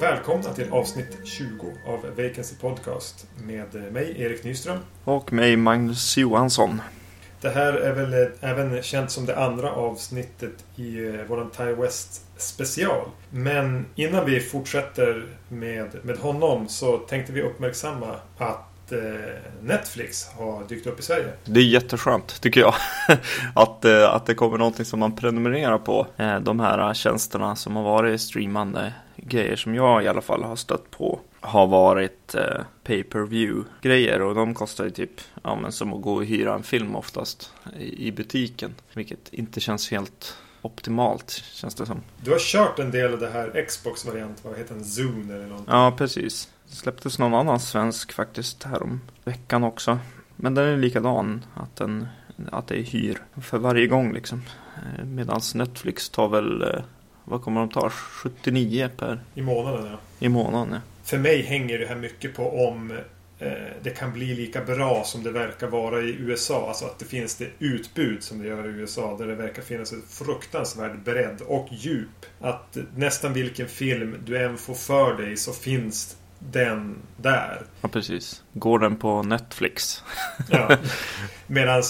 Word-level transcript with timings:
Välkomna 0.00 0.54
till 0.54 0.70
avsnitt 0.70 1.18
20 1.24 1.72
av 1.86 2.00
Vacancy 2.16 2.56
Podcast 2.60 3.26
med 3.44 3.92
mig 3.92 4.22
Erik 4.22 4.44
Nyström. 4.44 4.78
Och 5.04 5.32
mig 5.32 5.56
Magnus 5.56 6.16
Johansson. 6.16 6.82
Det 7.40 7.50
här 7.50 7.72
är 7.72 7.92
väl 7.92 8.30
även 8.40 8.82
känt 8.82 9.10
som 9.10 9.26
det 9.26 9.38
andra 9.38 9.72
avsnittet 9.72 10.64
i 10.76 11.06
eh, 11.06 11.24
våran 11.28 11.50
Thai 11.50 11.74
West 11.74 12.27
special. 12.38 13.06
Men 13.30 13.86
innan 13.94 14.26
vi 14.26 14.40
fortsätter 14.40 15.26
med, 15.48 15.86
med 16.02 16.16
honom 16.16 16.68
så 16.68 16.96
tänkte 16.98 17.32
vi 17.32 17.42
uppmärksamma 17.42 18.14
att 18.38 18.92
eh, 18.92 18.98
Netflix 19.62 20.28
har 20.28 20.64
dykt 20.68 20.86
upp 20.86 21.00
i 21.00 21.02
Sverige. 21.02 21.28
Det 21.44 21.60
är 21.60 21.64
jätteskönt 21.64 22.40
tycker 22.40 22.60
jag. 22.60 22.74
att, 23.54 23.84
eh, 23.84 24.14
att 24.14 24.26
det 24.26 24.34
kommer 24.34 24.58
någonting 24.58 24.84
som 24.84 25.00
man 25.00 25.16
prenumererar 25.16 25.78
på. 25.78 26.06
Eh, 26.16 26.40
de 26.40 26.60
här 26.60 26.94
tjänsterna 26.94 27.56
som 27.56 27.76
har 27.76 27.82
varit 27.82 28.20
streamande 28.20 28.92
grejer 29.16 29.56
som 29.56 29.74
jag 29.74 30.04
i 30.04 30.08
alla 30.08 30.20
fall 30.20 30.42
har 30.42 30.56
stött 30.56 30.90
på 30.90 31.20
har 31.40 31.66
varit 31.66 32.34
eh, 32.34 32.60
pay 32.84 33.02
per 33.02 33.20
view 33.20 33.68
grejer 33.82 34.22
och 34.22 34.34
de 34.34 34.54
kostar 34.54 34.84
ju 34.84 34.90
typ 34.90 35.20
ja, 35.42 35.56
men 35.56 35.72
som 35.72 35.92
att 35.92 36.02
gå 36.02 36.14
och 36.14 36.24
hyra 36.24 36.54
en 36.54 36.62
film 36.62 36.96
oftast 36.96 37.52
i, 37.78 38.06
i 38.06 38.12
butiken. 38.12 38.74
Vilket 38.92 39.32
inte 39.32 39.60
känns 39.60 39.90
helt 39.90 40.36
optimalt 40.62 41.30
känns 41.30 41.74
det 41.74 41.86
som. 41.86 42.00
Du 42.24 42.30
har 42.30 42.38
kört 42.38 42.78
en 42.78 42.90
del 42.90 43.12
av 43.12 43.20
det 43.20 43.30
här 43.30 43.64
Xbox-variant, 43.66 44.44
vad 44.44 44.58
heter 44.58 44.74
den? 44.74 44.84
Zoom 44.84 45.30
eller 45.30 45.46
någonting? 45.46 45.74
Ja, 45.74 45.94
precis. 45.98 46.48
Det 46.68 46.76
släpptes 46.76 47.18
någon 47.18 47.34
annan 47.34 47.60
svensk 47.60 48.12
faktiskt 48.12 48.64
här 48.64 48.82
om 48.82 49.00
veckan 49.24 49.64
också. 49.64 49.98
Men 50.36 50.54
den 50.54 50.64
är 50.64 50.76
likadan, 50.76 51.44
att, 51.54 51.76
den, 51.76 52.08
att 52.52 52.66
det 52.66 52.78
är 52.78 52.82
hyr 52.82 53.18
för 53.42 53.58
varje 53.58 53.86
gång 53.86 54.12
liksom. 54.12 54.42
Eh, 54.76 55.04
Medan 55.04 55.40
Netflix 55.54 56.08
tar 56.08 56.28
väl 56.28 56.62
eh, 56.62 56.82
vad 57.24 57.42
kommer 57.42 57.60
de 57.60 57.68
ta? 57.68 57.90
79 57.90 58.90
per? 58.96 59.20
I 59.34 59.42
månaden 59.42 59.86
ja. 59.86 59.98
I 60.18 60.28
månaden 60.28 60.72
ja. 60.72 60.80
För 61.04 61.18
mig 61.18 61.42
hänger 61.42 61.78
det 61.78 61.86
här 61.86 61.96
mycket 61.96 62.36
på 62.36 62.68
om 62.68 62.98
Eh, 63.38 63.52
det 63.82 63.90
kan 63.90 64.12
bli 64.12 64.34
lika 64.34 64.64
bra 64.64 65.04
som 65.04 65.22
det 65.22 65.30
verkar 65.30 65.66
vara 65.66 66.00
i 66.00 66.16
USA. 66.18 66.68
Alltså 66.68 66.84
att 66.84 66.98
det 66.98 67.04
finns 67.04 67.36
det 67.36 67.48
utbud 67.58 68.22
som 68.22 68.38
det 68.38 68.48
gör 68.48 68.68
i 68.68 68.70
USA. 68.70 69.16
Där 69.18 69.26
det 69.26 69.34
verkar 69.34 69.62
finnas 69.62 69.92
en 69.92 70.02
fruktansvärd 70.08 71.02
bredd 71.04 71.40
och 71.40 71.68
djup. 71.70 72.26
Att 72.40 72.76
nästan 72.96 73.32
vilken 73.32 73.68
film 73.68 74.16
du 74.24 74.38
än 74.38 74.58
får 74.58 74.74
för 74.74 75.14
dig 75.14 75.36
så 75.36 75.52
finns 75.52 76.16
den 76.38 76.96
där. 77.16 77.62
Ja, 77.80 77.88
precis. 77.88 78.42
Går 78.52 78.78
den 78.78 78.96
på 78.96 79.22
Netflix? 79.22 80.02
ja. 80.50 80.76
Medan 81.46 81.82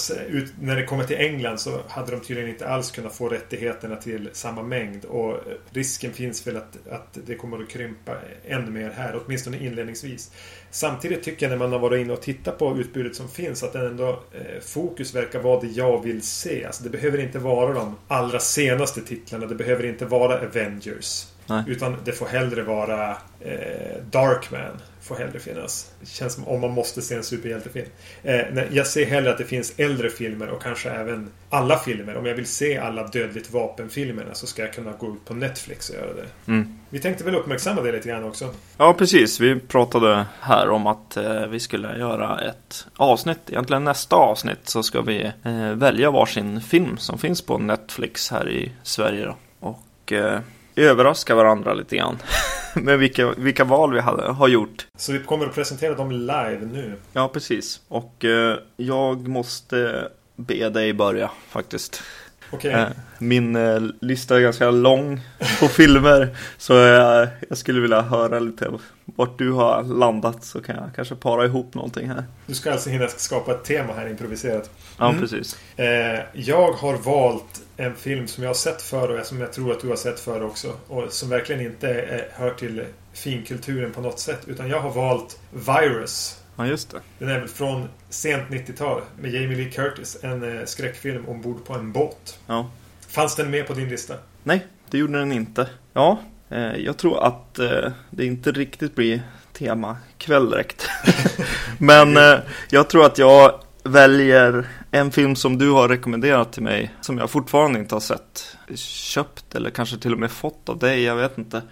när 0.61 0.77
det 0.77 0.85
kommer 0.85 1.05
till 1.05 1.17
England 1.17 1.59
så 1.59 1.81
hade 1.89 2.11
de 2.11 2.21
tydligen 2.21 2.51
inte 2.51 2.69
alls 2.69 2.91
kunnat 2.91 3.15
få 3.15 3.29
rättigheterna 3.29 3.97
till 3.97 4.29
samma 4.33 4.63
mängd. 4.63 5.05
Och 5.05 5.41
risken 5.71 6.13
finns 6.13 6.47
väl 6.47 6.57
att, 6.57 6.89
att 6.91 7.19
det 7.27 7.35
kommer 7.35 7.63
att 7.63 7.69
krympa 7.69 8.17
ännu 8.47 8.71
mer 8.71 8.91
här, 8.91 9.21
åtminstone 9.25 9.59
inledningsvis. 9.59 10.33
Samtidigt 10.71 11.23
tycker 11.23 11.47
jag 11.47 11.51
när 11.51 11.59
man 11.59 11.73
har 11.73 11.79
varit 11.79 12.01
inne 12.01 12.13
och 12.13 12.23
tittat 12.23 12.59
på 12.59 12.79
utbudet 12.79 13.17
som 13.17 13.29
finns 13.29 13.63
att 13.63 13.75
ändå 13.75 14.09
eh, 14.09 14.61
fokus 14.63 15.15
verkar 15.15 15.41
vara 15.41 15.61
det 15.61 15.67
jag 15.67 16.03
vill 16.03 16.23
se. 16.23 16.65
Alltså 16.65 16.83
det 16.83 16.91
behöver 16.91 17.19
inte 17.19 17.39
vara 17.39 17.73
de 17.75 17.97
allra 18.09 18.41
senaste 18.41 19.01
titlarna. 19.01 19.47
Det 19.47 19.55
behöver 19.55 19.87
inte 19.87 20.07
vara 20.07 20.41
Avengers. 20.41 21.27
Nej. 21.49 21.65
Utan 21.67 21.97
det 22.05 22.13
får 22.13 22.27
hellre 22.27 22.63
vara 22.63 23.11
eh, 23.41 24.03
Darkman. 24.11 24.81
Får 25.03 25.17
hellre 25.17 25.39
finnas. 25.39 25.93
Det 26.01 26.09
känns 26.09 26.35
som 26.35 26.49
om 26.49 26.61
man 26.61 26.71
måste 26.71 27.03
se 27.03 27.15
en 27.15 27.23
superhjältefilm. 27.23 27.87
Eh, 28.23 28.41
jag 28.71 28.87
ser 28.87 29.07
hellre 29.07 29.31
att 29.31 29.39
det 29.39 29.45
finns 29.45 29.75
äldre 29.77 30.11
filmer 30.11 30.49
och 30.49 30.63
kanske 30.63 30.91
även 30.91 31.31
alla 31.51 31.79
filmer. 31.79 32.17
Om 32.17 32.27
jag 32.27 32.35
vill 32.35 32.47
se 32.47 32.79
alla 32.79 33.07
Dödligt 33.07 33.53
vapen-filmerna 33.53 34.35
så 34.35 34.47
ska 34.47 34.63
jag 34.63 34.73
kunna 34.73 34.93
gå 34.93 35.07
ut 35.07 35.25
på 35.25 35.35
Netflix 35.35 35.91
och 35.91 35.97
göra 35.97 36.15
det. 36.15 36.53
Mm. 36.53 36.79
Vi 36.91 36.99
tänkte 36.99 37.25
väl 37.25 37.35
uppmärksamma 37.35 37.83
det 37.83 37.93
lite 37.93 38.09
grann 38.09 38.25
också. 38.25 38.55
Ja, 38.77 38.95
precis. 38.99 39.41
Vi 39.41 39.61
pratade 39.61 40.27
här 40.41 40.71
om 40.71 40.87
att 40.87 41.17
eh, 41.17 41.47
vi 41.47 41.61
skulle 41.61 41.99
göra 41.99 42.41
ett 42.41 42.87
avsnitt. 42.97 43.41
Egentligen 43.47 43.85
nästa 43.85 44.17
avsnitt 44.17 44.69
så 44.69 44.83
ska 44.83 45.01
vi 45.01 45.33
eh, 45.45 45.73
välja 45.75 46.11
varsin 46.11 46.61
film 46.61 46.99
som 46.99 47.19
finns 47.19 47.43
på 47.43 47.59
Netflix 47.59 48.31
här 48.31 48.49
i 48.49 48.73
Sverige. 48.83 49.25
Då. 49.27 49.37
Och 49.61 50.13
eh, 50.13 50.41
överraska 50.85 51.35
varandra 51.35 51.75
lite 51.75 51.97
grann. 51.97 52.19
med 52.75 52.99
vilka, 52.99 53.33
vilka 53.37 53.65
val 53.65 53.95
vi 53.95 54.01
hade, 54.01 54.23
har 54.23 54.49
gjort. 54.49 54.87
Så 54.97 55.13
vi 55.13 55.19
kommer 55.19 55.47
att 55.47 55.55
presentera 55.55 55.95
dem 55.95 56.13
live 56.13 56.69
nu? 56.73 56.95
Ja, 57.13 57.29
precis. 57.29 57.81
Och 57.89 58.25
eh, 58.25 58.59
jag 58.77 59.29
måste 59.29 60.09
be 60.37 60.69
dig 60.69 60.93
börja 60.93 61.31
faktiskt. 61.49 62.03
Okay. 62.51 62.71
Eh, 62.71 62.89
min 63.19 63.57
eh, 63.57 63.81
lista 64.01 64.37
är 64.37 64.41
ganska 64.41 64.71
lång 64.71 65.21
på 65.61 65.69
filmer. 65.69 66.37
Så 66.59 66.73
jag, 66.73 67.29
jag 67.49 67.59
skulle 67.59 67.81
vilja 67.81 68.03
höra 68.03 68.39
lite 68.39 68.71
vart 69.05 69.39
du 69.39 69.53
har 69.53 69.83
landat. 69.83 70.45
Så 70.45 70.61
kan 70.61 70.77
jag 70.77 70.91
kanske 70.97 71.15
para 71.15 71.45
ihop 71.45 71.75
någonting 71.75 72.09
här. 72.09 72.25
Du 72.47 72.55
ska 72.55 72.73
alltså 72.73 72.91
hinna 72.91 73.09
skapa 73.09 73.53
ett 73.53 73.65
tema 73.65 73.93
här 73.93 74.09
improviserat. 74.09 74.71
Ja, 74.99 75.09
mm. 75.09 75.21
precis. 75.21 75.59
Eh, 75.77 76.21
jag 76.33 76.73
har 76.73 76.97
valt 76.97 77.63
en 77.77 77.95
film 77.95 78.29
som 78.29 78.43
jag 78.43 78.51
har 78.51 78.55
sett 78.55 78.83
förr 78.83 79.19
och 79.19 79.27
som 79.27 79.41
jag 79.41 79.53
tror 79.53 79.73
att 79.73 79.81
du 79.81 79.89
har 79.89 79.97
sett 79.97 80.21
förr 80.21 80.43
också. 80.43 80.73
Och 80.89 81.13
som 81.13 81.29
verkligen 81.29 81.61
inte 81.61 82.25
hör 82.33 82.51
till 82.51 82.85
finkulturen 83.13 83.93
på 83.93 84.01
något 84.01 84.19
sätt. 84.19 84.41
Utan 84.47 84.69
jag 84.69 84.81
har 84.81 84.91
valt 84.91 85.39
Virus. 85.51 86.38
Ja, 86.59 86.67
just 86.67 86.91
det. 86.91 87.01
Den 87.19 87.29
är 87.29 87.39
väl 87.39 87.49
från 87.49 87.89
sent 88.09 88.49
90-tal 88.49 89.03
med 89.21 89.31
Jamie 89.31 89.57
Lee 89.57 89.71
Curtis. 89.71 90.19
En 90.23 90.59
eh, 90.59 90.65
skräckfilm 90.65 91.29
ombord 91.29 91.65
på 91.65 91.75
en 91.75 91.93
båt. 91.93 92.39
Ja. 92.47 92.71
Fanns 93.09 93.37
den 93.37 93.51
med 93.51 93.67
på 93.67 93.75
din 93.75 93.89
lista? 93.89 94.15
Nej, 94.43 94.67
det 94.91 94.99
gjorde 94.99 95.19
den 95.19 95.33
inte. 95.33 95.69
Ja, 95.93 96.21
eh, 96.49 96.77
jag 96.77 96.97
tror 96.97 97.25
att 97.25 97.59
eh, 97.59 97.93
det 98.11 98.27
inte 98.27 98.53
riktigt 98.53 98.95
blir 98.95 99.23
tema 99.53 99.97
kväll 100.19 100.51
direkt. 100.51 100.89
Men 101.79 102.41
jag 102.71 102.89
tror 102.89 103.07
att 103.07 103.19
jag 103.19 103.61
väljer 103.83 104.69
en 104.91 105.11
film 105.11 105.37
som 105.37 105.59
du 105.59 105.71
har 105.71 105.89
rekommenderat 105.89 106.53
till 106.53 106.63
mig 106.63 106.95
som 107.01 107.19
jag 107.19 107.31
fortfarande 107.31 107.79
inte 107.79 107.95
har 107.95 108.01
sett. 108.01 108.57
Köpt 108.77 109.55
eller 109.55 109.71
kanske 109.71 109.99
till 109.99 110.13
och 110.13 110.19
med 110.19 110.31
fått 110.31 110.69
av 110.69 110.79
dig, 110.79 111.03
jag 111.03 111.17
vet 111.17 111.39
inte. 111.39 111.63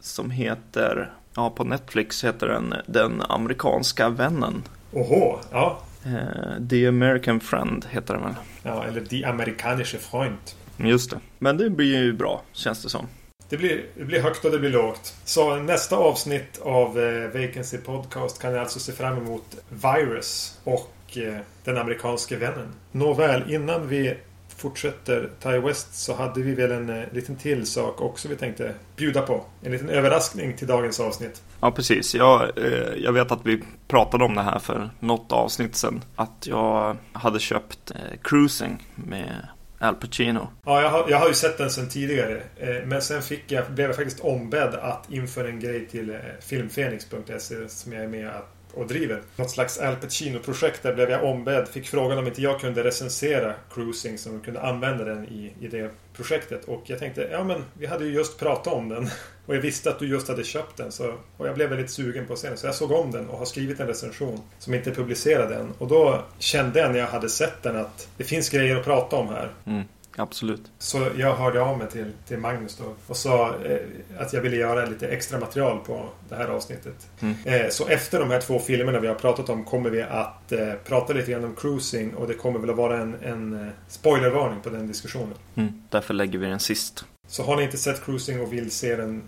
Som 0.00 0.30
heter, 0.30 1.12
ja 1.36 1.50
på 1.50 1.64
Netflix 1.64 2.24
heter 2.24 2.46
den 2.46 2.74
Den 2.86 3.22
amerikanska 3.28 4.08
vännen. 4.08 4.62
Oho, 4.92 5.38
ja. 5.52 5.78
Eh, 6.04 6.68
The 6.70 6.86
American 6.86 7.40
Friend 7.40 7.86
heter 7.90 8.14
den 8.14 8.22
väl? 8.22 8.34
Ja, 8.62 8.84
eller 8.84 9.00
Die 9.00 9.24
amerikanische 9.24 9.98
Freund. 9.98 10.38
Just 10.76 11.10
det. 11.10 11.18
Men 11.38 11.56
det 11.56 11.70
blir 11.70 12.02
ju 12.02 12.12
bra, 12.12 12.42
känns 12.52 12.82
det 12.82 12.88
som. 12.88 13.06
Det 13.48 13.56
blir, 13.56 13.84
det 13.94 14.04
blir 14.04 14.22
högt 14.22 14.44
och 14.44 14.50
det 14.50 14.58
blir 14.58 14.70
lågt. 14.70 15.14
Så 15.24 15.56
nästa 15.56 15.96
avsnitt 15.96 16.60
av 16.62 16.98
eh, 16.98 17.40
Vacancy 17.40 17.78
Podcast 17.78 18.42
kan 18.42 18.52
ni 18.52 18.58
alltså 18.58 18.78
se 18.78 18.92
fram 18.92 19.18
emot 19.18 19.56
Virus 19.68 20.58
och 20.64 20.94
Eh, 21.16 21.38
den 21.64 21.78
amerikanske 21.78 22.36
vännen. 22.36 22.68
Nåväl, 22.92 23.54
innan 23.54 23.88
vi 23.88 24.14
fortsätter 24.56 25.30
Ty 25.42 25.58
West 25.58 25.94
så 25.94 26.14
hade 26.14 26.42
vi 26.42 26.54
väl 26.54 26.72
en 26.72 26.90
eh, 26.90 27.12
liten 27.12 27.36
till 27.36 27.66
sak 27.66 28.00
också 28.00 28.28
vi 28.28 28.36
tänkte 28.36 28.74
bjuda 28.96 29.22
på. 29.22 29.44
En 29.62 29.72
liten 29.72 29.88
överraskning 29.88 30.56
till 30.56 30.66
dagens 30.66 31.00
avsnitt. 31.00 31.42
Ja, 31.60 31.70
precis. 31.70 32.14
Jag, 32.14 32.58
eh, 32.58 32.94
jag 32.96 33.12
vet 33.12 33.32
att 33.32 33.46
vi 33.46 33.62
pratade 33.88 34.24
om 34.24 34.34
det 34.34 34.42
här 34.42 34.58
för 34.58 34.90
något 35.00 35.32
avsnitt 35.32 35.76
sedan. 35.76 36.04
Att 36.16 36.46
jag 36.46 36.96
hade 37.12 37.40
köpt 37.40 37.92
Cruising 38.22 38.86
med 38.94 39.48
Al 39.78 39.94
Pacino. 39.94 40.48
Ja, 40.64 40.82
jag 40.82 40.90
har, 40.90 41.06
jag 41.08 41.18
har 41.18 41.28
ju 41.28 41.34
sett 41.34 41.58
den 41.58 41.70
sedan 41.70 41.88
tidigare. 41.88 42.42
Men 42.84 43.02
sen 43.02 43.22
fick 43.22 43.52
jag, 43.52 43.72
blev 43.72 43.86
jag 43.86 43.96
faktiskt 43.96 44.20
ombedd 44.20 44.74
att 44.74 45.12
införa 45.12 45.48
en 45.48 45.60
grej 45.60 45.86
till 45.86 46.18
filmfenix.se 46.40 47.68
som 47.68 47.92
jag 47.92 48.02
är 48.02 48.08
med 48.08 48.28
att 48.28 48.53
och 48.76 48.86
driver. 48.86 49.22
Något 49.36 49.50
slags 49.50 49.78
Al 49.78 49.96
Pacino-projekt 49.96 50.82
där 50.82 50.94
blev 50.94 51.10
jag 51.10 51.24
ombedd. 51.24 51.68
Fick 51.68 51.88
frågan 51.88 52.18
om 52.18 52.26
inte 52.26 52.42
jag 52.42 52.60
kunde 52.60 52.84
recensera 52.84 53.54
Cruising 53.74 54.18
som 54.18 54.40
kunde 54.40 54.60
använda 54.60 55.04
den 55.04 55.24
i, 55.24 55.52
i 55.60 55.68
det 55.68 55.90
projektet. 56.16 56.64
Och 56.64 56.82
jag 56.86 56.98
tänkte, 56.98 57.28
ja 57.32 57.44
men 57.44 57.64
vi 57.78 57.86
hade 57.86 58.04
ju 58.04 58.12
just 58.12 58.38
pratat 58.38 58.72
om 58.72 58.88
den. 58.88 59.08
Och 59.46 59.56
jag 59.56 59.60
visste 59.60 59.90
att 59.90 59.98
du 59.98 60.08
just 60.08 60.28
hade 60.28 60.44
köpt 60.44 60.76
den. 60.76 60.92
Så, 60.92 61.14
och 61.36 61.48
jag 61.48 61.54
blev 61.54 61.68
väldigt 61.68 61.90
sugen 61.90 62.26
på 62.26 62.32
att 62.32 62.38
se 62.38 62.48
den. 62.48 62.56
Så 62.56 62.66
jag 62.66 62.74
såg 62.74 62.90
om 62.90 63.10
den 63.10 63.28
och 63.28 63.38
har 63.38 63.44
skrivit 63.44 63.80
en 63.80 63.86
recension 63.86 64.40
som 64.58 64.74
inte 64.74 64.90
är 64.90 64.94
publicerad 64.94 65.52
än. 65.52 65.72
Och 65.78 65.88
då 65.88 66.22
kände 66.38 66.78
jag 66.78 66.92
när 66.92 66.98
jag 66.98 67.06
hade 67.06 67.28
sett 67.28 67.62
den 67.62 67.76
att 67.76 68.08
det 68.16 68.24
finns 68.24 68.50
grejer 68.50 68.76
att 68.76 68.84
prata 68.84 69.16
om 69.16 69.28
här. 69.28 69.48
Mm. 69.66 69.84
Absolut. 70.16 70.62
Så 70.78 71.06
jag 71.16 71.34
hörde 71.34 71.60
av 71.60 71.78
mig 71.78 71.90
till, 71.90 72.12
till 72.26 72.38
Magnus 72.38 72.76
då 72.76 72.94
och 73.06 73.16
sa 73.16 73.54
eh, 73.64 73.78
att 74.18 74.32
jag 74.32 74.40
ville 74.40 74.56
göra 74.56 74.86
lite 74.86 75.08
extra 75.08 75.38
material 75.38 75.78
på 75.86 76.08
det 76.28 76.34
här 76.34 76.48
avsnittet. 76.48 77.06
Mm. 77.20 77.34
Eh, 77.44 77.68
så 77.70 77.86
efter 77.86 78.20
de 78.20 78.30
här 78.30 78.40
två 78.40 78.58
filmerna 78.58 78.98
vi 78.98 79.08
har 79.08 79.14
pratat 79.14 79.48
om 79.48 79.64
kommer 79.64 79.90
vi 79.90 80.02
att 80.02 80.52
eh, 80.52 80.72
prata 80.84 81.12
lite 81.12 81.30
grann 81.30 81.44
om 81.44 81.54
cruising 81.54 82.14
och 82.14 82.28
det 82.28 82.34
kommer 82.34 82.58
väl 82.58 82.70
att 82.70 82.76
vara 82.76 82.98
en, 82.98 83.16
en 83.22 83.62
eh, 83.62 83.68
spoilervarning 83.88 84.60
på 84.60 84.70
den 84.70 84.86
diskussionen. 84.86 85.34
Mm. 85.54 85.82
Därför 85.90 86.14
lägger 86.14 86.38
vi 86.38 86.46
den 86.46 86.60
sist. 86.60 87.04
Så 87.26 87.42
har 87.42 87.56
ni 87.56 87.62
inte 87.62 87.76
sett 87.76 88.04
Cruising 88.04 88.40
och 88.40 88.52
vill 88.52 88.70
se 88.70 88.96
den 88.96 89.22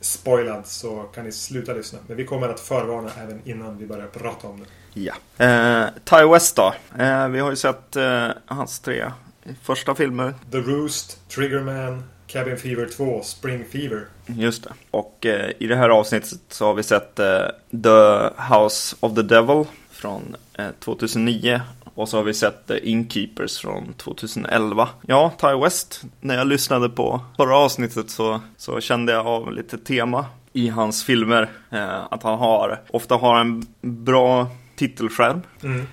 ospoilad 0.00 0.66
så 0.66 1.02
kan 1.02 1.24
ni 1.24 1.32
sluta 1.32 1.72
lyssna. 1.72 1.98
Men 2.06 2.16
vi 2.16 2.24
kommer 2.24 2.48
att 2.48 2.60
förvarna 2.60 3.10
även 3.22 3.40
innan 3.44 3.78
vi 3.78 3.86
börjar 3.86 4.06
prata 4.06 4.48
om 4.48 4.58
den. 4.58 4.66
Ja. 4.94 5.14
Eh, 5.46 5.88
Ty 6.04 6.24
West 6.32 6.56
då. 6.56 6.74
Eh, 6.98 7.28
vi 7.28 7.40
har 7.40 7.50
ju 7.50 7.56
sett 7.56 7.96
eh, 7.96 8.28
hans 8.46 8.80
tre 8.80 9.10
första 9.62 9.94
filmer. 9.94 10.34
The 10.50 10.58
Roost, 10.58 11.28
Triggerman, 11.28 12.04
Cabin 12.26 12.56
Fever 12.56 12.88
2, 12.96 13.22
Spring 13.22 13.64
Fever. 13.64 14.06
Just 14.26 14.64
det. 14.64 14.72
Och 14.90 15.26
eh, 15.26 15.50
i 15.58 15.66
det 15.66 15.76
här 15.76 15.88
avsnittet 15.88 16.40
så 16.48 16.66
har 16.66 16.74
vi 16.74 16.82
sett 16.82 17.18
eh, 17.18 17.46
The 17.82 18.28
House 18.54 18.96
of 19.00 19.14
the 19.14 19.22
Devil 19.22 19.64
från 19.90 20.36
2009. 20.84 21.52
Eh, 21.52 21.60
och 21.94 22.08
så 22.08 22.16
har 22.16 22.24
vi 22.24 22.34
sett 22.34 22.66
The 22.66 22.88
Innkeepers 22.88 23.58
från 23.58 23.92
2011. 23.92 24.88
Ja, 25.06 25.32
Ty 25.40 25.46
West. 25.46 26.02
När 26.20 26.34
jag 26.34 26.46
lyssnade 26.46 26.88
på 26.88 27.20
förra 27.36 27.56
avsnittet 27.56 28.10
så, 28.10 28.40
så 28.56 28.80
kände 28.80 29.12
jag 29.12 29.26
av 29.26 29.52
lite 29.52 29.78
tema 29.78 30.26
i 30.52 30.68
hans 30.68 31.04
filmer. 31.04 31.50
Eh, 31.70 32.02
att 32.10 32.22
han 32.22 32.38
har, 32.38 32.80
ofta 32.90 33.14
har 33.14 33.40
en 33.40 33.66
bra 33.80 34.46
titelskärm. 34.76 35.42
Mm. 35.62 35.86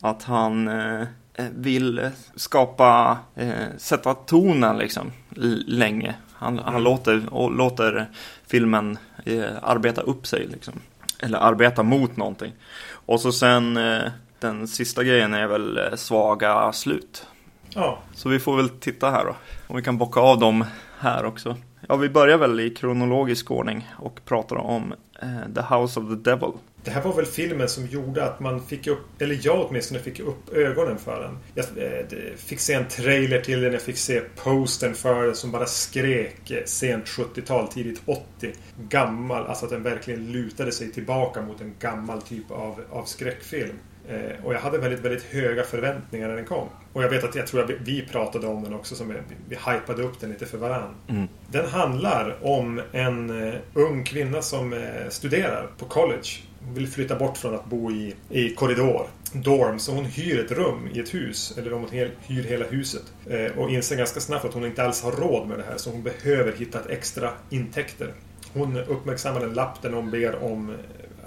Att 0.00 0.22
han 0.22 0.68
eh, 0.68 1.06
vill 1.54 2.10
skapa, 2.34 3.18
eh, 3.34 3.50
sätta 3.76 4.14
tonen 4.14 4.78
liksom 4.78 5.12
länge. 5.66 6.14
Han, 6.32 6.58
han 6.58 6.82
låter, 6.82 7.34
och 7.34 7.52
låter 7.52 8.06
filmen 8.46 8.98
eh, 9.24 9.44
arbeta 9.62 10.00
upp 10.00 10.26
sig 10.26 10.46
liksom. 10.46 10.74
Eller 11.20 11.38
arbeta 11.38 11.82
mot 11.82 12.16
någonting. 12.16 12.52
Och 12.90 13.20
så 13.20 13.32
sen 13.32 13.76
eh, 13.76 14.10
den 14.40 14.68
sista 14.68 15.04
grejen 15.04 15.34
är 15.34 15.46
väl 15.46 15.78
eh, 15.78 15.94
svaga 15.94 16.72
slut. 16.72 17.26
Ja. 17.68 17.98
Så 18.14 18.28
vi 18.28 18.38
får 18.38 18.56
väl 18.56 18.68
titta 18.68 19.10
här 19.10 19.24
då. 19.24 19.36
Om 19.66 19.76
vi 19.76 19.82
kan 19.82 19.98
bocka 19.98 20.20
av 20.20 20.38
dem 20.38 20.64
här 20.98 21.24
också. 21.24 21.56
Ja, 21.88 21.96
vi 21.96 22.08
börjar 22.08 22.38
väl 22.38 22.60
i 22.60 22.70
kronologisk 22.70 23.50
ordning 23.50 23.90
och 23.96 24.20
pratar 24.24 24.56
om 24.56 24.94
eh, 25.22 25.54
The 25.54 25.74
House 25.74 26.00
of 26.00 26.08
the 26.08 26.30
Devil. 26.30 26.52
Det 26.88 26.94
här 26.94 27.02
var 27.02 27.12
väl 27.12 27.26
filmen 27.26 27.68
som 27.68 27.86
gjorde 27.86 28.24
att 28.24 28.40
man 28.40 28.66
fick 28.66 28.86
upp, 28.86 29.22
eller 29.22 29.40
jag 29.42 29.66
åtminstone 29.68 30.00
fick 30.00 30.20
upp 30.20 30.54
ögonen 30.54 30.98
för 30.98 31.22
den. 31.22 31.38
Jag 31.54 31.64
eh, 31.64 32.36
fick 32.36 32.60
se 32.60 32.74
en 32.74 32.88
trailer 32.88 33.40
till 33.40 33.60
den, 33.60 33.72
jag 33.72 33.82
fick 33.82 33.98
se 33.98 34.20
posten 34.20 34.94
för 34.94 35.26
den 35.26 35.34
som 35.34 35.52
bara 35.52 35.66
skrek 35.66 36.50
eh, 36.50 36.64
sent 36.64 37.04
70-tal, 37.04 37.68
tidigt 37.68 38.02
80. 38.06 38.52
Gammal, 38.88 39.46
alltså 39.46 39.64
att 39.64 39.70
den 39.70 39.82
verkligen 39.82 40.32
lutade 40.32 40.72
sig 40.72 40.92
tillbaka 40.92 41.42
mot 41.42 41.60
en 41.60 41.74
gammal 41.78 42.22
typ 42.22 42.50
av, 42.50 42.80
av 42.90 43.04
skräckfilm. 43.04 43.78
Eh, 44.08 44.44
och 44.44 44.54
jag 44.54 44.60
hade 44.60 44.78
väldigt, 44.78 45.00
väldigt 45.00 45.24
höga 45.24 45.62
förväntningar 45.62 46.28
när 46.28 46.36
den 46.36 46.46
kom. 46.46 46.68
Och 46.92 47.02
jag 47.02 47.08
vet 47.08 47.24
att 47.24 47.34
jag 47.34 47.46
tror 47.46 47.64
att 47.64 47.70
vi 47.70 48.06
pratade 48.12 48.46
om 48.46 48.62
den 48.62 48.74
också, 48.74 48.94
som 48.94 49.08
vi, 49.08 49.14
vi 49.48 49.56
hypade 49.56 50.02
upp 50.02 50.20
den 50.20 50.30
lite 50.30 50.46
för 50.46 50.58
varann. 50.58 50.94
Mm. 51.08 51.28
Den 51.50 51.68
handlar 51.68 52.36
om 52.42 52.82
en 52.92 53.52
ung 53.74 54.04
kvinna 54.04 54.42
som 54.42 54.88
studerar 55.08 55.66
på 55.78 55.84
college. 55.84 56.47
Hon 56.64 56.74
vill 56.74 56.88
flytta 56.88 57.16
bort 57.16 57.36
från 57.36 57.54
att 57.54 57.66
bo 57.66 57.90
i, 57.90 58.14
i 58.30 58.54
korridor, 58.54 59.06
dorm. 59.32 59.78
Så 59.78 59.92
hon 59.92 60.04
hyr 60.04 60.44
ett 60.44 60.52
rum 60.52 60.88
i 60.94 61.00
ett 61.00 61.14
hus, 61.14 61.58
eller 61.58 61.72
om 61.72 61.80
hon 61.80 61.90
hyr 62.26 62.42
hela 62.42 62.64
huset. 62.64 63.02
Eh, 63.26 63.58
och 63.58 63.70
inser 63.70 63.96
ganska 63.96 64.20
snabbt 64.20 64.44
att 64.44 64.54
hon 64.54 64.66
inte 64.66 64.84
alls 64.84 65.02
har 65.02 65.12
råd 65.12 65.48
med 65.48 65.58
det 65.58 65.64
här, 65.64 65.76
så 65.76 65.90
hon 65.90 66.02
behöver 66.02 66.52
hitta 66.52 66.80
ett 66.80 66.90
extra 66.90 67.30
intäkter. 67.50 68.12
Hon 68.52 68.76
uppmärksammar 68.76 69.40
en 69.40 69.54
lapp 69.54 69.82
där 69.82 69.90
någon 69.90 70.10
ber 70.10 70.42
om 70.44 70.70
eh, 70.70 70.76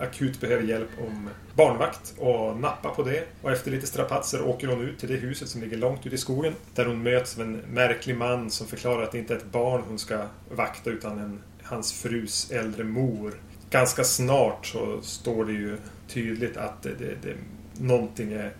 akut 0.01 0.42
behöver 0.42 0.63
hjälp 0.63 0.89
om 1.07 1.30
barnvakt 1.56 2.13
och 2.18 2.57
nappar 2.57 2.89
på 2.89 3.04
det. 3.04 3.24
Och 3.42 3.51
efter 3.51 3.72
lite 3.72 3.88
strapatser 3.88 4.42
åker 4.42 4.68
hon 4.68 4.81
ut 4.81 5.00
till 5.00 5.10
det 5.10 5.16
huset 5.16 5.50
som 5.50 5.62
ligger 5.62 5.77
långt 5.77 6.06
ute 6.06 6.16
i 6.16 6.18
skogen. 6.18 6.54
Där 6.75 6.86
hon 6.86 7.04
möts 7.04 7.36
av 7.36 7.42
en 7.42 7.62
märklig 7.69 8.18
man 8.18 8.51
som 8.51 8.68
förklarar 8.68 9.04
att 9.04 9.12
det 9.12 9.18
inte 9.18 9.34
är 9.34 9.38
ett 9.38 9.51
barn 9.51 9.84
hon 9.88 10.00
ska 10.00 10.25
vakta 10.51 10.89
utan 10.89 11.19
en, 11.19 11.39
hans 11.63 11.94
frus 11.94 12.51
äldre 12.51 12.84
mor. 12.84 13.34
Ganska 13.72 14.04
snart 14.04 14.66
så 14.66 15.02
står 15.02 15.46
det 15.46 15.52
ju 15.52 15.78
tydligt 16.08 16.58
att 16.58 16.84
det, 16.84 16.96
det, 17.00 17.16
det, 17.22 17.36
någonting 17.80 18.34
är, 18.34 18.54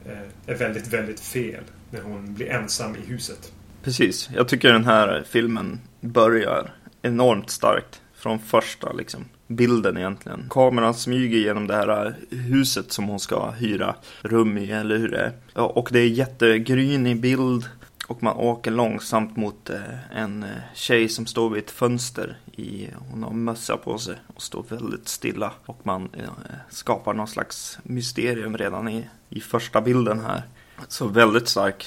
är 0.46 0.56
väldigt, 0.56 0.94
väldigt 0.94 1.20
fel 1.20 1.64
när 1.92 2.02
hon 2.02 2.34
blir 2.34 2.50
ensam 2.50 2.96
i 2.96 3.12
huset. 3.12 3.52
Precis. 3.84 4.30
Jag 4.36 4.48
tycker 4.48 4.74
den 4.74 4.86
här 4.86 5.24
filmen 5.30 5.80
börjar 6.02 6.74
enormt 7.02 7.50
starkt 7.50 8.02
från 8.16 8.40
första 8.40 8.94
liksom 8.94 9.26
bilden 9.48 9.98
egentligen. 9.98 10.46
Kameran 10.50 10.94
smyger 10.94 11.38
genom 11.38 11.68
det 11.68 11.76
här 11.76 12.16
huset 12.30 12.92
som 12.92 13.08
hon 13.08 13.20
ska 13.20 13.50
hyra 13.52 13.96
rum 14.22 14.58
i, 14.58 14.72
eller 14.72 14.98
hur 14.98 15.10
det 15.10 15.20
är. 15.20 15.34
Och 15.78 15.90
det 15.92 16.00
är 16.00 16.08
jättegrynig 16.08 17.22
bild. 17.22 17.66
Och 18.08 18.24
man 18.24 18.38
åker 18.38 18.72
långsamt 18.72 19.38
mot 19.38 19.70
eh, 19.70 20.18
en 20.18 20.44
eh, 20.44 20.50
tjej 20.74 21.10
som 21.10 21.26
står 21.26 21.50
vid 21.50 21.64
ett 21.64 21.72
fönster. 21.72 22.38
I, 22.62 22.90
hon 23.10 23.24
har 23.24 23.32
mössa 23.32 23.78
på 23.78 23.98
sig 23.98 24.16
och 24.36 24.42
står 24.42 24.66
väldigt 24.70 25.08
stilla. 25.08 25.52
Och 25.66 25.80
man 25.84 26.10
eh, 26.14 26.24
skapar 26.70 27.14
någon 27.14 27.28
slags 27.28 27.80
mysterium 27.84 28.58
redan 28.58 28.88
i, 28.88 29.08
i 29.30 29.40
första 29.40 29.82
bilden 29.82 30.20
här. 30.20 30.44
Så 30.88 31.08
väldigt 31.08 31.48
stark 31.48 31.86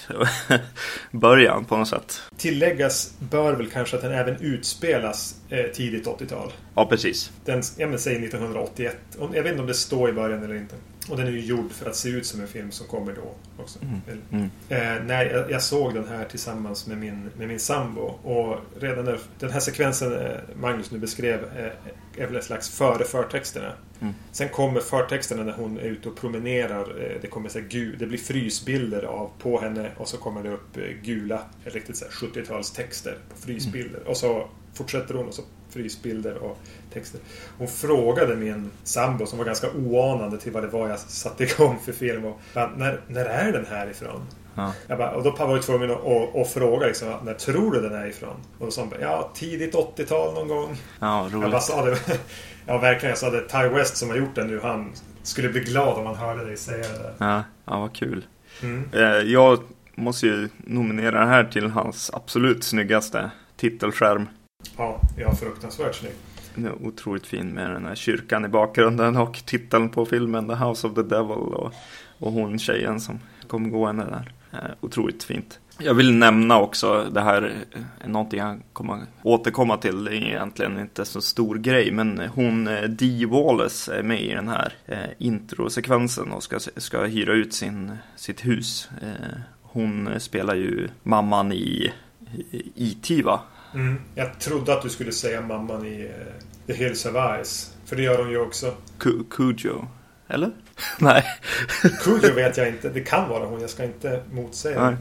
början 1.10 1.64
på 1.64 1.76
något 1.76 1.88
sätt. 1.88 2.20
Tilläggas 2.36 3.14
bör 3.18 3.52
väl 3.52 3.70
kanske 3.70 3.96
att 3.96 4.02
den 4.02 4.12
även 4.12 4.36
utspelas 4.40 5.36
eh, 5.48 5.64
tidigt 5.64 6.06
80-tal. 6.06 6.52
Ja, 6.74 6.86
precis. 6.86 7.32
Den, 7.44 7.62
ja 7.76 7.86
men 7.86 7.98
säg 7.98 8.16
1981. 8.16 8.96
Jag 9.18 9.42
vet 9.42 9.46
inte 9.46 9.60
om 9.60 9.66
det 9.66 9.74
står 9.74 10.10
i 10.10 10.12
början 10.12 10.44
eller 10.44 10.54
inte. 10.54 10.76
Och 11.08 11.16
den 11.16 11.26
är 11.26 11.30
ju 11.30 11.40
gjord 11.40 11.72
för 11.72 11.90
att 11.90 11.96
se 11.96 12.08
ut 12.08 12.26
som 12.26 12.40
en 12.40 12.48
film 12.48 12.70
som 12.70 12.86
kommer 12.86 13.12
då 13.12 13.34
också. 13.62 13.78
Mm. 13.82 14.20
Mm. 14.30 14.50
Eh, 14.68 15.04
nej, 15.06 15.26
jag, 15.26 15.50
jag, 15.50 15.62
såg 15.62 15.94
den 15.94 16.08
här 16.08 16.24
tillsammans 16.24 16.86
med 16.86 16.98
min, 16.98 17.30
med 17.36 17.48
min 17.48 17.60
sambo. 17.60 18.00
Och 18.02 18.58
redan 18.80 19.04
när 19.04 19.20
den 19.38 19.50
här 19.50 19.60
sekvensen 19.60 20.12
eh, 20.12 20.36
Magnus 20.56 20.90
nu 20.90 20.98
beskrev 20.98 21.44
eh, 21.44 22.22
är 22.22 22.26
väl 22.26 22.36
en 22.36 22.42
slags 22.42 22.70
före 22.70 23.04
förtexterna. 23.04 23.72
Mm. 24.00 24.14
Sen 24.32 24.48
kommer 24.48 24.80
förtexterna 24.80 25.42
när 25.42 25.52
hon 25.52 25.78
är 25.78 25.82
ute 25.82 26.08
och 26.08 26.16
promenerar. 26.16 27.02
Eh, 27.02 27.20
det 27.20 27.26
kommer 27.26 27.48
så 27.48 27.58
här, 27.58 27.66
gul, 27.66 27.96
det 27.98 28.06
blir 28.06 28.18
frysbilder 28.18 29.02
av 29.02 29.30
på 29.38 29.60
henne 29.60 29.90
och 29.96 30.08
så 30.08 30.16
kommer 30.16 30.42
det 30.42 30.50
upp 30.50 30.76
eh, 30.76 30.82
gula, 31.02 31.42
riktigt 31.64 32.02
70-talstexter 32.10 33.14
på 33.28 33.36
frysbilder. 33.36 34.08
Och 34.08 34.16
så 34.16 34.48
fortsätter 34.74 35.14
hon 35.14 35.28
och 35.28 35.34
så 35.34 35.42
frysbilder 35.74 36.34
och 36.34 36.58
texter. 36.92 37.20
Hon 37.58 37.68
frågade 37.68 38.36
min 38.36 38.70
sambo 38.84 39.26
som 39.26 39.38
var 39.38 39.44
ganska 39.44 39.70
oanande 39.70 40.38
till 40.38 40.52
vad 40.52 40.62
det 40.62 40.68
var 40.68 40.88
jag 40.88 40.98
satte 40.98 41.44
igång 41.44 41.78
för 41.84 41.92
film. 41.92 42.24
Och, 42.24 42.40
när, 42.54 43.00
när 43.08 43.24
är 43.24 43.52
den 43.52 43.66
här 43.66 43.90
ifrån? 43.90 44.26
Ja. 44.54 44.72
Jag 44.86 44.98
bara, 44.98 45.10
och 45.10 45.22
då 45.22 45.30
var 45.30 45.54
jag 45.54 45.62
tvungen 45.62 45.90
att, 45.90 46.06
att, 46.06 46.36
att, 46.36 46.50
fråga 46.52 46.86
liksom, 46.86 47.14
när 47.24 47.34
tror 47.34 47.72
du 47.72 47.80
den 47.80 47.94
är 47.94 48.06
ifrån? 48.06 48.36
Och 48.58 48.66
då 48.66 48.70
sa 48.72 48.82
hon 48.82 48.92
ja 49.00 49.30
tidigt 49.34 49.74
80-tal 49.74 50.34
någon 50.34 50.48
gång. 50.48 50.76
Ja, 51.00 51.28
roligt. 51.30 51.42
Jag 51.42 51.50
bara 51.50 51.60
sa 51.60 51.84
det. 51.84 51.98
Ja, 52.66 52.78
verkligen. 52.78 53.10
Jag 53.10 53.18
sa 53.18 53.30
det. 53.30 53.40
Ty 53.40 53.68
West 53.68 53.96
som 53.96 54.10
har 54.10 54.16
gjort 54.16 54.34
den 54.34 54.46
nu, 54.46 54.60
han 54.62 54.92
skulle 55.22 55.48
bli 55.48 55.60
glad 55.60 55.98
om 55.98 56.06
han 56.06 56.14
hörde 56.14 56.44
dig 56.44 56.56
säga 56.56 56.78
det. 56.88 57.14
Ja, 57.18 57.42
ja 57.64 57.80
vad 57.80 57.94
kul. 57.94 58.24
Mm. 58.62 58.88
Eh, 58.92 59.02
jag 59.32 59.58
måste 59.94 60.26
ju 60.26 60.48
nominera 60.56 61.20
den 61.20 61.28
här 61.28 61.44
till 61.44 61.70
hans 61.70 62.10
absolut 62.14 62.64
snyggaste 62.64 63.30
titelskärm. 63.56 64.28
Ja, 64.76 65.00
ja 65.18 65.34
fruktansvärt 65.34 65.94
snygg. 65.94 66.14
Den 66.54 66.66
är 66.66 66.86
otroligt 66.86 67.26
fin 67.26 67.48
med 67.48 67.70
den 67.70 67.84
här 67.84 67.94
kyrkan 67.94 68.44
i 68.44 68.48
bakgrunden 68.48 69.16
och 69.16 69.42
titeln 69.46 69.88
på 69.88 70.06
filmen 70.06 70.48
The 70.48 70.54
House 70.54 70.86
of 70.86 70.94
the 70.94 71.02
Devil 71.02 71.30
och, 71.30 71.72
och 72.18 72.32
hon 72.32 72.58
tjejen 72.58 73.00
som 73.00 73.20
kom 73.48 73.70
gående 73.70 74.04
där. 74.04 74.32
Eh, 74.52 74.70
otroligt 74.80 75.24
fint. 75.24 75.58
Jag 75.78 75.94
vill 75.94 76.14
nämna 76.14 76.60
också, 76.60 77.10
det 77.12 77.20
här 77.20 77.64
är 78.00 78.08
någonting 78.08 78.40
jag 78.40 78.60
kommer 78.72 79.00
återkomma 79.22 79.76
till, 79.76 80.04
det 80.04 80.10
är 80.10 80.14
egentligen 80.14 80.78
inte 80.78 81.04
så 81.04 81.20
stor 81.20 81.54
grej, 81.54 81.90
men 81.92 82.18
hon 82.34 82.68
eh, 82.68 82.82
Dee 82.82 83.26
Wallace 83.26 83.94
är 83.94 84.02
med 84.02 84.22
i 84.22 84.34
den 84.34 84.48
här 84.48 84.74
introsekvensen 85.18 86.32
och 86.32 86.42
ska, 86.42 86.58
ska 86.76 87.04
hyra 87.04 87.32
ut 87.32 87.54
sin, 87.54 87.96
sitt 88.16 88.46
hus. 88.46 88.88
Hon 89.62 90.20
spelar 90.20 90.54
ju 90.54 90.88
mamman 91.02 91.52
i 91.52 91.92
IT 92.74 93.24
va? 93.24 93.40
Mm. 93.74 93.96
Jag 94.14 94.38
trodde 94.38 94.74
att 94.74 94.82
du 94.82 94.90
skulle 94.90 95.12
säga 95.12 95.40
mamman 95.40 95.86
i 95.86 96.04
uh, 96.04 96.10
The 96.66 96.72
Hills 96.72 97.06
of 97.06 97.12
Ice. 97.44 97.74
För 97.84 97.96
det 97.96 98.02
gör 98.02 98.18
hon 98.18 98.30
ju 98.30 98.38
också. 98.38 98.74
Cujo? 99.30 99.86
Eller? 100.28 100.50
Nej. 100.98 101.24
Cujo 102.02 102.34
vet 102.34 102.56
jag 102.56 102.68
inte. 102.68 102.88
Det 102.88 103.00
kan 103.00 103.28
vara 103.28 103.46
hon. 103.46 103.60
Jag 103.60 103.70
ska 103.70 103.84
inte 103.84 104.22
motsäga. 104.32 104.84
Nej. 104.84 104.96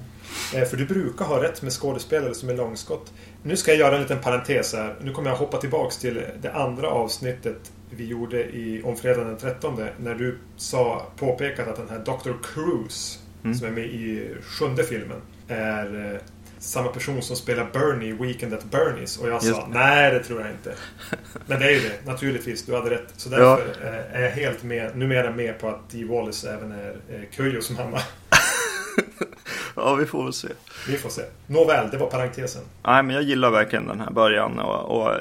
Eh, 0.62 0.68
för 0.68 0.77
du 0.77 0.86
brukar 0.86 1.25
ha 1.25 1.44
rätt 1.44 1.62
med 1.62 1.72
skådespelare 1.74 2.34
som 2.34 2.50
är 2.50 2.53
långskott. 2.53 3.13
Nu 3.44 3.58
ska 3.58 3.72
jag 3.72 3.80
göra 3.80 3.96
en 3.96 4.01
liten 4.01 4.20
parentes 4.20 4.74
här. 4.74 4.96
Nu 5.01 5.12
kommer 5.12 5.30
jag 5.30 5.38
hoppa 5.38 5.58
tillbaks 5.58 5.98
till 5.98 6.24
det 6.42 6.53
andra 6.53 6.88
avsnittet 6.88 7.72
vi 7.89 8.06
gjorde 8.06 8.44
i, 8.44 8.82
om 8.84 8.98
fredagen 8.98 9.27
den 9.27 9.38
13. 9.38 9.80
När 9.98 10.15
du 10.15 10.38
sa, 10.58 11.08
påpekat 11.18 11.68
att 11.68 11.75
den 11.75 11.89
här 11.89 12.00
Dr. 12.00 12.32
Cruise, 12.44 13.20
mm. 13.44 13.56
som 13.56 13.68
är 13.68 13.72
med 13.72 13.86
i 13.86 14.36
sjunde 14.42 14.84
filmen, 14.84 15.22
är 15.48 16.13
eh, 16.13 16.20
samma 16.63 16.89
person 16.89 17.22
som 17.22 17.36
spelar 17.36 17.70
Bernie 17.74 18.10
i 18.10 18.12
Weekend 18.12 18.53
at 18.53 18.63
Bernies. 18.63 19.17
Och 19.17 19.29
jag 19.29 19.43
sa 19.43 19.67
nej, 19.72 20.12
det 20.12 20.24
tror 20.24 20.41
jag 20.41 20.50
inte. 20.51 20.74
Men 21.46 21.60
det 21.60 21.65
är 21.65 21.72
ju 21.72 21.79
det, 21.79 22.05
naturligtvis. 22.05 22.65
Du 22.65 22.75
hade 22.75 22.89
rätt. 22.89 23.13
Så 23.17 23.29
därför 23.29 23.75
ja. 23.82 23.88
Eh, 23.88 24.20
är 24.20 24.22
jag 24.22 24.32
helt 24.32 24.63
med, 24.63 24.98
numera 24.98 25.32
med 25.32 25.60
på 25.60 25.70
att 25.70 25.89
Dee 25.89 26.05
Wallace 26.05 26.53
även 26.53 26.72
är 26.72 26.96
Kujos 27.32 27.70
mamma. 27.70 28.00
ja, 29.75 29.96
vi 29.96 30.05
får 30.05 30.24
väl 30.24 30.34
se. 30.34 30.48
Vi 30.88 30.98
får 30.98 31.10
se. 31.10 31.22
Nåväl, 31.48 31.89
det 31.91 31.98
var 31.98 32.08
parentesen. 32.08 32.62
Nej, 32.84 33.03
men 33.03 33.15
jag 33.15 33.24
gillar 33.24 33.50
verkligen 33.51 33.88
den 33.88 34.00
här 34.00 34.12
början 34.12 34.60
och, 34.60 35.01
och 35.01 35.15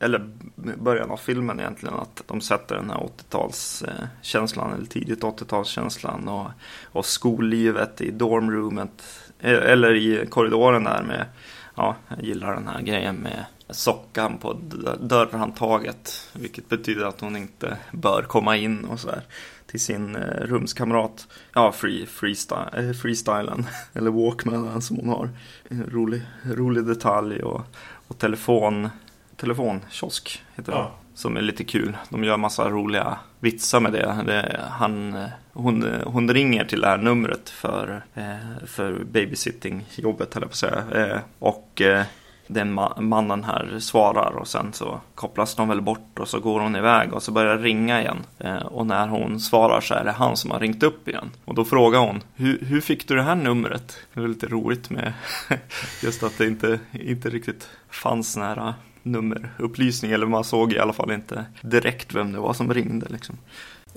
eller 0.00 0.30
början 0.54 1.10
av 1.10 1.16
filmen 1.16 1.60
egentligen, 1.60 1.94
att 1.94 2.22
de 2.26 2.40
sätter 2.40 2.76
den 2.76 2.90
här 2.90 3.08
80-talskänslan, 3.30 4.74
eller 4.74 4.86
tidigt 4.86 5.22
80-talskänslan 5.22 6.28
och, 6.28 6.50
och 6.82 7.06
skollivet 7.06 8.00
i 8.00 8.10
dormroomet, 8.10 9.02
eller 9.40 9.94
i 9.94 10.26
korridoren 10.26 10.84
där 10.84 11.02
med, 11.02 11.26
ja, 11.74 11.96
jag 12.08 12.24
gillar 12.24 12.54
den 12.54 12.68
här 12.68 12.82
grejen 12.82 13.16
med 13.16 13.44
sockan 13.70 14.38
på 14.38 14.52
dörrhandtaget, 15.00 16.28
vilket 16.32 16.68
betyder 16.68 17.04
att 17.04 17.20
hon 17.20 17.36
inte 17.36 17.76
bör 17.92 18.22
komma 18.22 18.56
in 18.56 18.84
och 18.84 19.00
sådär. 19.00 19.22
till 19.66 19.80
sin 19.80 20.16
eh, 20.16 20.40
rumskamrat. 20.40 21.26
Ja, 21.52 21.72
free, 21.72 22.06
freestyle, 22.06 22.68
eh, 22.72 22.92
freestylen, 22.92 23.66
eller 23.92 24.10
walkmanen 24.10 24.82
som 24.82 24.96
hon 24.96 25.08
har. 25.08 25.30
Eh, 25.68 25.78
rolig, 25.78 26.22
rolig 26.44 26.84
detalj 26.84 27.42
och, 27.42 27.60
och 28.08 28.18
telefon 28.18 28.88
telefonkiosk 29.36 30.42
heter 30.56 30.72
det. 30.72 30.78
Ja. 30.78 30.94
Som 31.18 31.36
är 31.36 31.40
lite 31.40 31.64
kul. 31.64 31.96
De 32.08 32.24
gör 32.24 32.36
massa 32.36 32.70
roliga 32.70 33.18
vitsar 33.40 33.80
med 33.80 33.92
det. 33.92 34.22
det 34.26 34.60
han, 34.70 35.14
eh, 35.14 35.28
hon, 35.52 35.94
eh, 35.94 36.08
hon 36.08 36.34
ringer 36.34 36.64
till 36.64 36.80
det 36.80 36.86
här 36.86 36.98
numret 36.98 37.50
för, 37.50 38.02
eh, 38.14 38.66
för 38.66 39.04
babysitting-jobbet, 39.04 40.34
höll 40.34 40.42
jag 40.42 40.50
på 40.50 40.52
att 40.52 40.54
säga. 40.54 41.06
Eh, 41.06 41.20
och 41.38 41.80
eh, 41.80 42.02
den 42.46 42.72
mannen 42.98 43.44
här 43.44 43.78
svarar 43.78 44.36
och 44.36 44.48
sen 44.48 44.72
så 44.72 45.00
kopplas 45.14 45.54
de 45.54 45.68
väl 45.68 45.80
bort 45.80 46.18
och 46.18 46.28
så 46.28 46.40
går 46.40 46.60
hon 46.60 46.76
iväg 46.76 47.12
och 47.12 47.22
så 47.22 47.32
börjar 47.32 47.56
det 47.56 47.62
ringa 47.62 48.00
igen. 48.00 48.18
Eh, 48.38 48.56
och 48.56 48.86
när 48.86 49.08
hon 49.08 49.40
svarar 49.40 49.80
så 49.80 49.94
är 49.94 50.04
det 50.04 50.12
han 50.12 50.36
som 50.36 50.50
har 50.50 50.60
ringt 50.60 50.82
upp 50.82 51.08
igen. 51.08 51.30
Och 51.44 51.54
då 51.54 51.64
frågar 51.64 52.00
hon, 52.00 52.22
hur, 52.34 52.58
hur 52.64 52.80
fick 52.80 53.08
du 53.08 53.16
det 53.16 53.22
här 53.22 53.34
numret? 53.34 53.96
Det 54.14 54.20
är 54.20 54.28
lite 54.28 54.46
roligt 54.46 54.90
med 54.90 55.12
just 56.02 56.22
att 56.22 56.38
det 56.38 56.46
inte, 56.46 56.80
inte 56.92 57.30
riktigt 57.30 57.68
fanns 57.90 58.36
nära 58.36 58.74
nummerupplysning 59.02 60.12
eller 60.12 60.26
man 60.26 60.44
såg 60.44 60.72
i 60.72 60.78
alla 60.78 60.92
fall 60.92 61.12
inte 61.12 61.44
direkt 61.62 62.14
vem 62.14 62.32
det 62.32 62.38
var 62.38 62.52
som 62.52 62.74
ringde. 62.74 63.06
Liksom. 63.08 63.36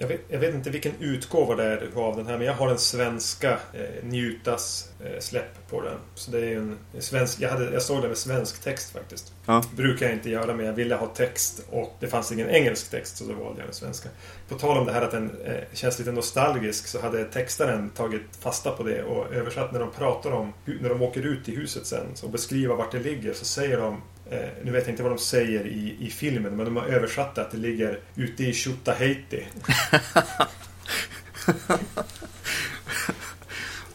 Jag 0.02 0.08
vet, 0.08 0.22
jag 0.28 0.40
vet, 0.40 0.56
inte 0.56 0.70
vilken 0.70 0.92
utgåva 1.00 1.56
det 1.56 1.64
är 1.64 1.90
av 1.96 2.18
den 2.18 2.28
här 2.28 2.38
men 2.38 2.48
jag 2.48 2.54
har 2.54 2.68
den 2.68 2.78
svenska 2.78 3.52
eh, 3.52 4.04
Njutas 4.04 4.90
eh, 5.00 5.20
släpp 5.20 5.70
på 5.70 5.82
den. 5.82 5.98
Så 6.16 6.32
det 6.32 6.40
är 6.40 6.58
en, 6.58 6.78
en 6.96 7.02
svensk, 7.02 7.42
jag, 7.42 7.50
hade, 7.50 7.74
jag 7.74 7.82
såg 7.82 8.02
den 8.02 8.08
med 8.08 8.18
svensk 8.18 8.64
text 8.64 8.94
faktiskt. 8.94 9.34
Ja. 9.46 9.64
brukar 9.76 10.06
jag 10.06 10.16
inte 10.16 10.30
göra 10.30 10.56
men 10.56 10.66
jag 10.66 10.74
ville 10.74 10.96
ha 10.96 11.08
text 11.08 11.66
och 11.70 11.96
det 12.00 12.08
fanns 12.08 12.32
ingen 12.32 12.50
engelsk 12.50 12.92
text 12.92 13.18
så 13.18 13.24
då 13.24 13.34
valde 13.34 13.60
jag 13.60 13.68
den 13.68 13.74
svenska. 13.74 14.10
På 14.50 14.56
tal 14.56 14.78
om 14.78 14.86
det 14.86 14.92
här 14.92 15.02
att 15.02 15.12
den 15.12 15.32
eh, 15.46 15.64
känns 15.74 16.00
lite 16.00 16.12
nostalgisk 16.12 16.88
så 16.88 17.02
hade 17.02 17.24
textaren 17.24 17.90
tagit 17.90 18.36
fasta 18.40 18.72
på 18.72 18.84
det 18.84 19.04
och 19.04 19.34
översatt 19.34 19.72
när 19.72 19.80
de 19.80 19.92
pratar 19.92 20.32
om 20.32 20.54
när 20.66 20.90
de 20.90 21.02
åker 21.02 21.26
ut 21.26 21.50
i 21.50 21.56
huset 21.56 21.86
sen 21.86 22.06
och 22.24 22.30
beskriver 22.30 22.76
vart 22.76 22.92
det 22.92 23.00
ligger 23.00 23.34
så 23.34 23.46
säger 23.46 23.78
de 23.78 24.02
Eh, 24.32 24.50
nu 24.64 24.72
vet 24.72 24.84
jag 24.84 24.94
inte 24.94 25.04
vad 25.04 25.12
de 25.12 25.18
säger 25.18 25.68
i, 25.68 25.96
i 26.00 26.10
filmen, 26.10 26.56
men 26.56 26.66
de 26.66 26.76
har 26.76 26.86
översatt 26.86 27.36
det 27.36 27.42
att 27.42 27.52
det 27.52 27.58
ligger 27.58 28.00
ute 28.16 28.44
i 28.44 28.54
Tjutaheiti. 28.54 29.48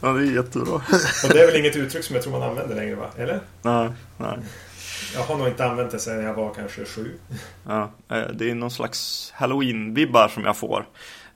ja, 0.00 0.12
det 0.12 0.20
är 0.20 0.34
jättebra. 0.34 0.74
Och 1.24 1.30
det 1.32 1.42
är 1.42 1.46
väl 1.46 1.56
inget 1.56 1.76
uttryck 1.76 2.04
som 2.04 2.14
jag 2.14 2.22
tror 2.22 2.38
man 2.38 2.42
använder 2.42 2.76
längre, 2.76 2.94
va? 2.94 3.10
Eller? 3.16 3.40
Nej, 3.62 3.90
nej. 4.16 4.38
Jag 5.14 5.22
har 5.22 5.36
nog 5.36 5.48
inte 5.48 5.64
använt 5.64 5.90
det 5.90 5.98
sedan 5.98 6.24
jag 6.24 6.34
var 6.34 6.54
kanske 6.54 6.84
sju. 6.84 7.12
Ja, 7.66 7.90
eh, 8.10 8.28
det 8.34 8.50
är 8.50 8.54
någon 8.54 8.70
slags 8.70 9.32
halloween-vibbar 9.36 10.28
som 10.28 10.44
jag 10.44 10.56
får. 10.56 10.86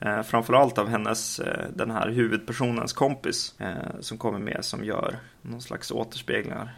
Eh, 0.05 0.21
framförallt 0.21 0.77
av 0.77 0.87
hennes, 0.87 1.39
eh, 1.39 1.65
den 1.75 1.91
här 1.91 2.09
huvudpersonens 2.09 2.93
kompis 2.93 3.55
eh, 3.59 3.99
som 3.99 4.17
kommer 4.17 4.39
med 4.39 4.65
som 4.65 4.83
gör 4.85 5.19
någon 5.41 5.61
slags 5.61 5.91
återspeglingar. 5.91 6.73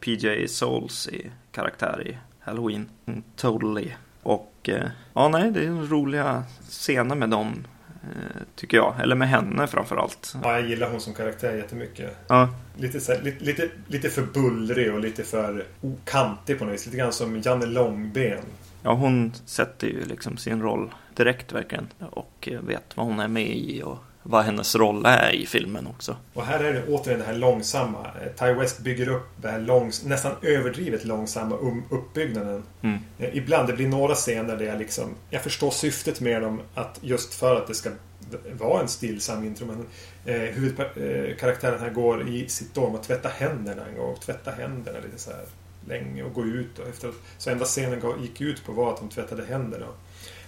PJ 0.00 0.48
Souls 0.48 1.08
i 1.08 1.30
karaktär 1.52 2.02
i 2.06 2.18
Halloween. 2.40 2.88
Mm, 3.06 3.22
totally. 3.36 3.92
Och 4.22 4.70
ja, 5.12 5.28
nej, 5.28 5.50
det 5.50 5.64
är 5.64 5.70
roliga 5.70 6.44
scener 6.68 7.14
med 7.14 7.30
dem 7.30 7.66
tycker 8.54 8.76
jag. 8.76 8.94
Eller 9.00 9.16
med 9.16 9.28
henne 9.28 9.66
framförallt. 9.66 10.34
Ja, 10.42 10.52
jag 10.52 10.68
gillar 10.68 10.90
hon 10.90 11.00
som 11.00 11.14
karaktär 11.14 11.54
jättemycket. 11.54 12.16
Ja. 12.26 12.48
Lite, 12.76 13.00
så 13.00 13.12
här, 13.12 13.22
lite, 13.22 13.44
lite, 13.44 13.68
lite 13.86 14.10
för 14.10 14.22
bullrig 14.22 14.94
och 14.94 15.00
lite 15.00 15.24
för 15.24 15.64
kantig 16.04 16.58
på 16.58 16.64
något 16.64 16.74
vis. 16.74 16.86
Lite 16.86 16.98
grann 16.98 17.12
som 17.12 17.40
Janne 17.40 17.66
Långben. 17.66 18.44
Ja, 18.82 18.94
hon 18.94 19.32
sätter 19.44 19.86
ju 19.86 20.04
liksom 20.04 20.36
sin 20.36 20.62
roll 20.62 20.90
direkt 21.18 21.52
verkligen. 21.52 21.88
Och 22.10 22.48
vet 22.62 22.96
vad 22.96 23.06
hon 23.06 23.20
är 23.20 23.28
med 23.28 23.56
i 23.56 23.82
och 23.82 23.98
vad 24.22 24.44
hennes 24.44 24.76
roll 24.76 25.06
är 25.06 25.34
i 25.34 25.46
filmen 25.46 25.86
också. 25.86 26.16
Och 26.34 26.44
här 26.44 26.64
är 26.64 26.72
det 26.72 26.86
återigen 26.88 27.20
det 27.20 27.26
här 27.26 27.34
långsamma. 27.34 28.06
Ty 28.38 28.52
West 28.52 28.78
bygger 28.78 29.08
upp 29.08 29.28
det 29.36 29.48
här 29.48 29.60
långs 29.60 30.04
nästan 30.04 30.32
överdrivet 30.42 31.04
långsamma 31.04 31.56
um 31.56 31.82
uppbyggnaden. 31.90 32.62
Mm. 32.82 32.98
Eh, 33.18 33.36
ibland, 33.36 33.68
det 33.68 33.72
blir 33.72 33.88
några 33.88 34.14
scener 34.14 34.56
där 34.56 34.64
jag 34.64 34.78
liksom... 34.78 35.14
Jag 35.30 35.42
förstår 35.42 35.70
syftet 35.70 36.20
med 36.20 36.42
dem, 36.42 36.60
att 36.74 36.98
just 37.00 37.34
för 37.34 37.56
att 37.56 37.66
det 37.66 37.74
ska 37.74 37.90
vara 38.52 38.80
en 38.80 38.88
stillsam 38.88 39.44
intro. 39.44 39.66
Men 39.66 39.86
eh, 40.34 40.40
huvudkaraktären 40.40 41.74
eh, 41.74 41.80
här 41.80 41.90
går 41.90 42.28
i 42.28 42.48
sitt 42.48 42.74
dorm 42.74 42.94
och 42.94 43.02
tvättar 43.02 43.30
händerna 43.30 43.82
en 43.86 43.96
gång. 43.96 44.12
Och 44.12 44.20
tvättar 44.20 44.52
händerna 44.52 44.98
lite 44.98 45.18
så 45.18 45.30
här 45.30 45.44
länge 45.88 46.22
och 46.22 46.34
gå 46.34 46.44
ut. 46.44 46.78
Och 46.78 46.88
efter, 46.88 47.12
så 47.38 47.50
enda 47.50 47.64
scenen 47.64 48.02
gick 48.22 48.40
ut 48.40 48.64
på 48.64 48.72
var 48.72 48.92
att 48.92 49.00
de 49.00 49.08
tvättade 49.08 49.44
händerna. 49.44 49.86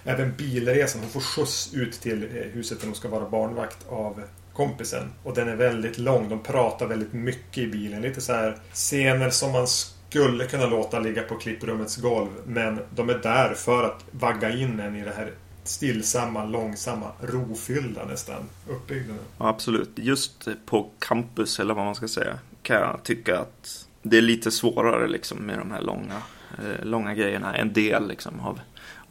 Även 0.03 0.33
bilresan, 0.37 1.01
hon 1.01 1.09
får 1.09 1.19
skjuts 1.19 1.73
ut 1.73 2.01
till 2.01 2.23
eh, 2.23 2.29
huset 2.29 2.79
där 2.79 2.87
hon 2.87 2.95
ska 2.95 3.09
vara 3.09 3.29
barnvakt 3.29 3.87
av 3.89 4.21
kompisen. 4.53 5.11
Och 5.23 5.35
den 5.35 5.49
är 5.49 5.55
väldigt 5.55 5.97
lång. 5.97 6.29
De 6.29 6.39
pratar 6.39 6.87
väldigt 6.87 7.13
mycket 7.13 7.57
i 7.57 7.67
bilen. 7.67 8.01
Lite 8.01 8.21
så 8.21 8.33
här 8.33 8.57
scener 8.73 9.29
som 9.29 9.51
man 9.51 9.67
skulle 9.67 10.45
kunna 10.45 10.65
låta 10.65 10.99
ligga 10.99 11.21
på 11.21 11.35
klipprummets 11.35 11.97
golv. 11.97 12.29
Men 12.45 12.79
de 12.95 13.09
är 13.09 13.19
där 13.23 13.53
för 13.53 13.83
att 13.83 14.05
vagga 14.11 14.49
in 14.49 14.79
en 14.79 14.95
i 14.95 15.03
det 15.03 15.13
här 15.17 15.31
stillsamma, 15.63 16.45
långsamma, 16.45 17.11
rofyllda 17.21 18.05
nästan 18.05 18.49
uppbyggnaden. 18.69 19.23
Ja, 19.37 19.47
absolut. 19.47 19.89
Just 19.95 20.47
på 20.65 20.89
campus, 20.99 21.59
eller 21.59 21.73
vad 21.73 21.85
man 21.85 21.95
ska 21.95 22.07
säga, 22.07 22.39
kan 22.61 22.75
jag 22.75 22.99
tycka 23.03 23.39
att 23.39 23.87
det 24.03 24.17
är 24.17 24.21
lite 24.21 24.51
svårare 24.51 25.07
liksom 25.07 25.37
med 25.37 25.57
de 25.57 25.71
här 25.71 25.81
långa, 25.81 26.21
eh, 26.57 26.85
långa 26.85 27.13
grejerna. 27.13 27.55
En 27.55 27.73
del 27.73 28.07
liksom 28.07 28.39
av, 28.39 28.59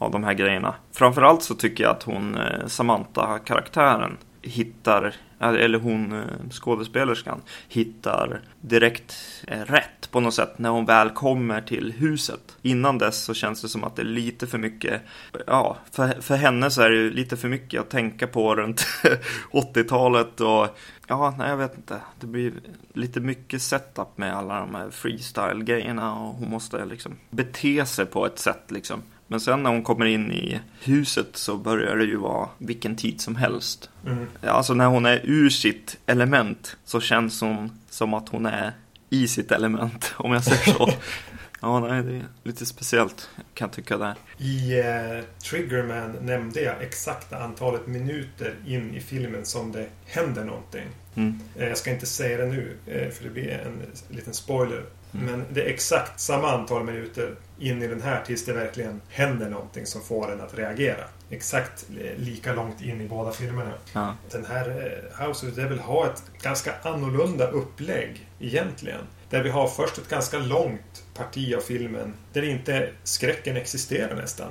av 0.00 0.10
de 0.10 0.24
här 0.24 0.34
grejerna. 0.34 0.74
Framförallt 0.92 1.42
så 1.42 1.54
tycker 1.54 1.84
jag 1.84 1.90
att 1.90 2.02
hon, 2.02 2.38
eh, 2.38 2.66
Samantha-karaktären, 2.66 4.16
hittar, 4.42 5.14
eh, 5.40 5.48
eller 5.48 5.78
hon 5.78 6.12
eh, 6.12 6.50
skådespelerskan, 6.50 7.40
hittar 7.68 8.40
direkt 8.60 9.16
rätt 9.46 10.10
på 10.10 10.20
något 10.20 10.34
sätt 10.34 10.58
när 10.58 10.70
hon 10.70 10.84
väl 10.84 11.10
kommer 11.10 11.60
till 11.60 11.92
huset. 11.92 12.56
Innan 12.62 12.98
dess 12.98 13.24
så 13.24 13.34
känns 13.34 13.62
det 13.62 13.68
som 13.68 13.84
att 13.84 13.96
det 13.96 14.02
är 14.02 14.06
lite 14.06 14.46
för 14.46 14.58
mycket, 14.58 15.02
ja, 15.46 15.76
för, 15.92 16.20
för 16.20 16.36
henne 16.36 16.70
så 16.70 16.82
är 16.82 16.90
det 16.90 16.96
ju 16.96 17.10
lite 17.10 17.36
för 17.36 17.48
mycket 17.48 17.80
att 17.80 17.90
tänka 17.90 18.26
på 18.26 18.56
runt 18.56 18.86
80-talet 19.52 20.40
och 20.40 20.78
ja, 21.06 21.34
nej 21.38 21.50
jag 21.50 21.56
vet 21.56 21.76
inte. 21.76 22.00
Det 22.20 22.26
blir 22.26 22.52
lite 22.92 23.20
mycket 23.20 23.62
setup 23.62 24.18
med 24.18 24.36
alla 24.36 24.60
de 24.60 24.74
här 24.74 24.90
freestyle-grejerna 24.90 26.14
och 26.14 26.34
hon 26.34 26.50
måste 26.50 26.84
liksom 26.84 27.16
bete 27.30 27.86
sig 27.86 28.06
på 28.06 28.26
ett 28.26 28.38
sätt 28.38 28.64
liksom. 28.68 29.02
Men 29.30 29.40
sen 29.40 29.62
när 29.62 29.70
hon 29.70 29.82
kommer 29.82 30.06
in 30.06 30.32
i 30.32 30.60
huset 30.82 31.28
så 31.32 31.56
börjar 31.56 31.96
det 31.96 32.04
ju 32.04 32.16
vara 32.16 32.48
vilken 32.58 32.96
tid 32.96 33.20
som 33.20 33.36
helst. 33.36 33.90
Mm. 34.06 34.26
Alltså 34.42 34.74
när 34.74 34.86
hon 34.86 35.06
är 35.06 35.20
ur 35.24 35.50
sitt 35.50 35.96
element 36.06 36.76
så 36.84 37.00
känns 37.00 37.40
hon 37.40 37.78
som 37.90 38.14
att 38.14 38.28
hon 38.28 38.46
är 38.46 38.72
i 39.10 39.28
sitt 39.28 39.52
element, 39.52 40.14
om 40.16 40.32
jag 40.32 40.44
säger 40.44 40.72
så. 40.72 40.90
ja, 41.60 41.80
nej, 41.80 42.02
det 42.02 42.16
är 42.16 42.24
lite 42.42 42.66
speciellt 42.66 43.28
kan 43.54 43.66
jag 43.66 43.72
tycka 43.72 43.98
där. 43.98 44.14
I 44.38 44.78
eh, 44.78 45.24
Triggerman 45.50 46.16
nämnde 46.20 46.60
jag 46.60 46.82
exakta 46.82 47.38
antalet 47.38 47.86
minuter 47.86 48.54
in 48.66 48.94
i 48.94 49.00
filmen 49.00 49.46
som 49.46 49.72
det 49.72 49.86
händer 50.06 50.44
någonting. 50.44 50.86
Mm. 51.14 51.40
Eh, 51.56 51.68
jag 51.68 51.78
ska 51.78 51.90
inte 51.90 52.06
säga 52.06 52.38
det 52.38 52.46
nu, 52.46 52.76
eh, 52.86 53.10
för 53.10 53.24
det 53.24 53.30
blir 53.30 53.48
en 53.48 53.82
liten 54.08 54.34
spoiler. 54.34 54.84
Mm. 55.14 55.26
Men 55.26 55.44
det 55.52 55.62
är 55.62 55.66
exakt 55.66 56.20
samma 56.20 56.50
antal 56.50 56.84
minuter 56.84 57.34
in 57.58 57.82
i 57.82 57.86
den 57.86 58.02
här 58.02 58.22
tills 58.26 58.44
det 58.44 58.52
verkligen 58.52 59.00
händer 59.08 59.50
någonting 59.50 59.86
som 59.86 60.02
får 60.02 60.32
en 60.32 60.40
att 60.40 60.58
reagera. 60.58 61.04
Exakt 61.30 61.86
lika 62.16 62.54
långt 62.54 62.82
in 62.82 63.00
i 63.00 63.08
båda 63.08 63.32
filmerna. 63.32 63.72
Ja. 63.92 64.14
Den 64.30 64.44
här 64.44 64.68
eh, 64.68 65.26
House 65.26 65.46
of 65.46 65.54
the 65.54 65.60
Devil 65.60 65.78
har 65.78 66.06
ett 66.06 66.22
ganska 66.42 66.74
annorlunda 66.82 67.50
upplägg 67.50 68.28
egentligen. 68.40 69.00
Där 69.30 69.42
vi 69.42 69.50
har 69.50 69.68
först 69.68 69.98
ett 69.98 70.08
ganska 70.08 70.38
långt 70.38 71.04
parti 71.14 71.54
av 71.54 71.60
filmen 71.60 72.14
där 72.32 72.42
inte 72.42 72.88
skräcken 73.04 73.56
existerar 73.56 74.16
nästan. 74.16 74.48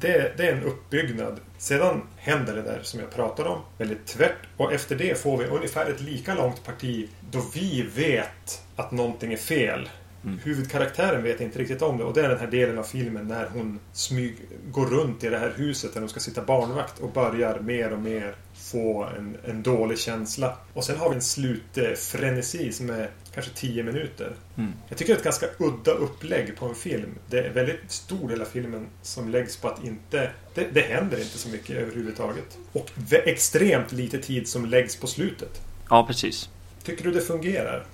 Det, 0.00 0.36
det, 0.36 0.48
är 0.48 0.52
en 0.52 0.62
uppbyggnad. 0.62 1.40
Sedan 1.58 2.02
händer 2.16 2.54
det 2.54 2.62
där 2.62 2.80
som 2.82 3.00
jag 3.00 3.10
pratade 3.10 3.48
om, 3.48 3.60
väldigt 3.78 4.06
tvärt. 4.06 4.38
Och 4.56 4.72
efter 4.72 4.96
det 4.96 5.22
får 5.22 5.36
vi 5.36 5.44
ungefär 5.44 5.90
ett 5.90 6.00
lika 6.00 6.34
långt 6.34 6.64
parti 6.64 7.08
då 7.30 7.42
vi 7.54 7.82
vet 7.96 8.62
att 8.76 8.90
någonting 8.90 9.32
är 9.32 9.36
fel. 9.36 9.88
Mm. 10.24 10.38
Huvudkaraktären 10.38 11.22
vet 11.22 11.40
inte 11.40 11.58
riktigt 11.58 11.82
om 11.82 11.98
det 11.98 12.04
och 12.04 12.14
det 12.14 12.24
är 12.24 12.28
den 12.28 12.38
här 12.38 12.46
delen 12.46 12.78
av 12.78 12.82
filmen 12.82 13.28
när 13.28 13.46
hon 13.46 13.80
smyg, 13.92 14.36
går 14.70 14.86
runt 14.86 15.24
i 15.24 15.28
det 15.28 15.38
här 15.38 15.52
huset 15.56 15.94
där 15.94 16.00
hon 16.00 16.08
ska 16.08 16.20
sitta 16.20 16.42
barnvakt 16.42 16.98
och 16.98 17.12
börjar 17.12 17.60
mer 17.60 17.92
och 17.92 17.98
mer 17.98 18.34
få 18.54 19.04
en, 19.18 19.36
en 19.44 19.62
dålig 19.62 19.98
känsla. 19.98 20.56
Och 20.74 20.84
sen 20.84 20.96
har 20.96 21.08
vi 21.08 21.14
en 21.14 21.22
slutfrenesi 21.22 22.72
som 22.72 22.90
är 22.90 23.10
kanske 23.38 23.60
10 23.60 23.82
minuter. 23.82 24.32
Mm. 24.56 24.72
Jag 24.88 24.98
tycker 24.98 25.12
det 25.12 25.16
är 25.16 25.18
ett 25.18 25.24
ganska 25.24 25.46
udda 25.58 25.90
upplägg 25.90 26.56
på 26.56 26.66
en 26.66 26.74
film. 26.74 27.18
Det 27.30 27.38
är 27.38 27.50
väldigt 27.50 27.90
stor 27.92 28.28
del 28.28 28.40
av 28.40 28.44
filmen 28.44 28.86
som 29.02 29.28
läggs 29.28 29.56
på 29.56 29.68
att 29.68 29.84
inte... 29.84 30.30
Det, 30.54 30.68
det 30.72 30.80
händer 30.80 31.18
inte 31.18 31.38
så 31.38 31.48
mycket 31.48 31.76
överhuvudtaget. 31.76 32.58
Och 32.72 32.90
extremt 33.10 33.92
lite 33.92 34.18
tid 34.18 34.48
som 34.48 34.66
läggs 34.66 34.96
på 34.96 35.06
slutet. 35.06 35.60
Ja, 35.90 36.06
precis. 36.06 36.50
Tycker 36.82 37.04
du 37.04 37.10
det 37.12 37.20
fungerar? 37.20 37.86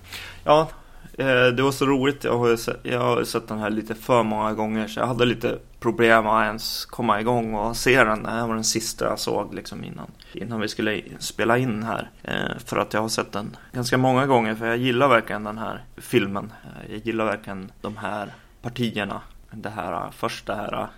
Ja, 0.45 0.71
Eh, 1.19 1.47
det 1.47 1.63
var 1.63 1.73
så 1.73 1.87
roligt. 1.87 2.25
Jag 2.25 2.39
har, 2.39 2.57
sett, 2.57 2.81
jag 2.83 3.01
har 3.01 3.25
sett 3.25 3.49
den 3.49 3.59
här 3.59 3.71
lite 3.71 3.95
för 3.95 4.23
många 4.23 4.53
gånger 4.53 4.89
så 4.89 5.01
jag 5.01 5.07
hade 5.07 5.25
lite 5.25 5.59
problem 5.81 6.27
att 6.27 6.45
ens 6.45 6.85
komma 6.85 7.21
igång 7.21 7.55
och 7.55 7.77
se 7.77 8.05
den. 8.05 8.23
Det 8.23 8.31
här 8.31 8.47
var 8.47 8.55
den 8.55 8.65
sista 8.65 9.05
jag 9.05 9.19
såg 9.19 9.55
liksom 9.55 9.85
innan, 9.85 10.07
innan 10.33 10.61
vi 10.61 10.69
skulle 10.69 11.03
spela 11.19 11.59
in 11.59 11.83
här. 11.83 12.11
Eh, 12.23 12.59
för 12.65 12.77
att 12.77 12.95
jag 12.95 13.01
har 13.01 13.09
sett 13.09 13.33
den 13.33 13.57
ganska 13.73 13.99
många 13.99 14.27
gånger 14.27 14.55
för 14.55 14.67
jag 14.67 14.77
gillar 14.77 15.09
verkligen 15.09 15.45
den 15.45 15.59
här 15.59 15.85
filmen. 15.97 16.53
Eh, 16.65 16.93
jag 16.93 17.07
gillar 17.07 17.25
verkligen 17.25 17.73
de 17.81 17.97
här 17.97 18.35
partierna. 18.63 19.21
Det 19.51 19.71
här 19.71 20.11
första 20.11 20.55
här 20.55 20.89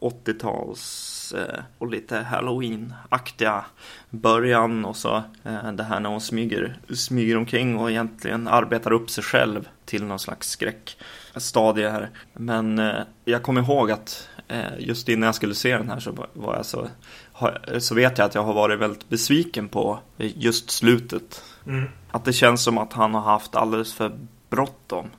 80-tals 0.00 1.20
Eh, 1.32 1.60
och 1.78 1.90
lite 1.90 2.18
halloween-aktiga 2.18 3.64
början 4.10 4.84
och 4.84 4.96
så 4.96 5.16
eh, 5.44 5.72
det 5.72 5.82
här 5.82 6.00
när 6.00 6.10
hon 6.10 6.20
smyger, 6.20 6.78
smyger 6.94 7.36
omkring 7.36 7.78
och 7.78 7.90
egentligen 7.90 8.48
arbetar 8.48 8.92
upp 8.92 9.10
sig 9.10 9.24
själv 9.24 9.68
till 9.84 10.04
någon 10.04 10.18
slags 10.18 10.48
skräckstadie 10.48 11.88
här. 11.88 12.10
Men 12.32 12.78
eh, 12.78 12.94
jag 13.24 13.42
kommer 13.42 13.60
ihåg 13.62 13.90
att 13.90 14.28
just 14.78 15.08
innan 15.08 15.26
jag 15.26 15.34
skulle 15.34 15.54
se 15.54 15.76
den 15.76 15.90
här 15.90 16.00
så 16.00 16.26
var 16.32 16.56
jag 16.56 16.66
så 16.66 16.88
så 17.78 17.94
vet 17.94 18.18
jag 18.18 18.24
att 18.24 18.34
jag 18.34 18.42
har 18.42 18.54
varit 18.54 18.78
väldigt 18.78 19.08
besviken 19.08 19.68
på 19.68 19.98
just 20.16 20.70
slutet. 20.70 21.44
Mm. 21.66 21.88
Att 22.10 22.24
det 22.24 22.32
känns 22.32 22.62
som 22.62 22.78
att 22.78 22.92
han 22.92 23.14
har 23.14 23.20
haft 23.20 23.54
alldeles 23.54 23.94
för 23.94 24.12
bråttom 24.48 25.10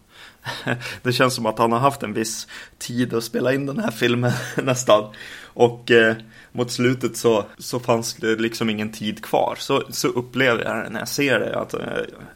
det 1.01 1.13
känns 1.13 1.36
som 1.36 1.45
att 1.45 1.60
han 1.60 1.71
har 1.71 1.79
haft 1.79 2.03
en 2.03 2.13
viss 2.13 2.48
tid 2.77 3.13
att 3.13 3.24
spela 3.24 3.53
in 3.53 3.65
den 3.65 3.79
här 3.79 3.91
filmen 3.91 4.31
nästan. 4.63 5.13
Och 5.53 5.91
eh, 5.91 6.15
mot 6.51 6.71
slutet 6.71 7.17
så, 7.17 7.45
så 7.57 7.79
fanns 7.79 8.13
det 8.13 8.36
liksom 8.36 8.69
ingen 8.69 8.91
tid 8.91 9.25
kvar. 9.25 9.55
Så, 9.60 9.83
så 9.89 10.07
upplever 10.07 10.63
jag 10.63 10.83
det 10.83 10.89
när 10.89 11.00
jag 11.00 11.07
ser 11.07 11.39
det. 11.39 11.60
Att 11.60 11.74
eh, 11.74 11.81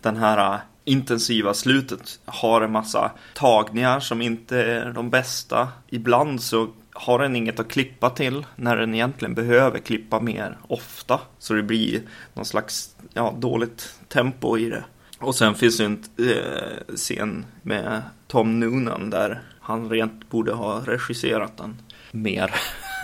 den 0.02 0.18
här 0.18 0.54
eh, 0.54 0.60
intensiva 0.84 1.54
slutet 1.54 2.20
har 2.26 2.62
en 2.62 2.72
massa 2.72 3.12
tagningar 3.34 4.00
som 4.00 4.22
inte 4.22 4.58
är 4.58 4.92
de 4.92 5.10
bästa. 5.10 5.68
Ibland 5.90 6.42
så 6.42 6.70
har 6.94 7.20
den 7.20 7.36
inget 7.36 7.60
att 7.60 7.68
klippa 7.68 8.10
till 8.10 8.46
när 8.56 8.78
den 8.78 8.96
egentligen 8.96 9.36
behöver 9.36 9.80
klippa 9.80 10.20
mer 10.20 10.58
ofta. 10.68 11.20
Så 11.40 11.54
det 11.54 11.64
blir 11.64 12.02
någon 12.34 12.46
slags 12.46 12.96
ja, 13.14 13.36
dåligt 13.38 13.94
tempo 14.08 14.58
i 14.58 14.70
det. 14.70 14.84
Och 15.26 15.36
sen 15.36 15.56
finns 15.56 15.78
det 15.78 15.86
en 15.86 16.04
eh, 16.20 16.96
scen 16.96 17.46
med 17.62 18.02
Tom 18.28 18.60
Noonan 18.60 19.10
där 19.10 19.42
han 19.60 19.90
rent 19.90 20.30
borde 20.30 20.54
ha 20.54 20.80
regisserat 20.86 21.58
den 21.58 21.82
mer. 22.12 22.56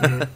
Mm. 0.04 0.28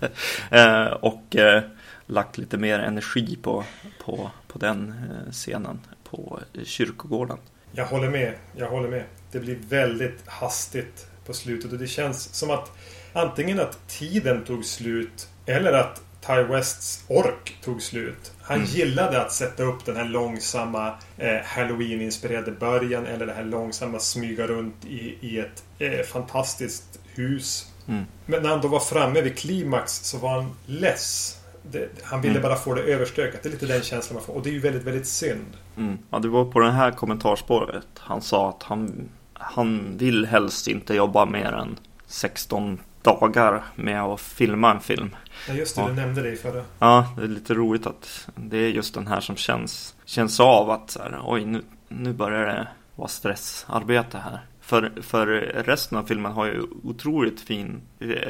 eh, 0.52 0.94
och 0.94 1.36
eh, 1.36 1.64
lagt 2.06 2.38
lite 2.38 2.58
mer 2.58 2.80
energi 2.80 3.38
på, 3.42 3.64
på, 4.06 4.32
på 4.48 4.60
den 4.60 4.94
scenen 5.32 5.80
på 6.10 6.40
kyrkogården. 6.64 7.38
Jag 7.72 7.86
håller 7.86 8.10
med. 8.10 8.34
Jag 8.56 8.70
håller 8.70 8.90
med. 8.90 9.04
Det 9.32 9.40
blir 9.40 9.58
väldigt 9.70 10.28
hastigt 10.28 11.08
på 11.26 11.34
slutet 11.34 11.72
och 11.72 11.78
det 11.78 11.88
känns 11.88 12.34
som 12.34 12.50
att 12.50 12.72
antingen 13.14 13.60
att 13.60 13.88
tiden 13.88 14.44
tog 14.44 14.66
slut 14.66 15.30
eller 15.46 15.74
att 15.74 16.02
Ty 16.28 16.44
Wests 16.44 17.04
ork 17.08 17.58
tog 17.64 17.82
slut. 17.82 18.32
Han 18.42 18.58
mm. 18.58 18.70
gillade 18.70 19.22
att 19.22 19.32
sätta 19.32 19.64
upp 19.64 19.86
den 19.86 19.96
här 19.96 20.06
långsamma 20.06 20.94
eh, 21.18 21.42
Halloween-inspirerade 21.44 22.52
början 22.52 23.06
eller 23.06 23.26
det 23.26 23.34
här 23.34 23.44
långsamma 23.44 24.00
smyga 24.00 24.48
runt 24.48 24.86
i, 24.86 25.18
i 25.22 25.40
ett 25.40 25.64
eh, 25.80 26.06
fantastiskt 26.06 27.00
hus. 27.06 27.72
Mm. 27.88 28.06
Men 28.26 28.44
när 28.44 28.50
han 28.50 28.62
då 28.62 28.68
var 28.68 28.80
framme 28.80 29.22
vid 29.22 29.38
klimax 29.38 29.92
så 29.92 30.18
var 30.18 30.30
han 30.30 30.56
less. 30.66 31.38
Det, 31.72 31.90
han 32.04 32.22
ville 32.22 32.40
mm. 32.40 32.44
bara 32.44 32.56
få 32.56 32.74
det 32.74 32.82
överstökat. 32.82 33.44
Det 33.44 33.50
är 33.50 33.52
lite 33.52 33.66
den 33.66 33.82
känslan 33.82 34.16
man 34.16 34.24
får. 34.24 34.34
Och 34.34 34.44
det 34.44 34.50
är 34.50 34.54
ju 34.54 34.60
väldigt, 34.60 34.84
väldigt 34.84 35.08
synd. 35.08 35.58
Mm. 35.78 35.98
Ja, 36.10 36.20
det 36.20 36.28
var 36.28 36.46
på 36.46 36.60
det 36.60 36.72
här 36.72 36.92
kommentarspåret 36.92 37.88
han 37.98 38.22
sa 38.22 38.50
att 38.50 38.64
han, 38.64 39.10
han 39.34 39.98
vill 39.98 40.26
helst 40.26 40.68
inte 40.68 40.94
jobba 40.94 41.26
mer 41.26 41.52
än 41.52 41.80
16 42.08 42.80
dagar 43.06 43.64
med 43.76 44.02
att 44.02 44.22
filma 44.22 44.72
en 44.72 44.80
film. 44.80 45.16
Ja 45.48 45.54
just 45.54 45.76
det, 45.76 45.82
ja. 45.82 45.88
du 45.88 45.94
nämnde 45.94 46.22
det 46.22 46.32
i 46.32 46.36
förra. 46.36 46.64
Ja, 46.80 47.14
det 47.18 47.24
är 47.24 47.28
lite 47.28 47.54
roligt 47.54 47.88
att 47.88 48.28
det 48.36 48.58
är 48.58 48.70
just 48.70 48.94
den 48.94 49.08
här 49.08 49.20
som 49.20 49.36
känns, 49.36 49.96
känns 50.06 50.40
av 50.40 50.70
att 50.70 50.90
så 50.90 51.00
här, 51.00 51.22
oj 51.26 51.46
nu, 51.46 51.62
nu 51.88 52.14
börjar 52.14 52.46
det 52.46 52.68
vara 52.96 53.08
stressarbete 53.08 54.18
här. 54.18 54.40
För, 54.62 54.92
för 55.02 55.28
resten 55.66 55.98
av 55.98 56.04
filmen 56.04 56.32
har 56.32 56.46
ju 56.46 56.64
otroligt 56.84 57.42
fin, 57.42 57.82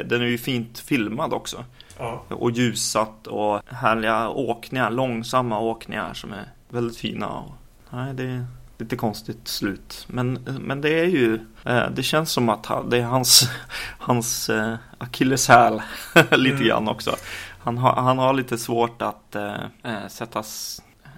den 0.05 0.21
är 0.21 0.25
ju 0.25 0.37
fint 0.37 0.79
filmad 0.79 1.33
också. 1.33 1.65
Ja. 1.97 2.23
Och 2.29 2.51
ljusat 2.51 3.27
och 3.27 3.61
härliga 3.65 4.29
åkningar, 4.29 4.91
långsamma 4.91 5.59
åkningar 5.59 6.13
som 6.13 6.33
är 6.33 6.45
väldigt 6.69 6.97
fina. 6.97 7.27
Och, 7.27 7.51
nej, 7.89 8.13
det, 8.13 8.45
lite 8.77 8.95
konstigt 8.95 9.47
slut. 9.47 10.05
Men, 10.07 10.33
men 10.59 10.81
det 10.81 10.99
är 10.99 11.05
ju, 11.05 11.39
eh, 11.63 11.89
det 11.89 12.03
känns 12.03 12.31
som 12.31 12.49
att 12.49 12.89
det 12.89 12.97
är 12.97 13.03
hans, 13.03 13.49
hans 13.99 14.49
eh, 14.49 14.75
akilleshäl 14.97 15.81
lite 16.31 16.55
mm. 16.55 16.67
grann 16.67 16.87
också. 16.87 17.15
Han 17.59 17.77
har, 17.77 17.95
han 17.95 18.17
har 18.17 18.33
lite 18.33 18.57
svårt 18.57 19.01
att 19.01 19.35
äh, 19.35 20.07
sätta 20.07 20.43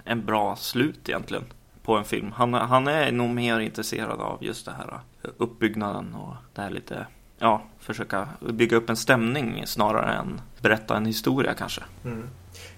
en 0.04 0.24
bra 0.24 0.56
slut 0.56 1.08
egentligen 1.08 1.44
på 1.82 1.96
en 1.96 2.04
film. 2.04 2.32
Han, 2.32 2.54
han 2.54 2.88
är 2.88 3.12
nog 3.12 3.30
mer 3.30 3.60
intresserad 3.60 4.20
av 4.20 4.44
just 4.44 4.64
det 4.64 4.72
här 4.72 5.00
uppbyggnaden 5.36 6.14
och 6.14 6.34
det 6.54 6.62
här 6.62 6.70
lite, 6.70 7.06
ja, 7.38 7.62
försöka 7.78 8.28
bygga 8.40 8.76
upp 8.76 8.90
en 8.90 8.96
stämning 8.96 9.62
snarare 9.66 10.14
än 10.14 10.40
berätta 10.60 10.96
en 10.96 11.06
historia 11.06 11.54
kanske. 11.54 11.80
Mm. 12.04 12.28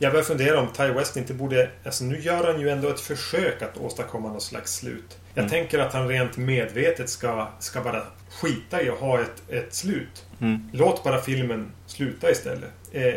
Jag 0.02 0.12
börjar 0.12 0.24
fundera 0.24 0.60
om 0.60 0.68
Ty 0.76 0.82
West 0.82 1.16
inte 1.16 1.34
borde... 1.34 1.70
Alltså 1.84 2.04
nu 2.04 2.20
gör 2.20 2.52
han 2.52 2.60
ju 2.60 2.70
ändå 2.70 2.88
ett 2.88 3.00
försök 3.00 3.62
att 3.62 3.76
åstadkomma 3.76 4.32
något 4.32 4.42
slags 4.42 4.74
slut. 4.74 5.18
Jag 5.34 5.42
mm. 5.42 5.50
tänker 5.50 5.78
att 5.78 5.92
han 5.92 6.08
rent 6.08 6.36
medvetet 6.36 7.08
ska, 7.08 7.48
ska 7.58 7.80
bara 7.80 8.02
skita 8.30 8.82
i 8.82 8.88
att 8.88 8.98
ha 8.98 9.20
ett, 9.20 9.42
ett 9.48 9.74
slut. 9.74 10.24
Mm. 10.40 10.68
Låt 10.72 11.04
bara 11.04 11.20
filmen 11.20 11.72
sluta 11.86 12.30
istället. 12.30 12.70
Eh, 12.92 13.14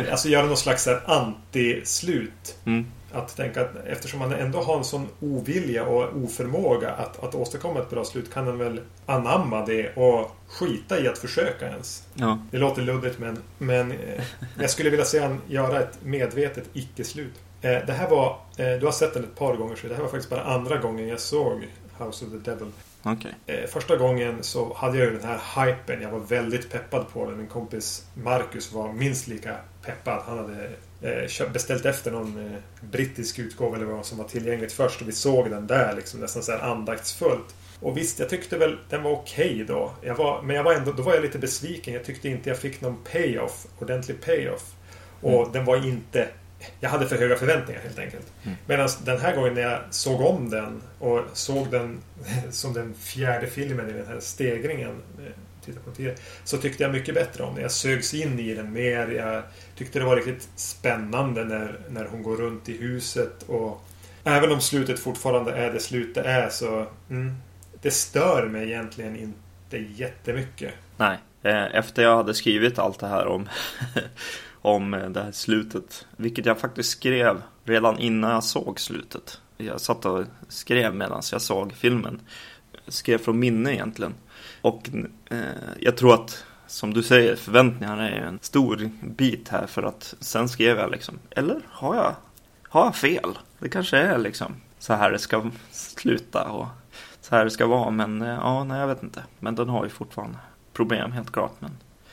alltså 0.10 0.28
göra 0.28 0.46
något 0.46 0.58
slags 0.58 0.88
anti-slut. 0.88 2.56
Mm. 2.66 2.86
Att 3.12 3.36
tänka 3.36 3.60
att 3.60 3.76
eftersom 3.86 4.20
han 4.20 4.32
ändå 4.32 4.62
har 4.62 4.78
en 4.78 4.84
sån 4.84 5.08
ovilja 5.20 5.84
och 5.84 6.16
oförmåga 6.16 6.90
att, 6.90 7.24
att 7.24 7.34
åstadkomma 7.34 7.80
ett 7.80 7.90
bra 7.90 8.04
slut 8.04 8.32
kan 8.32 8.46
han 8.46 8.58
väl 8.58 8.80
anamma 9.06 9.66
det 9.66 9.96
och 9.96 10.36
skita 10.48 11.00
i 11.00 11.08
att 11.08 11.18
försöka 11.18 11.68
ens. 11.68 12.06
Ja. 12.14 12.38
Det 12.50 12.58
låter 12.58 12.82
luddigt 12.82 13.18
men, 13.18 13.38
men 13.58 13.92
eh, 13.92 14.24
jag 14.60 14.70
skulle 14.70 14.90
vilja 14.90 15.04
se 15.04 15.18
han 15.20 15.40
göra 15.48 15.80
ett 15.80 15.98
medvetet 16.02 16.64
icke-slut. 16.72 17.34
Eh, 17.60 17.70
det 17.86 17.92
här 17.92 18.10
var, 18.10 18.38
eh, 18.56 18.72
du 18.80 18.84
har 18.84 18.92
sett 18.92 19.14
den 19.14 19.24
ett 19.24 19.36
par 19.36 19.56
gånger 19.56 19.76
så 19.76 19.86
det 19.86 19.94
här 19.94 20.02
var 20.02 20.10
faktiskt 20.10 20.30
bara 20.30 20.44
andra 20.44 20.76
gången 20.76 21.08
jag 21.08 21.20
såg 21.20 21.68
House 21.98 22.24
of 22.24 22.30
the 22.30 22.50
Devil. 22.50 22.68
Okay. 23.04 23.66
Första 23.66 23.96
gången 23.96 24.42
så 24.42 24.74
hade 24.74 24.98
jag 24.98 25.06
ju 25.06 25.18
den 25.18 25.28
här 25.28 25.66
hypen. 25.66 26.02
Jag 26.02 26.10
var 26.10 26.18
väldigt 26.18 26.72
peppad 26.72 27.08
på 27.12 27.30
den. 27.30 27.38
Min 27.38 27.46
kompis 27.46 28.06
Marcus 28.14 28.72
var 28.72 28.92
minst 28.92 29.26
lika 29.26 29.56
peppad. 29.82 30.22
Han 30.26 30.38
hade 30.38 30.70
beställt 31.52 31.84
efter 31.84 32.10
någon 32.10 32.46
eh, 32.46 32.60
brittisk 32.90 33.38
utgåva 33.38 33.76
eller 33.76 33.86
vad 33.86 34.06
som 34.06 34.18
var 34.18 34.24
tillgängligt 34.24 34.72
först. 34.72 35.00
Och 35.00 35.08
vi 35.08 35.12
såg 35.12 35.50
den 35.50 35.66
där 35.66 35.96
liksom 35.96 36.20
nästan 36.20 36.42
så 36.42 36.52
här 36.52 36.58
andaktsfullt. 36.58 37.54
Och 37.80 37.96
visst, 37.96 38.18
jag 38.18 38.28
tyckte 38.28 38.58
väl 38.58 38.78
den 38.88 39.02
var 39.02 39.10
okej 39.10 39.52
okay 39.52 39.64
då. 39.64 39.92
Jag 40.02 40.14
var, 40.14 40.42
men 40.42 40.56
jag 40.56 40.62
var 40.62 40.74
ändå, 40.74 40.92
då 40.92 41.02
var 41.02 41.14
jag 41.14 41.22
lite 41.22 41.38
besviken. 41.38 41.94
Jag 41.94 42.04
tyckte 42.04 42.28
inte 42.28 42.48
jag 42.48 42.58
fick 42.58 42.80
någon 42.80 42.98
payoff. 43.12 43.66
Ordentlig 43.78 44.20
payoff. 44.20 44.74
Och 45.20 45.40
mm. 45.40 45.52
den 45.52 45.64
var 45.64 45.86
inte 45.86 46.28
jag 46.80 46.90
hade 46.90 47.08
för 47.08 47.16
höga 47.16 47.36
förväntningar 47.36 47.80
helt 47.80 47.98
enkelt. 47.98 48.32
Mm. 48.42 48.56
Medan 48.66 48.88
den 49.04 49.20
här 49.20 49.36
gången 49.36 49.54
när 49.54 49.62
jag 49.62 49.80
såg 49.90 50.20
om 50.20 50.50
den 50.50 50.82
och 50.98 51.24
såg 51.32 51.70
den 51.70 52.00
som 52.50 52.72
den 52.72 52.94
fjärde 52.94 53.46
filmen 53.46 53.90
i 53.90 53.92
den 53.92 54.06
här 54.06 54.20
stegringen 54.20 55.02
eh, 55.18 55.32
så 56.44 56.56
tyckte 56.58 56.82
jag 56.82 56.92
mycket 56.92 57.14
bättre 57.14 57.44
om 57.44 57.54
den. 57.54 57.62
Jag 57.62 57.72
sögs 57.72 58.14
in 58.14 58.38
i 58.38 58.54
den 58.54 58.72
mer. 58.72 59.08
Jag 59.08 59.42
tyckte 59.80 59.98
det 59.98 60.04
var 60.04 60.16
riktigt 60.16 60.48
spännande 60.56 61.44
när, 61.44 61.80
när 61.90 62.04
hon 62.04 62.22
går 62.22 62.36
runt 62.36 62.68
i 62.68 62.76
huset. 62.76 63.42
Och 63.42 63.86
Även 64.24 64.52
om 64.52 64.60
slutet 64.60 64.98
fortfarande 64.98 65.52
är 65.52 65.72
det 65.72 65.80
slut 65.80 66.14
det 66.14 66.20
är 66.20 66.48
så 66.48 66.86
mm, 67.10 67.34
Det 67.82 67.90
stör 67.90 68.46
mig 68.46 68.66
egentligen 68.70 69.16
inte 69.16 69.78
jättemycket. 69.78 70.74
Nej. 70.96 71.18
Eh, 71.42 71.74
efter 71.74 72.02
jag 72.02 72.16
hade 72.16 72.34
skrivit 72.34 72.78
allt 72.78 72.98
det 72.98 73.06
här 73.06 73.26
om 73.26 73.48
om 74.62 74.94
eh, 74.94 75.10
det 75.10 75.22
här 75.22 75.32
slutet. 75.32 76.06
Vilket 76.16 76.46
jag 76.46 76.58
faktiskt 76.58 76.90
skrev 76.90 77.42
redan 77.64 77.98
innan 77.98 78.30
jag 78.30 78.44
såg 78.44 78.80
slutet. 78.80 79.40
Jag 79.56 79.80
satt 79.80 80.04
och 80.04 80.24
skrev 80.48 80.94
medan 80.94 81.22
jag 81.32 81.42
såg 81.42 81.72
filmen. 81.72 82.20
skrev 82.88 83.18
från 83.18 83.38
minne 83.38 83.72
egentligen. 83.72 84.14
Och 84.62 84.90
eh, 85.30 85.38
jag 85.78 85.96
tror 85.96 86.14
att, 86.14 86.44
som 86.70 86.94
du 86.94 87.02
säger, 87.02 87.36
förväntningarna 87.36 88.10
är 88.10 88.20
en 88.20 88.38
stor 88.42 88.90
bit 89.02 89.48
här 89.48 89.66
för 89.66 89.82
att 89.82 90.14
sen 90.20 90.48
skrev 90.48 90.78
jag 90.78 90.90
liksom, 90.90 91.18
eller 91.30 91.60
har 91.68 91.96
jag, 91.96 92.14
har 92.68 92.84
jag 92.84 92.96
fel? 92.96 93.38
Det 93.58 93.68
kanske 93.68 93.98
är 93.98 94.18
liksom 94.18 94.54
så 94.78 94.94
här 94.94 95.10
det 95.10 95.18
ska 95.18 95.50
sluta 95.70 96.44
och 96.44 96.66
så 97.20 97.34
här 97.36 97.44
det 97.44 97.50
ska 97.50 97.66
vara. 97.66 97.90
Men 97.90 98.22
eh, 98.22 98.28
ja, 98.28 98.64
nej 98.64 98.80
jag 98.80 98.86
vet 98.86 99.02
inte. 99.02 99.22
Men 99.38 99.54
den 99.54 99.68
har 99.68 99.84
ju 99.84 99.90
fortfarande 99.90 100.38
problem 100.72 101.12
helt 101.12 101.32
klart. 101.32 101.52
Men 101.58 101.72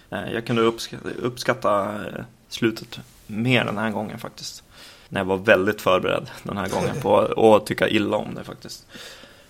eh, 0.10 0.34
jag 0.34 0.46
kunde 0.46 0.62
uppskatta, 0.62 1.10
uppskatta 1.10 1.96
eh, 2.06 2.24
slutet 2.50 3.00
mer 3.28 3.66
den 3.66 3.78
här 3.78 3.92
gången 3.92 4.20
faktiskt. 4.20 4.64
När 5.10 5.20
jag 5.20 5.26
var 5.26 5.38
väldigt 5.38 5.82
förberedd 5.82 6.30
den 6.44 6.58
här 6.58 6.70
gången 6.70 6.96
på 7.02 7.20
att 7.56 7.66
tycka 7.66 7.90
illa 7.90 8.18
om 8.18 8.36
det 8.36 8.44
faktiskt. 8.44 8.88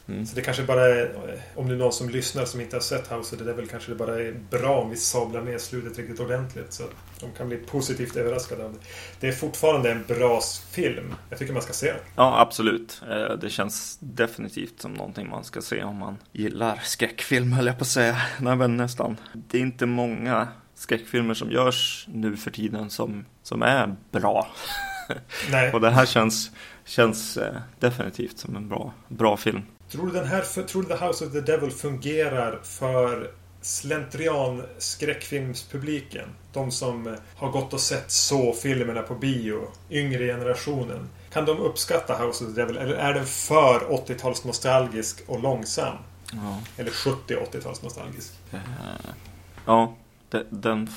Mm. 0.08 0.26
Så 0.26 0.36
det 0.36 0.42
kanske 0.42 0.64
bara 0.64 0.86
är, 0.86 1.12
om 1.56 1.68
det 1.68 1.74
är 1.74 1.78
någon 1.78 1.94
som 1.94 2.10
lyssnar 2.10 2.46
som 2.46 2.62
inte 2.62 2.76
har 2.76 2.82
sett 2.82 3.12
House 3.12 3.36
of 3.36 3.40
the 3.40 3.46
Devil 3.46 3.68
kanske 3.68 3.92
det 3.92 3.96
bara 3.96 4.22
är 4.22 4.36
bra 4.50 4.82
om 4.82 4.90
vi 4.90 4.96
sablar 4.96 5.42
ner 5.42 5.58
slutet 5.58 5.98
riktigt 5.98 6.20
ordentligt. 6.20 6.74
Så 6.74 6.84
de 7.20 7.32
kan 7.38 7.48
bli 7.48 7.58
positivt 7.58 8.16
överraskade 8.16 8.66
av 8.66 8.74
det. 8.74 8.80
Det 9.20 9.28
är 9.28 9.32
fortfarande 9.32 9.92
en 9.92 10.04
bra 10.08 10.42
film. 10.72 11.16
Jag 11.30 11.40
tycker 11.40 11.54
man 11.54 11.62
ska 11.62 11.74
se 11.74 11.88
den. 11.88 12.02
Ja, 12.16 12.40
absolut. 12.40 13.02
Eh, 13.10 13.38
det 13.38 13.50
känns 13.50 13.98
definitivt 14.00 14.82
som 14.82 14.94
någonting 14.94 15.30
man 15.30 15.44
ska 15.44 15.62
se 15.62 15.84
om 15.84 15.96
man 15.96 16.18
gillar 16.32 16.80
skräckfilm, 16.84 17.54
höll 17.54 17.66
jag 17.66 17.78
på 17.78 17.84
att 17.84 17.88
säga. 17.88 18.22
Nej, 18.40 18.56
men 18.56 18.78
nästan. 18.78 19.18
Det 19.34 19.58
är 19.58 19.62
inte 19.62 19.86
många 19.86 20.48
skräckfilmer 20.76 21.34
som 21.34 21.52
görs 21.52 22.08
nu 22.14 22.38
för 22.38 22.52
tiden 22.52 22.90
som, 22.90 23.26
som 23.44 23.62
är 23.62 23.96
bra. 24.12 24.48
Nej. 25.52 25.74
Och 25.74 25.82
det 25.82 25.90
här 25.90 26.06
känns, 26.06 26.52
känns 26.86 27.38
eh, 27.38 27.56
definitivt 27.80 28.38
som 28.38 28.56
en 28.56 28.70
bra, 28.70 28.94
bra 29.08 29.38
film. 29.38 29.62
Tror 29.92 30.08
du, 30.08 30.12
den 30.12 30.28
här, 30.28 30.64
tror 30.64 30.82
du 30.82 30.88
The 30.88 31.06
House 31.06 31.26
of 31.26 31.32
the 31.32 31.42
Devil 31.42 31.72
fungerar 31.72 32.60
för 32.64 33.32
slentrian 33.62 34.64
skräckfilmspubliken? 34.78 36.30
De 36.54 36.72
som 36.72 37.18
har 37.36 37.50
gått 37.50 37.74
och 37.74 37.80
sett 37.80 38.12
så 38.12 38.54
filmerna 38.54 39.02
på 39.02 39.16
bio, 39.16 39.68
yngre 39.92 40.26
generationen. 40.26 41.10
Kan 41.34 41.46
de 41.46 41.58
uppskatta 41.58 42.26
House 42.26 42.46
of 42.46 42.56
the 42.56 42.62
Devil 42.62 42.78
eller 42.78 42.96
är 42.96 43.14
den 43.14 43.26
för 43.26 43.80
80-tals 43.80 44.46
nostalgisk 44.46 45.24
och 45.28 45.42
långsam? 45.42 45.98
Ja. 46.32 46.60
Eller 46.78 46.92
70-80-tals 46.92 47.84
nostalgisk? 47.84 48.34
Uh, 48.54 48.60
ja, 49.66 49.96
den, 50.50 50.90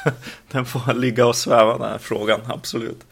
den 0.50 0.64
får 0.64 0.94
ligga 0.94 1.26
och 1.26 1.36
sväva 1.36 1.78
den 1.78 1.90
här 1.90 1.98
frågan, 1.98 2.40
absolut. 2.46 3.06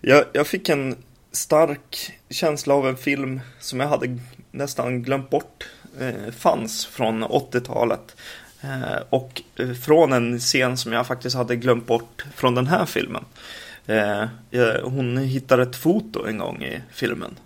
Jag, 0.00 0.24
jag 0.32 0.46
fick 0.46 0.68
en 0.68 0.96
stark 1.32 2.12
känsla 2.30 2.74
av 2.74 2.88
en 2.88 2.96
film 2.96 3.40
som 3.60 3.80
jag 3.80 3.88
hade 3.88 4.18
nästan 4.50 5.02
glömt 5.02 5.30
bort 5.30 5.68
eh, 6.00 6.32
fanns 6.32 6.86
från 6.86 7.24
80-talet. 7.24 8.16
Eh, 8.60 9.02
och 9.10 9.42
eh, 9.56 9.72
från 9.72 10.12
en 10.12 10.38
scen 10.38 10.76
som 10.76 10.92
jag 10.92 11.06
faktiskt 11.06 11.36
hade 11.36 11.56
glömt 11.56 11.86
bort 11.86 12.24
från 12.34 12.54
den 12.54 12.66
här 12.66 12.84
filmen. 12.84 13.24
Hon 14.82 15.18
hittar 15.18 15.58
ett 15.58 15.76
foto 15.76 16.26
en 16.26 16.38
gång 16.38 16.62
i 16.62 16.80
filmen. 16.90 17.36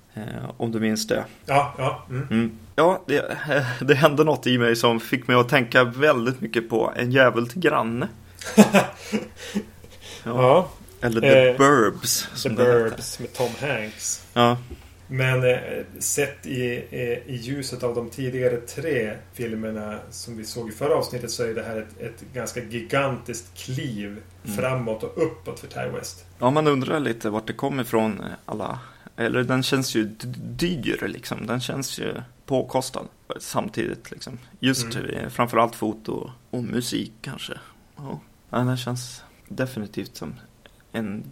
Om 0.56 0.72
du 0.72 0.80
minns 0.80 1.06
det. 1.06 1.24
Ja, 1.46 1.74
ja. 1.78 2.06
Mm. 2.10 2.26
Mm. 2.30 2.50
Ja, 2.76 3.02
det, 3.06 3.36
det 3.80 3.94
hände 3.94 4.24
något 4.24 4.46
i 4.46 4.58
mig 4.58 4.76
som 4.76 5.00
fick 5.00 5.26
mig 5.26 5.36
att 5.36 5.48
tänka 5.48 5.84
väldigt 5.84 6.40
mycket 6.40 6.68
på 6.68 6.92
En 6.96 7.12
jävel 7.12 7.48
till 7.48 7.60
granne. 7.60 8.08
ja. 8.56 8.84
ja. 10.24 10.70
Eller 11.00 11.20
The 11.20 11.48
eh, 11.48 11.56
Burbs. 11.56 12.42
The 12.42 12.48
Burbs 12.48 13.20
med 13.20 13.32
Tom 13.32 13.50
Hanks. 13.60 14.26
Ja. 14.34 14.56
Men 15.12 15.44
eh, 15.44 15.58
sett 15.98 16.46
i, 16.46 16.62
i, 17.26 17.36
ljuset 17.36 17.82
av 17.82 17.94
de 17.94 18.10
tidigare 18.10 18.56
tre 18.56 19.16
filmerna 19.32 19.98
som 20.10 20.36
vi 20.36 20.44
såg 20.44 20.68
i 20.68 20.72
förra 20.72 20.94
avsnittet 20.94 21.30
så 21.30 21.42
är 21.42 21.54
det 21.54 21.62
här 21.62 21.76
ett, 21.76 22.00
ett 22.00 22.32
ganska 22.34 22.64
gigantiskt 22.64 23.58
kliv 23.58 24.06
mm. 24.44 24.56
framåt 24.56 25.02
och 25.02 25.22
uppåt 25.26 25.60
för 25.60 25.66
Ty 25.66 25.96
West. 25.96 26.24
Ja, 26.38 26.50
man 26.50 26.66
undrar 26.66 27.00
lite 27.00 27.30
vart 27.30 27.46
det 27.46 27.52
kommer 27.52 27.82
ifrån 27.82 28.20
eh, 28.20 28.26
alla 28.44 28.78
eller 29.16 29.42
den 29.42 29.62
känns 29.62 29.94
ju 29.94 30.04
dyr 30.56 31.08
liksom. 31.08 31.46
Den 31.46 31.60
känns 31.60 31.98
ju 31.98 32.14
påkostad 32.46 33.06
samtidigt 33.40 34.10
liksom. 34.10 34.38
Just 34.60 34.94
mm. 34.94 35.30
framförallt 35.30 35.74
foto 35.74 36.30
och 36.50 36.64
musik 36.64 37.12
kanske. 37.20 37.52
Ja, 37.96 38.20
den 38.50 38.76
känns 38.76 39.24
definitivt 39.48 40.16
som 40.16 40.34
en 40.92 41.24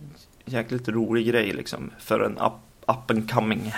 jäkligt 0.45 0.89
rolig 0.89 1.27
grej 1.27 1.53
liksom. 1.53 1.91
För 1.99 2.21
en 2.21 2.39
up, 2.39 2.53
up 2.87 3.11
and 3.11 3.31
coming 3.31 3.73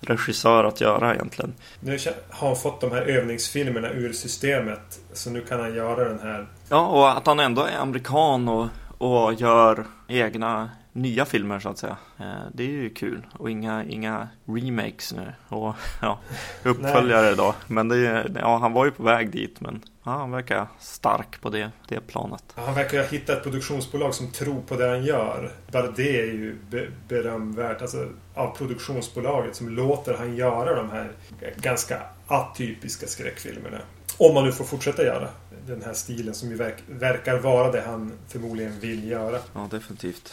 regissör 0.00 0.64
att 0.64 0.80
göra 0.80 1.14
egentligen. 1.14 1.54
Nu 1.80 1.98
har 2.30 2.46
han 2.46 2.56
fått 2.56 2.80
de 2.80 2.92
här 2.92 3.02
övningsfilmerna 3.02 3.90
ur 3.90 4.12
systemet. 4.12 5.00
Så 5.12 5.30
nu 5.30 5.40
kan 5.40 5.60
han 5.60 5.74
göra 5.74 6.08
den 6.08 6.20
här. 6.20 6.46
Ja, 6.68 6.86
och 6.86 7.16
att 7.16 7.26
han 7.26 7.40
ändå 7.40 7.62
är 7.62 7.78
amerikan 7.78 8.48
och, 8.48 8.68
och 8.98 9.34
gör 9.34 9.84
egna 10.08 10.70
nya 10.92 11.24
filmer 11.24 11.60
så 11.60 11.68
att 11.68 11.78
säga. 11.78 11.96
Eh, 12.18 12.26
det 12.54 12.62
är 12.62 12.68
ju 12.68 12.90
kul 12.90 13.26
och 13.32 13.50
inga, 13.50 13.84
inga 13.84 14.28
remakes 14.46 15.12
nu 15.12 15.32
och 15.48 15.74
ja, 16.02 16.18
uppföljare 16.64 17.34
då. 17.34 17.54
Men 17.66 17.88
det 17.88 18.30
ja, 18.40 18.58
han 18.58 18.72
var 18.72 18.84
ju 18.84 18.90
på 18.90 19.02
väg 19.02 19.30
dit 19.30 19.60
men 19.60 19.82
ja, 20.04 20.10
han 20.10 20.30
verkar 20.30 20.68
stark 20.80 21.40
på 21.40 21.50
det, 21.50 21.70
det 21.88 22.00
planet. 22.00 22.44
Han 22.54 22.74
verkar 22.74 22.98
ha 22.98 23.06
hittat 23.06 23.36
ett 23.36 23.42
produktionsbolag 23.42 24.14
som 24.14 24.30
tror 24.30 24.62
på 24.62 24.76
det 24.76 24.88
han 24.88 25.04
gör. 25.04 25.52
Bara 25.72 25.90
det 25.90 26.20
är 26.20 26.26
ju 26.26 26.56
be 26.70 26.88
berömvärt. 27.08 27.82
Alltså 27.82 28.08
av 28.34 28.56
produktionsbolaget 28.56 29.56
som 29.56 29.68
låter 29.68 30.14
han 30.14 30.36
göra 30.36 30.74
de 30.74 30.90
här 30.90 31.12
ganska 31.56 32.02
atypiska 32.26 33.06
skräckfilmerna. 33.06 33.80
Om 34.16 34.34
man 34.34 34.44
nu 34.44 34.52
får 34.52 34.64
fortsätta 34.64 35.04
göra 35.04 35.28
den 35.66 35.82
här 35.82 35.94
stilen 35.94 36.34
som 36.34 36.50
ju 36.50 36.56
verk 36.56 36.76
verkar 36.86 37.38
vara 37.38 37.72
det 37.72 37.80
han 37.80 38.12
förmodligen 38.28 38.80
vill 38.80 39.08
göra. 39.08 39.38
Ja, 39.54 39.68
definitivt. 39.70 40.32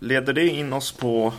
Leder 0.00 0.32
det 0.32 0.48
in 0.48 0.72
oss 0.72 0.92
på 0.92 1.32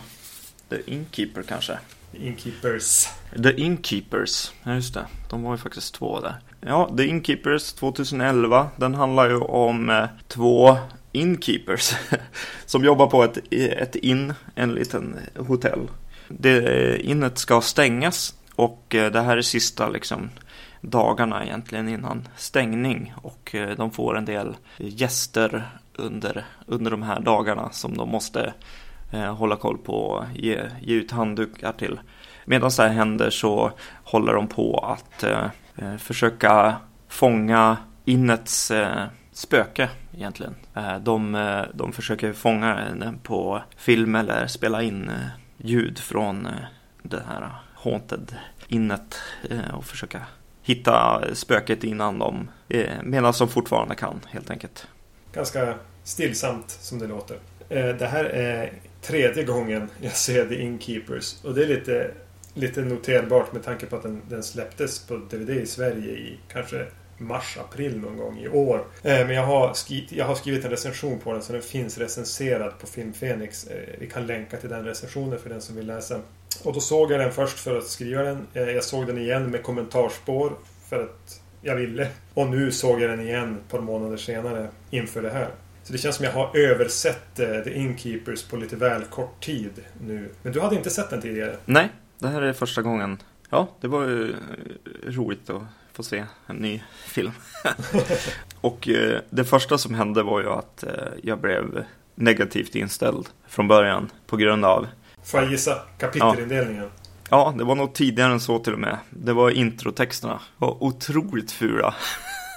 The 0.68 0.90
Innkeeper 0.90 1.42
kanske? 1.42 1.78
The 2.12 2.26
Innkeepers. 2.26 3.08
The 3.42 3.60
Innkeepers, 3.60 4.52
ja 4.62 4.74
just 4.74 4.94
det. 4.94 5.06
De 5.30 5.42
var 5.42 5.52
ju 5.52 5.58
faktiskt 5.58 5.94
två 5.94 6.20
där. 6.20 6.40
Ja, 6.60 6.90
The 6.96 7.06
Inkeepers 7.06 7.72
2011. 7.72 8.68
Den 8.76 8.94
handlar 8.94 9.28
ju 9.28 9.36
om 9.36 9.90
eh, 9.90 10.04
två 10.28 10.76
Inkeepers 11.12 11.94
som 12.66 12.84
jobbar 12.84 13.06
på 13.06 13.24
ett, 13.24 13.38
ett 13.52 13.96
inn, 13.96 14.34
en 14.54 14.74
liten 14.74 15.16
hotell. 15.36 15.88
Det, 16.28 16.58
eh, 16.58 17.10
innet 17.10 17.38
ska 17.38 17.60
stängas 17.60 18.34
och 18.54 18.94
eh, 18.94 19.12
det 19.12 19.20
här 19.20 19.36
är 19.36 19.42
sista 19.42 19.88
liksom 19.88 20.30
dagarna 20.80 21.44
egentligen 21.44 21.88
innan 21.88 22.28
stängning 22.36 23.14
och 23.22 23.54
de 23.76 23.90
får 23.90 24.16
en 24.16 24.24
del 24.24 24.56
gäster 24.76 25.70
under, 25.94 26.44
under 26.66 26.90
de 26.90 27.02
här 27.02 27.20
dagarna 27.20 27.70
som 27.70 27.96
de 27.96 28.08
måste 28.08 28.52
eh, 29.12 29.34
hålla 29.34 29.56
koll 29.56 29.78
på 29.78 29.92
och 29.92 30.24
ge, 30.34 30.60
ge 30.80 30.94
ut 30.94 31.10
handdukar 31.10 31.72
till. 31.72 32.00
Medan 32.44 32.70
det 32.76 32.82
här 32.82 32.88
händer 32.88 33.30
så 33.30 33.72
håller 34.04 34.34
de 34.34 34.48
på 34.48 34.78
att 34.78 35.22
eh, 35.22 35.46
eh 35.80 35.96
försöka 35.96 36.76
fånga 37.08 37.76
innets 38.04 38.70
eh, 38.70 39.06
spöke 39.32 39.88
egentligen. 40.16 40.54
Eh, 40.74 40.98
de, 40.98 41.34
eh, 41.34 41.62
de 41.74 41.92
försöker 41.92 42.32
fånga 42.32 42.74
den 42.74 43.18
på 43.18 43.62
film 43.76 44.14
eller 44.14 44.46
spela 44.46 44.82
in 44.82 45.08
eh, 45.08 45.26
ljud 45.56 45.98
från 45.98 46.46
eh, 46.46 46.52
det 47.02 47.22
här 47.28 47.50
haunted 47.74 48.36
innet 48.68 49.18
eh, 49.50 49.74
och 49.74 49.84
försöka 49.84 50.20
hitta 50.62 51.22
spöket 51.34 51.84
innan 51.84 52.18
de, 52.18 52.50
medan 53.02 53.32
de 53.38 53.48
fortfarande 53.48 53.94
kan 53.94 54.20
helt 54.28 54.50
enkelt. 54.50 54.86
Ganska 55.32 55.74
stillsamt 56.04 56.70
som 56.70 56.98
det 56.98 57.06
låter. 57.06 57.36
Eh, 57.68 57.88
det 57.88 58.06
här 58.06 58.24
är 58.24 58.72
tredje 59.02 59.44
gången 59.44 59.88
jag 60.00 60.12
ser 60.12 60.46
The 60.46 60.62
Inkeepers 60.62 61.44
Och 61.44 61.54
det 61.54 61.62
är 61.64 61.68
lite, 61.68 62.10
lite 62.54 62.80
noterbart 62.80 63.52
med 63.52 63.62
tanke 63.64 63.86
på 63.86 63.96
att 63.96 64.02
den, 64.02 64.22
den 64.28 64.42
släpptes 64.42 65.06
på 65.06 65.16
DVD 65.16 65.50
i 65.50 65.66
Sverige 65.66 66.12
i 66.12 66.38
kanske 66.52 66.86
mars-april 67.20 68.00
någon 68.00 68.16
gång 68.16 68.38
i 68.38 68.48
år. 68.48 68.86
Eh, 69.02 69.26
men 69.26 69.30
jag 69.30 69.46
har, 69.46 69.74
skrivit, 69.74 70.12
jag 70.12 70.24
har 70.24 70.34
skrivit 70.34 70.64
en 70.64 70.70
recension 70.70 71.18
på 71.18 71.32
den 71.32 71.42
så 71.42 71.52
den 71.52 71.62
finns 71.62 71.98
recenserad 71.98 72.78
på 72.78 72.86
Film 72.86 73.12
Fenix. 73.12 73.66
Eh, 73.66 73.94
vi 73.98 74.06
kan 74.06 74.26
länka 74.26 74.56
till 74.56 74.68
den 74.68 74.84
recensionen 74.84 75.38
för 75.38 75.48
den 75.48 75.60
som 75.60 75.76
vill 75.76 75.86
läsa. 75.86 76.20
Och 76.62 76.72
då 76.72 76.80
såg 76.80 77.12
jag 77.12 77.20
den 77.20 77.32
först 77.32 77.58
för 77.58 77.78
att 77.78 77.86
skriva 77.86 78.22
den. 78.22 78.46
Eh, 78.54 78.62
jag 78.62 78.84
såg 78.84 79.06
den 79.06 79.18
igen 79.18 79.50
med 79.50 79.62
kommentarspår 79.62 80.52
för 80.88 81.02
att 81.02 81.40
jag 81.62 81.76
ville. 81.76 82.08
Och 82.34 82.46
nu 82.46 82.72
såg 82.72 83.00
jag 83.00 83.10
den 83.10 83.20
igen 83.20 83.58
ett 83.64 83.70
par 83.70 83.80
månader 83.80 84.16
senare 84.16 84.68
inför 84.90 85.22
det 85.22 85.30
här. 85.30 85.48
Så 85.82 85.92
det 85.92 85.98
känns 85.98 86.16
som 86.16 86.24
jag 86.24 86.32
har 86.32 86.56
översett 86.56 87.38
eh, 87.38 87.60
The 87.60 87.74
Inkeepers 87.74 88.42
på 88.42 88.56
lite 88.56 88.76
väl 88.76 89.04
kort 89.04 89.44
tid 89.44 89.70
nu. 90.06 90.28
Men 90.42 90.52
du 90.52 90.60
hade 90.60 90.76
inte 90.76 90.90
sett 90.90 91.10
den 91.10 91.20
tidigare? 91.22 91.56
Nej, 91.64 91.88
det 92.20 92.28
här 92.28 92.42
är 92.42 92.52
första 92.52 92.82
gången. 92.82 93.18
Ja, 93.50 93.68
det 93.80 93.88
var 93.88 94.02
ju 94.02 94.30
eh, 94.30 94.36
roligt 95.04 95.50
att 95.50 95.62
få 95.92 96.02
se 96.02 96.24
en 96.46 96.56
ny 96.56 96.82
film. 97.04 97.32
och 98.60 98.88
uh, 98.88 99.18
det 99.30 99.44
första 99.44 99.78
som 99.78 99.94
hände 99.94 100.22
var 100.22 100.40
ju 100.40 100.50
att 100.50 100.84
uh, 100.86 100.92
jag 101.22 101.40
blev 101.40 101.84
negativt 102.14 102.74
inställd 102.74 103.28
från 103.48 103.68
början 103.68 104.10
på 104.26 104.36
grund 104.36 104.64
av... 104.64 104.86
Får 105.24 105.40
jag 105.40 105.50
gissa 105.50 105.78
kapitelindelningen? 105.98 106.90
Ja, 107.30 107.54
det 107.58 107.64
var 107.64 107.74
nog 107.74 107.94
tidigare 107.94 108.32
än 108.32 108.40
så 108.40 108.58
till 108.58 108.72
och 108.72 108.78
med. 108.78 108.98
Det 109.10 109.32
var 109.32 109.50
introtexterna. 109.50 110.34
Det 110.34 110.64
var 110.64 110.82
otroligt 110.82 111.52
fula 111.52 111.94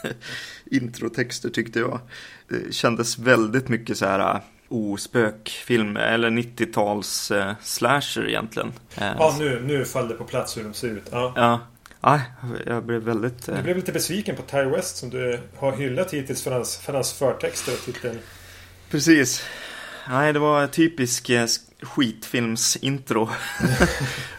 introtexter 0.65 1.49
tyckte 1.49 1.79
jag. 1.79 1.99
Det 2.47 2.73
kändes 2.73 3.19
väldigt 3.19 3.69
mycket 3.69 3.97
så 3.97 4.05
här 4.05 4.41
ospökfilm 4.73 5.97
eller 5.97 6.29
90-tals 6.29 7.31
eh, 7.31 7.53
slasher 7.61 8.27
egentligen. 8.27 8.73
Eh, 8.97 9.11
ja, 9.17 9.35
nu, 9.39 9.61
nu 9.65 9.85
föll 9.85 10.07
det 10.07 10.13
på 10.13 10.23
plats 10.23 10.57
hur 10.57 10.63
de 10.63 10.73
ser 10.73 10.87
ut. 10.87 11.09
Ja. 11.11 11.33
ja. 11.35 11.59
Ja, 12.05 12.21
jag 12.65 12.83
blev 12.83 13.01
väldigt... 13.01 13.45
Du 13.45 13.61
blev 13.61 13.75
lite 13.75 13.91
besviken 13.91 14.35
på 14.35 14.41
Ty 14.41 14.63
West 14.63 14.97
som 14.97 15.09
du 15.09 15.39
har 15.57 15.71
hyllat 15.71 16.13
hittills 16.13 16.43
för 16.43 16.51
hans, 16.51 16.77
för 16.77 16.93
hans 16.93 17.13
förtexter 17.13 17.73
och 17.73 17.79
titel. 17.79 18.17
Precis. 18.89 19.45
Nej, 20.09 20.33
det 20.33 20.39
var 20.39 20.67
typisk 20.67 21.29
eh, 21.29 21.45
skitfilmsintro. 21.81 23.29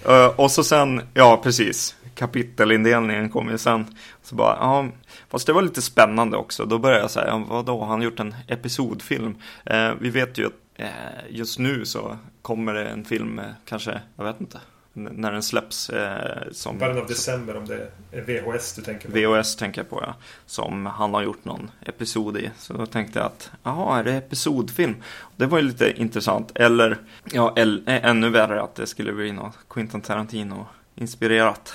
Eh, 0.08 0.26
och 0.26 0.50
så 0.50 0.64
sen, 0.64 1.02
ja 1.14 1.40
precis, 1.42 1.96
kapitelindelningen 2.14 3.30
kom 3.30 3.50
ju 3.50 3.58
sen. 3.58 3.86
Så 4.22 4.34
bara, 4.34 4.56
ja, 4.60 4.88
fast 5.34 5.46
det 5.46 5.52
var 5.52 5.62
lite 5.62 5.82
spännande 5.82 6.36
också. 6.36 6.64
Då 6.64 6.78
började 6.78 7.00
jag 7.00 7.10
säga, 7.10 7.44
vadå, 7.48 7.84
han 7.84 7.98
har 7.98 8.04
gjort 8.04 8.20
en 8.20 8.34
episodfilm. 8.48 9.34
Eh, 9.64 9.92
vi 10.00 10.10
vet 10.10 10.38
ju 10.38 10.46
att 10.46 10.52
eh, 10.76 10.88
just 11.28 11.58
nu 11.58 11.84
så 11.84 12.16
kommer 12.42 12.74
det 12.74 12.88
en 12.88 13.04
film, 13.04 13.38
eh, 13.38 13.44
kanske, 13.64 14.00
jag 14.16 14.24
vet 14.24 14.40
inte, 14.40 14.60
när 14.92 15.32
den 15.32 15.42
släpps. 15.42 15.90
Eh, 15.90 16.42
som, 16.52 16.78
Början 16.78 16.98
av 16.98 17.06
december 17.06 17.56
om 17.56 17.66
det 17.66 17.90
är 18.12 18.22
VHS 18.22 18.74
du 18.74 18.82
tänker 18.82 19.08
på? 19.08 19.14
VHS 19.14 19.56
tänker 19.56 19.80
jag 19.80 19.90
på 19.90 20.02
ja. 20.06 20.14
Som 20.46 20.86
han 20.86 21.14
har 21.14 21.22
gjort 21.22 21.44
någon 21.44 21.70
episod 21.86 22.36
i. 22.36 22.50
Så 22.58 22.72
då 22.72 22.86
tänkte 22.86 23.18
jag 23.18 23.26
att, 23.26 23.50
jaha, 23.62 23.98
är 23.98 24.04
det 24.04 24.12
episodfilm? 24.12 24.94
Det 25.36 25.46
var 25.46 25.58
ju 25.58 25.64
lite 25.64 26.00
intressant. 26.00 26.52
Eller, 26.54 26.98
ja, 27.32 27.52
eller, 27.56 27.82
ännu 27.86 28.30
värre 28.30 28.62
att 28.62 28.74
det 28.74 28.86
skulle 28.86 29.12
bli 29.12 29.32
något 29.32 29.58
Quentin 29.70 30.00
Tarantino 30.00 30.66
inspirerat. 30.94 31.74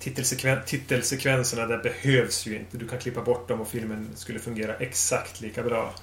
Titelsekven 0.00 0.58
titelsekvenserna 0.66 1.66
där 1.66 1.78
behövs 1.78 2.46
ju 2.46 2.56
inte. 2.56 2.76
Du 2.76 2.88
kan 2.88 2.98
klippa 2.98 3.22
bort 3.22 3.48
dem 3.48 3.60
och 3.60 3.68
filmen 3.68 4.08
skulle 4.14 4.38
fungera 4.38 4.74
exakt 4.74 5.40
lika 5.40 5.62
bra. 5.62 5.94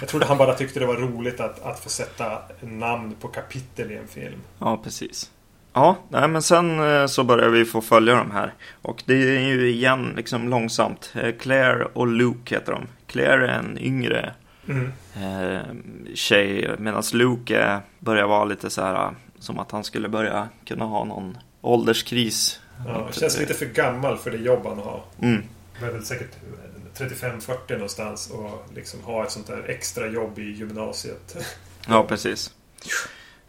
Jag 0.00 0.08
trodde 0.08 0.26
han 0.26 0.38
bara 0.38 0.54
tyckte 0.54 0.80
det 0.80 0.86
var 0.86 0.96
roligt 0.96 1.40
att, 1.40 1.62
att 1.62 1.80
få 1.80 1.88
sätta 1.88 2.42
namn 2.60 3.14
på 3.20 3.28
kapitel 3.28 3.90
i 3.90 3.96
en 3.96 4.08
film. 4.08 4.40
Ja, 4.58 4.80
precis. 4.84 5.30
Ja, 5.72 5.96
nej, 6.08 6.28
men 6.28 6.42
sen 6.42 6.80
eh, 6.80 7.06
så 7.06 7.24
börjar 7.24 7.48
vi 7.48 7.64
få 7.64 7.80
följa 7.80 8.14
de 8.14 8.30
här. 8.30 8.54
Och 8.82 9.02
det 9.06 9.14
är 9.14 9.40
ju 9.40 9.70
igen 9.70 10.12
liksom 10.16 10.48
långsamt. 10.48 11.12
Eh, 11.14 11.34
Claire 11.34 11.84
och 11.84 12.06
Luke 12.06 12.54
heter 12.54 12.72
de. 12.72 12.86
Claire 13.06 13.50
är 13.50 13.58
en 13.58 13.78
yngre 13.78 14.32
mm. 14.68 14.92
eh, 15.16 15.66
tjej. 16.14 16.70
Medan 16.78 17.02
Luke 17.12 17.80
börjar 17.98 18.26
vara 18.26 18.44
lite 18.44 18.70
så 18.70 18.82
här 18.82 19.14
som 19.38 19.58
att 19.58 19.70
han 19.70 19.84
skulle 19.84 20.08
börja 20.08 20.48
kunna 20.64 20.84
ha 20.84 21.04
någon 21.04 21.38
ålderskris. 21.60 22.60
Ja, 22.86 23.08
känns 23.12 23.38
lite 23.38 23.54
för 23.54 23.66
gammal 23.66 24.18
för 24.18 24.30
det 24.30 24.36
jobb 24.36 24.66
han 24.66 24.78
har. 24.78 25.02
Mm. 25.22 25.42
Han 25.74 25.88
är 25.88 25.92
väl 25.92 26.04
säkert 26.04 26.30
35-40 26.96 27.72
någonstans 27.72 28.30
och 28.30 28.66
liksom 28.74 29.00
ha 29.00 29.24
ett 29.24 29.30
sånt 29.30 29.46
där 29.46 29.64
extra 29.68 30.08
jobb 30.08 30.38
i 30.38 30.50
gymnasiet. 30.50 31.36
Ja, 31.88 32.04
precis. 32.04 32.50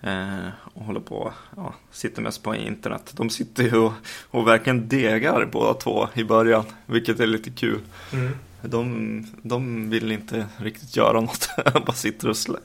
Eh, 0.01 0.47
och 0.73 0.85
håller 0.85 0.99
på, 0.99 1.33
ja, 1.55 1.73
sitter 1.91 2.21
mest 2.21 2.43
på 2.43 2.55
internet. 2.55 3.11
De 3.13 3.29
sitter 3.29 3.63
ju 3.63 3.77
och, 3.77 3.93
och 4.31 4.47
verkligen 4.47 4.87
degar 4.87 5.45
båda 5.51 5.73
två 5.73 6.07
i 6.13 6.23
början, 6.23 6.65
vilket 6.85 7.19
är 7.19 7.27
lite 7.27 7.49
kul. 7.49 7.79
Mm. 8.13 8.31
De, 8.61 9.27
de 9.41 9.89
vill 9.89 10.11
inte 10.11 10.45
riktigt 10.57 10.95
göra 10.95 11.21
något, 11.21 11.49
bara 11.73 11.93
sitter 11.93 12.29
och 12.29 12.37
slä, 12.37 12.57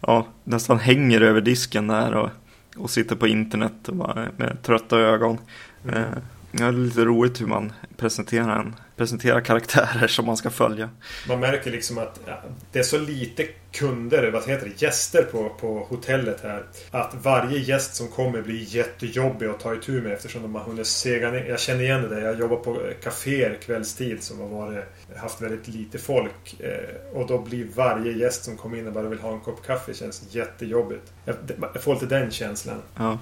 ja, 0.00 0.26
nästan 0.44 0.78
hänger 0.78 1.20
över 1.20 1.40
disken 1.40 1.86
där 1.86 2.14
och, 2.14 2.30
och 2.76 2.90
sitter 2.90 3.16
på 3.16 3.26
internet 3.26 3.88
och 3.88 3.96
bara 3.96 4.28
med 4.36 4.62
trötta 4.62 4.98
ögon. 4.98 5.38
Mm. 5.84 6.02
Eh, 6.02 6.18
Ja, 6.52 6.58
det 6.58 6.64
är 6.64 6.72
lite 6.72 7.04
roligt 7.04 7.40
hur 7.40 7.46
man 7.46 7.72
presenterar, 7.96 8.60
en, 8.60 8.74
presenterar 8.96 9.40
karaktärer 9.40 10.06
som 10.06 10.26
man 10.26 10.36
ska 10.36 10.50
följa. 10.50 10.90
Man 11.28 11.40
märker 11.40 11.70
liksom 11.70 11.98
att 11.98 12.20
ja, 12.26 12.42
det 12.72 12.78
är 12.78 12.82
så 12.82 12.98
lite 12.98 13.46
kunder, 13.72 14.30
vad 14.30 14.48
heter 14.48 14.66
det, 14.66 14.82
gäster 14.82 15.22
på, 15.22 15.48
på 15.48 15.86
hotellet 15.88 16.40
här. 16.42 16.64
Att 16.90 17.14
varje 17.22 17.58
gäst 17.58 17.94
som 17.94 18.08
kommer 18.08 18.42
blir 18.42 18.76
jättejobbig 18.76 19.46
att 19.46 19.60
ta 19.60 19.74
itu 19.74 20.02
med 20.02 20.12
eftersom 20.12 20.42
de 20.42 20.54
har 20.54 20.62
hunnit 20.62 20.86
sega 20.86 21.30
ner. 21.30 21.44
Jag 21.44 21.60
känner 21.60 21.82
igen 21.82 22.02
det 22.02 22.08
där. 22.08 22.20
Jag 22.20 22.38
jobbar 22.38 22.56
på 22.56 22.82
kaféer 23.02 23.58
kvällstid 23.62 24.22
som 24.22 24.40
har 24.40 24.48
varit, 24.48 24.84
haft 25.16 25.42
väldigt 25.42 25.68
lite 25.68 25.98
folk. 25.98 26.60
Eh, 26.60 27.18
och 27.18 27.26
då 27.26 27.38
blir 27.38 27.66
varje 27.74 28.12
gäst 28.12 28.44
som 28.44 28.56
kommer 28.56 28.78
in 28.78 28.86
och 28.86 28.92
bara 28.92 29.08
vill 29.08 29.20
ha 29.20 29.32
en 29.32 29.40
kopp 29.40 29.66
kaffe 29.66 29.94
känns 29.94 30.34
jättejobbigt. 30.34 31.12
Jag, 31.24 31.36
jag 31.74 31.82
får 31.82 31.94
lite 31.94 32.06
den 32.06 32.30
känslan. 32.30 32.82
Ja. 32.96 33.18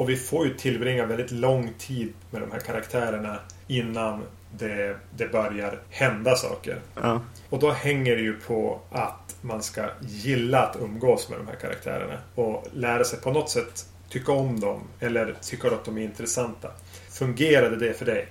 Och 0.00 0.08
vi 0.08 0.16
får 0.16 0.46
ju 0.46 0.54
tillbringa 0.54 1.06
väldigt 1.06 1.30
lång 1.30 1.72
tid 1.78 2.12
med 2.30 2.40
de 2.40 2.50
här 2.50 2.58
karaktärerna 2.60 3.38
innan 3.66 4.22
det, 4.58 4.96
det 5.16 5.32
börjar 5.32 5.80
hända 5.90 6.36
saker. 6.36 6.80
Ja. 6.94 7.20
Och 7.50 7.58
då 7.58 7.70
hänger 7.70 8.16
det 8.16 8.22
ju 8.22 8.40
på 8.40 8.80
att 8.90 9.36
man 9.40 9.62
ska 9.62 9.90
gilla 10.00 10.62
att 10.62 10.76
umgås 10.80 11.28
med 11.28 11.38
de 11.38 11.46
här 11.46 11.54
karaktärerna. 11.54 12.18
Och 12.34 12.66
lära 12.72 13.04
sig 13.04 13.20
på 13.20 13.32
något 13.32 13.50
sätt 13.50 13.86
tycka 14.08 14.32
om 14.32 14.60
dem. 14.60 14.80
Eller 15.00 15.34
tycka 15.42 15.68
att 15.68 15.84
de 15.84 15.98
är 15.98 16.02
intressanta. 16.02 16.70
Fungerade 17.10 17.76
det 17.76 17.94
för 17.94 18.06
dig? 18.06 18.28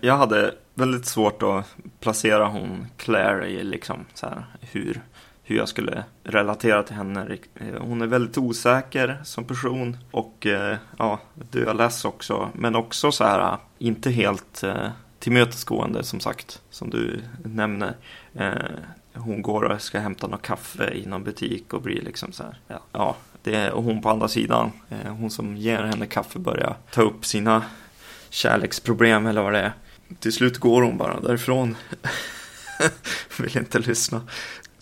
Jag 0.00 0.16
hade 0.16 0.54
väldigt 0.74 1.06
svårt 1.06 1.42
att 1.42 1.64
placera 2.00 2.46
hon 2.46 2.86
Claire 2.96 3.46
i 3.46 3.64
liksom 3.64 4.04
så 4.14 4.26
här 4.26 4.46
hur 4.60 5.00
hur 5.46 5.56
jag 5.56 5.68
skulle 5.68 6.04
relatera 6.22 6.82
till 6.82 6.96
henne. 6.96 7.38
Eh, 7.54 7.66
hon 7.80 8.02
är 8.02 8.06
väldigt 8.06 8.38
osäker 8.38 9.20
som 9.24 9.44
person 9.44 9.96
och 10.10 10.46
eh, 10.46 10.76
ja, 10.98 11.20
dödless 11.34 12.04
också. 12.04 12.50
Men 12.54 12.74
också 12.74 13.12
så 13.12 13.24
här, 13.24 13.52
eh, 13.52 13.58
inte 13.78 14.10
helt 14.10 14.64
tillmötesgående 15.18 16.04
som 16.04 16.20
sagt, 16.20 16.62
som 16.70 16.90
du 16.90 17.20
nämner. 17.44 17.94
Hon 19.14 19.42
går 19.42 19.62
och 19.62 19.82
ska 19.82 19.98
hämta 19.98 20.26
något 20.26 20.42
kaffe 20.42 20.90
i 20.94 21.06
någon 21.06 21.24
butik 21.24 21.72
och 21.72 21.82
blir 21.82 22.02
liksom 22.02 22.32
så 22.32 22.42
här, 22.42 22.80
ja, 22.92 23.16
det 23.42 23.54
är, 23.54 23.72
och 23.72 23.82
hon 23.82 24.02
på 24.02 24.10
andra 24.10 24.28
sidan, 24.28 24.70
hon 25.08 25.30
som 25.30 25.56
ger 25.56 25.82
henne 25.82 26.06
kaffe 26.06 26.38
börjar 26.38 26.76
ta 26.90 27.02
upp 27.02 27.24
sina 27.24 27.64
kärleksproblem 28.30 29.26
eller 29.26 29.42
vad 29.42 29.52
det 29.52 29.60
är. 29.60 29.72
Till 30.18 30.32
slut 30.32 30.58
går 30.58 30.82
hon 30.82 30.96
bara 30.96 31.20
därifrån. 31.20 31.76
Vill 33.38 33.58
inte 33.58 33.78
lyssna. 33.78 34.22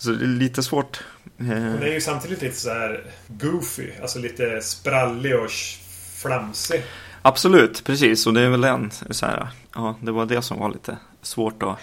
Så 0.02 0.10
det 0.10 0.24
är 0.24 0.28
lite 0.28 0.62
svårt. 0.62 1.04
Hon 1.38 1.82
är 1.82 1.92
ju 1.92 2.00
samtidigt 2.00 2.42
lite 2.42 2.56
så 2.56 2.70
här 2.70 3.04
goofy. 3.28 3.90
Alltså 4.02 4.18
lite 4.18 4.60
sprallig 4.62 5.38
och 5.38 5.50
flamsig. 6.14 6.82
Absolut, 7.22 7.84
precis. 7.84 8.26
Och 8.26 8.34
det 8.34 8.40
är 8.40 8.48
väl 8.48 8.64
en 8.64 8.90
så 9.10 9.26
här, 9.26 9.48
ja, 9.74 9.96
det 10.00 10.12
var 10.12 10.26
det 10.26 10.42
som 10.42 10.58
var 10.58 10.70
lite 10.70 10.96
svårt 11.22 11.62
att 11.62 11.78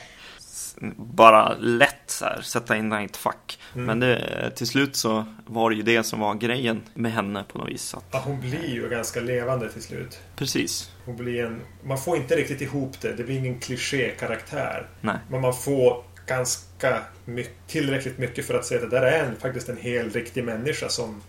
bara 0.96 1.54
lätt 1.60 2.04
så 2.08 2.26
här, 2.26 2.42
sätta 2.42 2.78
in 2.78 2.90
den 2.90 3.02
i 3.02 3.06
ett 3.06 3.18
fack. 3.18 3.60
Mm. 3.74 3.86
Men 3.86 4.00
det, 4.00 4.52
till 4.56 4.68
slut 4.68 4.96
så 4.96 5.26
var 5.46 5.70
det 5.70 5.76
ju 5.76 5.82
det 5.82 6.04
som 6.04 6.20
var 6.20 6.36
grejen 6.36 6.82
med 6.94 7.12
henne 7.12 7.44
på 7.44 7.58
något 7.58 7.70
vis. 7.70 7.94
Att, 7.94 8.06
ja, 8.12 8.22
hon 8.26 8.40
blir 8.40 8.70
ju 8.70 8.90
ganska 8.90 9.20
levande 9.20 9.70
till 9.70 9.84
slut. 9.84 10.20
Precis. 10.36 10.92
Hon 11.06 11.18
blir 11.18 11.46
en, 11.46 11.62
man 11.84 11.98
får 11.98 12.18
inte 12.18 12.36
riktigt 12.36 12.62
ihop 12.62 13.02
det. 13.02 13.14
Det 13.14 13.24
blir 13.24 13.38
ingen 13.38 13.60
kliché-karaktär. 13.60 14.88
Nej. 15.02 15.18
Men 15.30 15.42
man 15.42 15.54
får 15.54 16.04
ganska 16.30 17.02
mycket, 17.26 17.54
tillräckligt 17.68 18.18
mycket 18.18 18.46
för 18.46 18.54
att 18.54 18.66
säga 18.66 18.84
att 18.84 18.90
det 18.90 19.00
där 19.00 19.06
är 19.06 19.24
en, 19.24 19.36
faktiskt 19.36 19.70
en 19.70 19.78
hel 19.78 20.10
riktig 20.10 20.44
människa 20.44 20.90
som... 20.90 21.22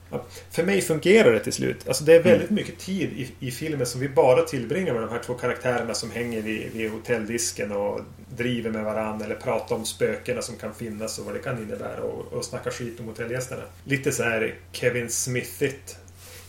För 0.51 0.65
mig 0.65 0.81
fungerar 0.81 1.33
det 1.33 1.41
till 1.41 1.53
slut. 1.53 1.89
Alltså 1.89 2.05
det 2.05 2.15
är 2.15 2.23
väldigt 2.23 2.51
mm. 2.51 2.55
mycket 2.55 2.79
tid 2.79 3.11
i, 3.13 3.47
i 3.47 3.51
filmen 3.51 3.87
som 3.87 4.01
vi 4.01 4.09
bara 4.09 4.43
tillbringar 4.43 4.93
med 4.93 5.03
de 5.03 5.11
här 5.11 5.19
två 5.19 5.35
karaktärerna 5.35 5.95
som 5.95 6.11
hänger 6.11 6.43
vid, 6.43 6.73
vid 6.73 6.91
hotelldisken 6.91 7.73
och 7.73 8.01
driver 8.37 8.71
med 8.71 8.85
varandra 8.85 9.27
eller 9.27 9.35
pratar 9.35 9.77
om 9.77 9.85
spökena 9.85 10.43
som 10.43 10.57
kan 10.57 10.75
finnas 10.75 11.19
och 11.19 11.25
vad 11.25 11.35
det 11.35 11.41
kan 11.41 11.63
innebära 11.63 12.03
och, 12.03 12.33
och 12.33 12.45
snackar 12.45 12.71
skit 12.71 13.01
om 13.01 13.07
hotellgästerna. 13.07 13.63
Lite 13.85 14.13
så 14.13 14.23
här 14.23 14.55
Kevin 14.73 15.11
Smithigt. 15.11 15.97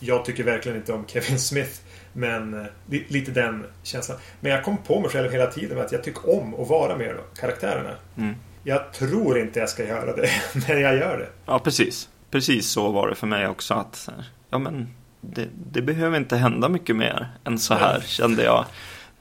Jag 0.03 0.25
tycker 0.25 0.43
verkligen 0.43 0.77
inte 0.77 0.93
om 0.93 1.07
Kevin 1.07 1.39
Smith. 1.39 1.79
Men 2.13 2.53
eh, 2.53 2.65
lite 3.07 3.31
den 3.31 3.65
känslan. 3.83 4.17
Men 4.39 4.51
jag 4.51 4.63
kom 4.63 4.77
på 4.77 4.99
mig 4.99 5.09
själv 5.09 5.31
hela 5.31 5.45
tiden 5.45 5.77
med 5.77 5.85
att 5.85 5.91
jag 5.91 6.03
tycker 6.03 6.29
om 6.29 6.61
att 6.61 6.69
vara 6.69 6.97
med 6.97 7.15
karaktärerna. 7.39 7.95
Mm. 8.17 8.35
Jag 8.63 8.93
tror 8.93 9.39
inte 9.39 9.59
jag 9.59 9.69
ska 9.69 9.85
göra 9.85 10.15
det, 10.15 10.29
men 10.67 10.81
jag 10.81 10.95
gör 10.95 11.17
det. 11.17 11.29
Ja, 11.45 11.59
precis. 11.59 12.09
Precis 12.31 12.69
så 12.71 12.91
var 12.91 13.09
det 13.09 13.15
för 13.15 13.27
mig 13.27 13.47
också. 13.47 13.73
att 13.73 14.09
Ja, 14.49 14.57
men 14.57 14.87
det, 15.21 15.47
det 15.71 15.81
behöver 15.81 16.17
inte 16.17 16.37
hända 16.37 16.69
mycket 16.69 16.95
mer 16.95 17.27
än 17.43 17.59
så 17.59 17.73
här, 17.73 17.97
Nej. 17.97 18.07
kände 18.07 18.43
jag. 18.43 18.65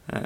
Eh, 0.07 0.19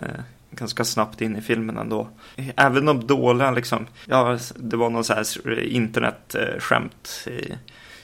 ganska 0.51 0.85
snabbt 0.85 1.21
in 1.21 1.37
i 1.37 1.43
filmen 1.43 1.77
ändå. 1.77 2.09
Även 2.57 2.85
de 2.85 3.07
dåliga 3.07 3.51
liksom. 3.51 3.87
Ja, 4.07 4.39
det 4.57 4.77
var 4.77 4.91
någon 4.91 5.05
så 5.05 5.15
här 5.15 5.61
internetskämt 5.61 7.27
i, 7.27 7.55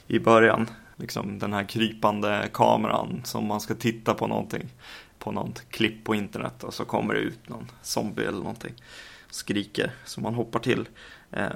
i 0.07 0.19
början. 0.19 0.67
Liksom 1.01 1.39
den 1.39 1.53
här 1.53 1.65
krypande 1.65 2.49
kameran 2.53 3.21
som 3.25 3.47
man 3.47 3.61
ska 3.61 3.75
titta 3.75 4.15
på 4.15 4.27
någonting. 4.27 4.69
På 5.19 5.33
något 5.33 5.71
klipp 5.71 6.05
på 6.05 6.15
internet 6.15 6.65
och 6.65 6.75
så 6.75 6.85
kommer 6.85 7.15
det 7.15 7.21
ut 7.21 7.49
någon 7.49 7.71
zombie 7.83 8.25
eller 8.25 8.39
någonting. 8.39 8.75
Skriker 9.31 9.93
så 10.05 10.21
man 10.21 10.35
hoppar 10.35 10.61
till. 10.61 10.89
Eh, 11.33 11.49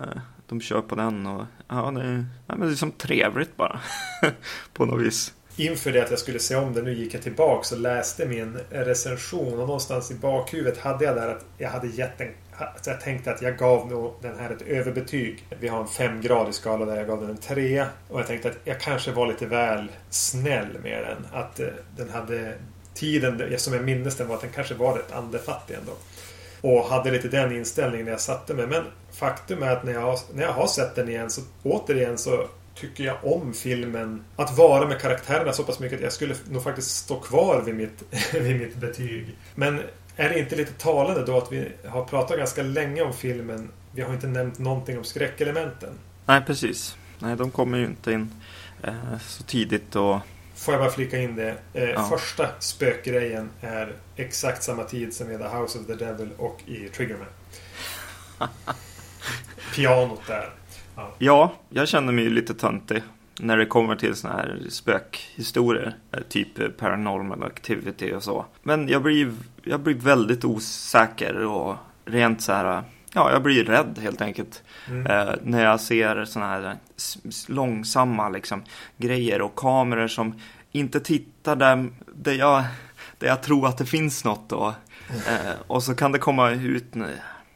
de 0.49 0.61
kör 0.61 0.81
på 0.81 0.95
den 0.95 1.27
och 1.27 1.47
ja, 1.69 1.91
det, 1.91 2.03
är, 2.03 2.27
ja, 2.47 2.57
men 2.57 2.69
det 2.69 2.75
är 2.75 2.77
som 2.77 2.93
trevligt 2.93 3.57
bara. 3.57 3.81
på 4.73 4.85
något 4.85 5.03
vis. 5.03 5.35
inför 5.57 5.93
det 5.93 6.05
att 6.05 6.11
jag 6.11 6.19
skulle 6.19 6.39
se 6.39 6.57
om 6.57 6.75
det, 6.75 6.83
nu 6.83 6.95
gick 6.95 7.15
jag 7.15 7.23
tillbaks 7.23 7.73
och 7.73 7.81
läste 7.81 8.27
min 8.27 8.59
recension 8.71 9.53
och 9.53 9.67
någonstans 9.67 10.11
i 10.11 10.15
bakhuvudet 10.15 10.79
hade 10.79 11.05
jag 11.05 11.17
där 11.17 11.29
att 11.29 11.47
jag 11.59 11.71
hade 11.71 11.87
gett 11.87 12.21
en 12.21 12.35
så 12.83 12.91
jag 12.91 13.01
tänkte 13.01 13.31
att 13.31 13.43
jag 13.43 13.59
gav 13.59 13.91
nog 13.91 14.15
den 14.23 14.39
här 14.39 14.51
ett 14.51 14.63
överbetyg. 14.63 15.45
Vi 15.61 15.69
har 15.69 15.81
en 15.81 15.89
femgradig 15.89 16.55
skala 16.55 16.85
där 16.85 16.97
jag 16.97 17.07
gav 17.07 17.21
den 17.21 17.31
en 17.31 17.37
trea. 17.37 17.87
Och 18.09 18.21
jag 18.21 18.27
tänkte 18.27 18.49
att 18.49 18.59
jag 18.65 18.81
kanske 18.81 19.13
var 19.13 19.27
lite 19.27 19.47
väl 19.47 19.91
snäll 20.11 20.79
med 20.83 21.03
den. 21.03 21.27
Att 21.33 21.61
eh, 21.61 21.67
den 21.97 22.11
hade 22.11 22.55
tiden, 22.95 23.55
som 23.59 23.75
jag 23.75 23.85
minns 23.85 24.17
den 24.17 24.29
var 24.29 24.35
att 24.35 24.41
den 24.41 24.51
kanske 24.51 24.75
var 24.75 24.95
rätt 24.95 25.13
andefattig 25.13 25.75
ändå. 25.75 25.93
Och 26.61 26.85
hade 26.85 27.11
lite 27.11 27.29
den 27.29 27.53
inställningen 27.53 28.05
när 28.05 28.13
jag 28.13 28.21
satte 28.21 28.55
mig. 28.55 28.67
Men 28.67 28.85
faktum 29.13 29.63
är 29.63 29.71
att 29.71 29.85
när 29.85 29.93
jag, 29.93 30.01
har, 30.01 30.19
när 30.35 30.43
jag 30.43 30.53
har 30.53 30.67
sett 30.67 30.95
den 30.95 31.09
igen 31.09 31.31
så 31.31 31.41
återigen 31.63 32.19
så 32.19 32.47
tycker 32.75 33.05
jag 33.05 33.17
om 33.23 33.55
filmen. 33.55 34.25
Att 34.37 34.57
vara 34.57 34.89
med 34.89 35.01
karaktärerna 35.01 35.53
så 35.53 35.65
pass 35.65 35.81
mycket 35.81 35.97
att 35.97 36.03
jag 36.03 36.13
skulle 36.13 36.35
nog 36.51 36.63
faktiskt 36.63 36.97
stå 36.97 37.21
kvar 37.21 37.63
vid 37.67 37.75
mitt, 37.75 38.03
vid 38.33 38.61
mitt 38.61 38.77
betyg. 38.77 39.37
Men 39.55 39.81
är 40.17 40.29
det 40.29 40.39
inte 40.39 40.57
lite 40.57 40.73
talande 40.73 41.25
då 41.25 41.39
att 41.39 41.53
vi 41.53 41.73
har 41.89 42.05
pratat 42.05 42.39
ganska 42.39 42.63
länge 42.63 43.03
om 43.03 43.13
filmen? 43.13 43.71
Vi 43.93 44.03
har 44.03 44.15
inte 44.15 44.27
nämnt 44.27 44.59
någonting 44.59 44.99
om 44.99 45.05
skräckelementen. 45.05 45.91
Nej, 46.27 46.43
precis. 46.47 46.97
Nej, 47.19 47.37
de 47.37 47.51
kommer 47.51 47.79
ju 47.79 47.85
inte 47.85 48.13
in 48.13 48.33
eh, 48.83 49.19
så 49.21 49.43
tidigt 49.43 49.97
och... 49.97 50.19
Får 50.55 50.75
jag 50.75 50.83
bara 50.83 50.91
flika 50.91 51.19
in 51.19 51.37
det? 51.37 51.55
Eh, 51.73 51.91
ja. 51.91 52.09
Första 52.11 52.49
spökgrejen 52.59 53.51
är 53.61 53.93
exakt 54.17 54.63
samma 54.63 54.85
tid 54.85 55.15
som 55.15 55.31
i 55.31 55.39
The 55.39 55.45
House 55.45 55.79
of 55.79 55.87
the 55.87 55.95
Devil 55.95 56.29
och 56.39 56.61
i 56.67 56.89
Triggerman. 56.89 57.27
Pianot 59.75 60.27
där. 60.27 60.51
Ja. 60.97 61.13
ja, 61.19 61.55
jag 61.69 61.89
känner 61.89 62.13
mig 62.13 62.31
lite 62.31 62.55
töntig 62.55 63.03
när 63.41 63.57
det 63.57 63.67
kommer 63.67 63.97
till 63.97 64.15
såna 64.15 64.35
här 64.35 64.59
spökhistorier. 64.69 65.97
Typ 66.29 66.77
paranormal 66.77 67.43
activity 67.43 68.13
och 68.13 68.23
så. 68.23 68.47
Men 68.63 68.89
jag 68.89 69.03
blir, 69.03 69.33
jag 69.63 69.81
blir 69.81 69.95
väldigt 69.95 70.45
osäker 70.45 71.37
och 71.45 71.77
rent 72.05 72.43
så 72.43 72.53
här. 72.53 72.83
Ja, 73.13 73.33
jag 73.33 73.43
blir 73.43 73.65
rädd 73.65 73.99
helt 74.03 74.21
enkelt. 74.21 74.63
Mm. 74.89 75.07
Eh, 75.07 75.35
när 75.43 75.65
jag 75.65 75.81
ser 75.81 76.25
såna 76.25 76.47
här 76.47 76.77
långsamma 77.49 78.29
liksom, 78.29 78.63
grejer 78.97 79.43
och 79.43 79.55
kameror 79.55 80.09
som 80.09 80.41
inte 80.73 81.01
tittar 81.01 81.57
där, 81.57 81.91
där, 82.15 82.33
jag, 82.33 82.65
där 83.19 83.27
jag 83.27 83.43
tror 83.43 83.67
att 83.67 83.79
det 83.79 83.87
finns 83.87 84.25
något. 84.25 84.49
Då. 84.49 84.75
Eh, 85.11 85.55
och 85.67 85.83
så 85.83 85.95
kan 85.95 86.13
det 86.13 86.19
komma 86.19 86.51
ut, 86.51 86.95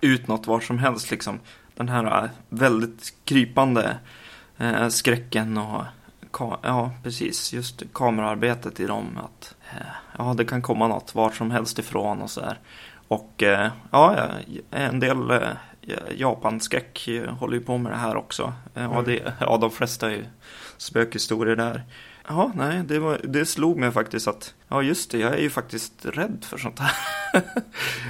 ut 0.01 0.29
något 0.29 0.47
var 0.47 0.61
som 0.61 0.79
helst. 0.79 1.11
Liksom. 1.11 1.41
Den 1.75 1.89
här 1.89 2.31
väldigt 2.49 3.15
krypande 3.25 3.97
eh, 4.59 4.89
skräcken 4.89 5.59
och 5.59 5.85
ja, 6.63 6.93
precis, 7.03 7.53
just 7.53 7.83
kamerarbetet 7.93 8.81
i 8.81 8.87
dem. 8.87 9.19
Att 9.25 9.55
eh, 9.71 9.87
ja, 10.19 10.35
det 10.37 10.45
kan 10.45 10.63
komma 10.63 10.89
något 10.89 11.15
var 11.15 11.31
som 11.31 11.51
helst 11.51 11.79
ifrån 11.79 12.23
och 12.23 12.31
så 12.31 12.41
där. 12.41 12.59
Och 13.09 13.43
eh, 13.43 13.71
ja, 13.91 14.29
en 14.71 15.01
del 15.01 15.31
eh, 15.31 15.49
Japanskräck 16.17 17.09
håller 17.39 17.55
ju 17.55 17.61
på 17.65 17.79
med 17.79 17.93
det 17.93 17.97
här 17.97 18.17
också. 18.17 18.53
Mm. 18.75 18.91
Och 18.91 19.05
det, 19.05 19.33
ja, 19.41 19.57
de 19.57 19.71
flesta 19.71 20.11
är 20.11 20.17
ju 20.17 20.25
spökhistorier 20.77 21.57
där. 21.57 21.85
Ja, 22.29 22.53
nej, 22.55 22.83
det, 22.85 22.99
var, 22.99 23.21
det 23.25 23.47
slog 23.47 23.77
mig 23.77 23.91
faktiskt 23.91 24.29
att, 24.29 24.55
ja 24.69 24.83
just 24.83 25.11
det, 25.11 25.19
jag 25.19 25.33
är 25.33 25.39
ju 25.39 25.51
faktiskt 25.51 26.07
rädd 26.07 26.45
för 26.49 26.59
sånt 26.59 26.79
här. 26.79 26.93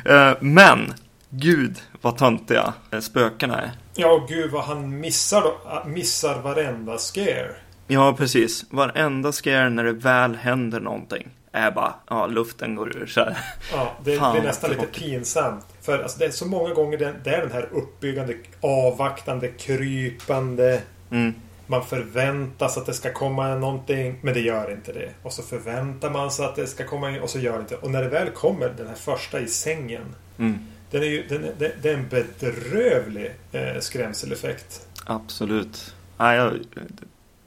Eh, 0.04 0.37
men 0.40 0.94
Gud 1.30 1.82
vad 2.00 2.16
töntiga 2.16 2.74
spökena 3.00 3.61
är. 3.61 3.72
Ja, 4.00 4.26
gud 4.28 4.50
vad 4.50 4.64
han 4.64 5.00
missar, 5.00 5.42
då, 5.42 5.88
missar 5.88 6.40
varenda 6.40 6.98
scare. 6.98 7.54
Ja, 7.87 8.14
precis. 8.18 8.64
Varenda 8.70 9.32
scare 9.32 9.70
när 9.70 9.84
det 9.84 9.92
väl 9.92 10.37
händer 10.37 10.80
någonting 10.80 11.28
är 11.52 11.70
bara, 11.70 11.94
ja, 12.08 12.26
luften 12.26 12.74
går 12.74 12.96
ur 12.96 13.06
så 13.06 13.20
här. 13.20 13.38
Ja, 13.72 13.92
det, 14.04 14.18
Fan, 14.18 14.37
är 14.37 14.42
nästan 14.42 14.70
lite 14.70 14.87
pinsamt. 14.87 15.64
För 15.82 16.02
alltså, 16.02 16.18
det 16.18 16.24
är 16.24 16.30
så 16.30 16.46
många 16.46 16.74
gånger 16.74 16.98
det, 16.98 17.14
det 17.24 17.30
är 17.30 17.40
den 17.40 17.52
här 17.52 17.68
uppbyggande, 17.72 18.34
avvaktande, 18.61 19.48
krypande. 19.48 20.82
Mm. 21.11 21.34
Man 21.66 21.84
förväntas 21.84 22.78
att 22.78 22.87
det 22.87 22.94
ska 22.94 23.12
komma 23.12 23.54
någonting, 23.54 24.18
men 24.22 24.34
det 24.34 24.40
gör 24.40 24.72
inte 24.72 24.92
det. 24.92 25.11
Och 25.22 25.32
så 25.32 25.42
förväntar 25.42 26.11
man 26.11 26.30
sig 26.30 26.44
att 26.44 26.56
det 26.56 26.66
ska 26.66 26.84
komma 26.84 27.11
in, 27.11 27.20
och 27.20 27.30
så 27.30 27.38
gör 27.38 27.52
det 27.52 27.61
inte. 27.61 27.76
Och 27.76 27.90
när 27.90 28.02
det 28.02 28.08
väl 28.08 28.30
kommer, 28.30 28.68
den 28.76 28.87
här 28.87 28.94
första 28.94 29.40
i 29.40 29.46
sängen. 29.46 30.14
Mm 30.38 30.58
den 30.90 31.03
är 31.03 31.07
ju, 31.07 31.27
den, 31.29 31.42
den, 31.59 31.70
det 31.83 31.90
är 31.90 31.94
en 31.94 32.09
bedrövlig 32.09 33.35
eh, 33.53 33.81
skrämseleffekt. 33.81 34.87
Absolut. 35.07 35.94
Ja, 36.18 36.35
jag, 36.35 36.59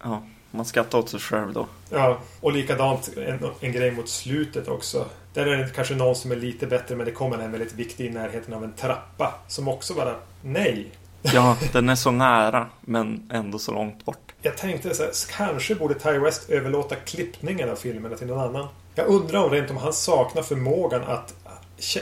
ja, 0.03 0.23
man 0.51 0.65
skrattar 0.65 0.97
åt 0.97 1.09
sig 1.09 1.19
själv 1.19 1.53
då. 1.53 1.67
Ja, 1.89 2.19
och 2.41 2.53
likadant 2.53 3.17
en, 3.17 3.39
en 3.59 3.71
grej 3.71 3.91
mot 3.91 4.09
slutet 4.09 4.67
också. 4.67 5.05
Där 5.33 5.45
är 5.45 5.57
det 5.57 5.69
kanske 5.75 5.95
någon 5.95 6.15
som 6.15 6.31
är 6.31 6.35
lite 6.35 6.67
bättre 6.67 6.95
men 6.95 7.05
det 7.05 7.11
kommer 7.11 7.37
en 7.37 7.51
väldigt 7.51 7.73
viktig 7.73 8.05
i 8.05 8.09
närheten 8.09 8.53
av 8.53 8.63
en 8.63 8.73
trappa. 8.73 9.33
Som 9.47 9.67
också 9.67 9.93
bara, 9.93 10.15
nej. 10.41 10.91
Ja, 11.21 11.57
den 11.73 11.89
är 11.89 11.95
så 11.95 12.11
nära 12.11 12.67
men 12.81 13.29
ändå 13.33 13.59
så 13.59 13.71
långt 13.71 14.05
bort. 14.05 14.31
Jag 14.41 14.57
tänkte 14.57 14.95
så 14.95 15.03
här, 15.03 15.11
kanske 15.37 15.75
borde 15.75 15.93
Ty 15.93 16.17
West 16.19 16.49
överlåta 16.49 16.95
klippningen 16.95 17.69
av 17.69 17.75
filmerna 17.75 18.15
till 18.15 18.27
någon 18.27 18.39
annan. 18.39 18.67
Jag 18.95 19.07
undrar 19.07 19.43
om 19.43 19.51
rent 19.51 19.71
om 19.71 19.77
han 19.77 19.93
saknar 19.93 20.41
förmågan 20.41 21.03
att 21.03 21.33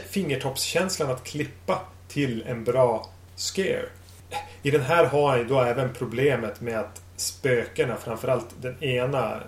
fingertoppskänslan 0.10 1.12
att 1.12 1.24
klippa 1.24 1.82
till 2.08 2.44
en 2.48 2.63
bra 2.63 3.10
scare. 3.36 3.86
I 4.62 4.72
den 4.72 4.82
här 4.82 5.06
har 5.06 5.30
han 5.30 5.39
ju 5.39 5.46
då 5.46 5.62
även 5.62 5.94
problemet 5.94 6.62
med 6.62 6.80
att 6.80 7.02
spökena, 7.15 7.96
framförallt 7.96 8.48
den 8.62 8.84
ena, 8.84 9.44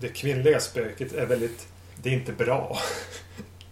det 0.00 0.08
kvinnliga 0.08 0.60
spöket, 0.60 1.12
är 1.12 1.26
väldigt... 1.26 1.68
Det 2.02 2.08
är 2.08 2.12
inte 2.12 2.32
bra. 2.32 2.78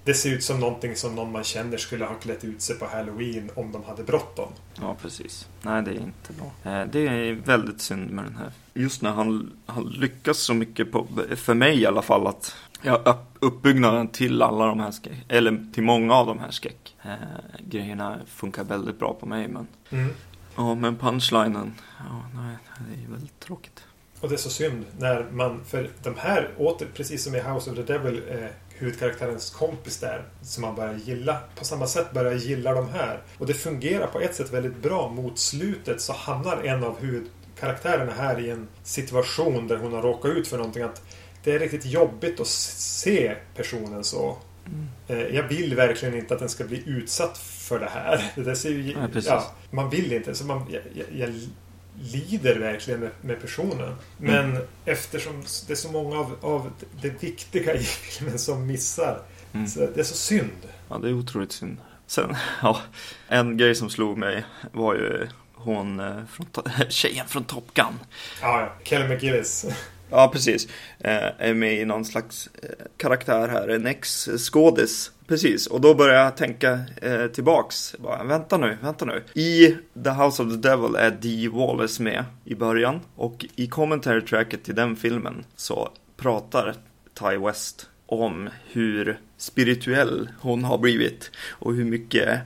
Det 0.05 0.15
ser 0.15 0.31
ut 0.31 0.45
som 0.45 0.61
någonting 0.61 0.97
som 0.97 1.15
någon 1.15 1.33
man 1.33 1.45
känner 1.45 1.77
skulle 1.77 2.05
ha 2.05 2.15
klätt 2.15 2.45
ut 2.45 2.63
sig 2.63 2.79
på 2.79 2.87
Halloween 2.87 3.51
om 3.55 3.73
de 3.73 3.85
hade 3.85 4.03
bråttom. 4.03 4.49
Ja, 4.81 4.97
precis. 5.03 5.49
Nej, 5.63 5.83
det 5.83 5.91
är 5.91 5.95
inte 5.95 6.33
bra. 6.33 6.73
Eh, 6.73 6.87
det 6.87 7.01
är 7.01 7.33
väldigt 7.33 7.81
synd 7.81 8.11
med 8.11 8.25
den 8.25 8.37
här. 8.37 8.51
Just 8.75 9.03
när 9.03 9.11
han, 9.11 9.53
han 9.67 9.85
lyckas 9.85 10.39
så 10.39 10.55
mycket 10.55 10.93
på, 10.93 11.07
för 11.37 11.55
mig 11.55 11.81
i 11.81 11.87
alla 11.87 12.03
fall, 12.03 12.27
att 12.27 12.55
Ja, 12.87 13.19
uppbyggnaden 13.41 14.09
till 14.09 14.43
alla 14.43 14.67
de 14.67 14.81
här 14.81 14.91
skräck, 14.91 15.25
eller 15.29 15.65
till 15.75 15.83
många 15.83 16.15
av 16.15 16.27
de 16.27 16.39
här 16.39 16.51
skräckgrejerna 16.51 18.15
eh, 18.15 18.27
funkar 18.27 18.65
väldigt 18.65 18.99
bra 18.99 19.15
på 19.21 19.27
mig. 19.27 19.49
Men, 19.49 19.67
mm. 19.91 20.15
ja, 20.57 20.75
men 20.75 20.97
punchlinen, 20.97 21.75
ja, 21.99 22.23
nej, 22.35 22.57
det 22.79 23.05
är 23.05 23.11
väldigt 23.11 23.41
tråkigt. 23.41 23.85
Och 24.21 24.29
det 24.29 24.35
är 24.35 24.39
så 24.39 24.51
synd 24.51 24.85
när 24.99 25.27
man, 25.31 25.65
för 25.65 25.91
de 26.03 26.15
här 26.19 26.51
åter, 26.57 26.87
precis 26.95 27.25
som 27.25 27.35
i 27.35 27.41
House 27.41 27.71
of 27.71 27.77
the 27.77 27.83
Devil, 27.83 28.23
eh, 28.29 28.47
huvudkaraktärens 28.69 29.51
kompis 29.51 29.99
där, 29.99 30.25
som 30.43 30.63
man 30.63 30.75
börjar 30.75 30.95
gilla. 30.95 31.39
På 31.55 31.65
samma 31.65 31.87
sätt 31.87 32.13
börjar 32.13 32.35
gilla 32.35 32.75
de 32.75 32.89
här. 32.89 33.21
Och 33.39 33.47
det 33.47 33.55
fungerar 33.55 34.07
på 34.07 34.21
ett 34.21 34.35
sätt 34.35 34.53
väldigt 34.53 34.83
bra. 34.83 35.09
Mot 35.09 35.39
slutet 35.39 36.01
så 36.01 36.13
hamnar 36.13 36.63
en 36.63 36.85
av 36.85 37.01
huvudkaraktärerna 37.01 38.13
här 38.13 38.41
i 38.41 38.51
en 38.51 38.69
situation 38.83 39.69
där 39.69 39.77
hon 39.77 39.93
har 39.93 40.03
råkat 40.03 40.31
ut 40.31 40.49
för 40.49 40.57
någonting. 40.57 40.83
att 40.83 41.03
det 41.45 41.53
är 41.53 41.59
riktigt 41.59 41.87
jobbigt 41.87 42.41
att 42.41 42.47
se 42.47 43.35
personen 43.57 44.05
så. 44.05 44.39
Mm. 44.67 45.35
Jag 45.35 45.43
vill 45.43 45.75
verkligen 45.75 46.15
inte 46.15 46.35
att 46.35 46.41
den 46.41 46.49
ska 46.49 46.65
bli 46.65 46.83
utsatt 46.87 47.39
för 47.39 47.81
det 47.81 47.89
här. 47.89 48.33
Det 48.45 48.57
ser 48.57 48.71
ju, 48.71 48.93
ja, 48.93 49.21
ja, 49.25 49.53
man 49.71 49.91
vill 49.91 50.13
inte. 50.13 50.35
Så 50.35 50.45
man, 50.45 50.67
jag, 50.71 51.05
jag 51.13 51.31
lider 52.01 52.59
verkligen 52.59 53.01
med, 53.01 53.11
med 53.21 53.41
personen. 53.41 53.95
Men 54.19 54.51
mm. 54.51 54.63
eftersom 54.85 55.43
det 55.67 55.73
är 55.73 55.77
så 55.77 55.93
många 55.93 56.19
av, 56.19 56.37
av 56.41 56.71
det 57.03 57.23
viktiga 57.23 57.75
i 57.75 57.79
filmen 57.85 58.39
som 58.39 58.67
missar. 58.67 59.21
Mm. 59.53 59.67
Så 59.67 59.81
det 59.81 60.01
är 60.01 60.05
så 60.05 60.17
synd. 60.17 60.69
Ja, 60.89 60.99
det 60.99 61.09
är 61.09 61.13
otroligt 61.13 61.53
synd. 61.53 61.77
Sen, 62.07 62.37
ja, 62.63 62.81
en 63.29 63.57
grej 63.57 63.75
som 63.75 63.91
slog 63.91 64.19
mig 64.19 64.45
var 64.73 64.95
ju 64.95 65.29
hon 65.55 66.01
eh, 66.01 66.25
från, 66.31 66.47
tjejen 66.89 67.27
från 67.29 67.45
Top 67.45 67.75
Gun. 67.75 67.99
Ja, 68.41 68.61
ja. 68.61 68.73
Kelly 68.85 69.09
McGillis. 69.09 69.67
Ja, 70.11 70.31
precis. 70.33 70.69
Eh, 70.99 71.31
är 71.39 71.55
med 71.55 71.81
i 71.81 71.85
någon 71.85 72.05
slags 72.05 72.49
eh, 72.63 72.87
karaktär 72.97 73.49
här, 73.49 73.69
en 73.69 73.87
ex-skådis. 73.87 75.11
Precis, 75.27 75.67
och 75.67 75.81
då 75.81 75.95
börjar 75.95 76.25
jag 76.25 76.37
tänka 76.37 76.81
eh, 77.03 77.27
tillbaks. 77.27 77.95
Bara, 77.99 78.25
vänta 78.25 78.57
nu, 78.57 78.79
vänta 78.83 79.05
nu. 79.05 79.23
I 79.35 79.77
The 80.05 80.11
House 80.11 80.43
of 80.43 80.49
the 80.51 80.69
Devil 80.69 80.95
är 80.95 81.11
Dee 81.11 81.49
Wallace 81.49 82.03
med 82.03 82.25
i 82.45 82.55
början. 82.55 83.01
Och 83.17 83.47
i 83.57 83.67
commentary 83.67 84.21
tracket 84.21 84.65
till 84.65 84.75
den 84.75 84.97
filmen 84.97 85.45
så 85.57 85.91
pratar 86.17 86.75
Ty 87.15 87.37
West 87.37 87.89
om 88.07 88.49
hur 88.73 89.21
spirituell 89.37 90.29
hon 90.41 90.65
har 90.65 90.79
blivit. 90.79 91.31
Och 91.51 91.75
hur 91.75 91.85
mycket 91.85 92.41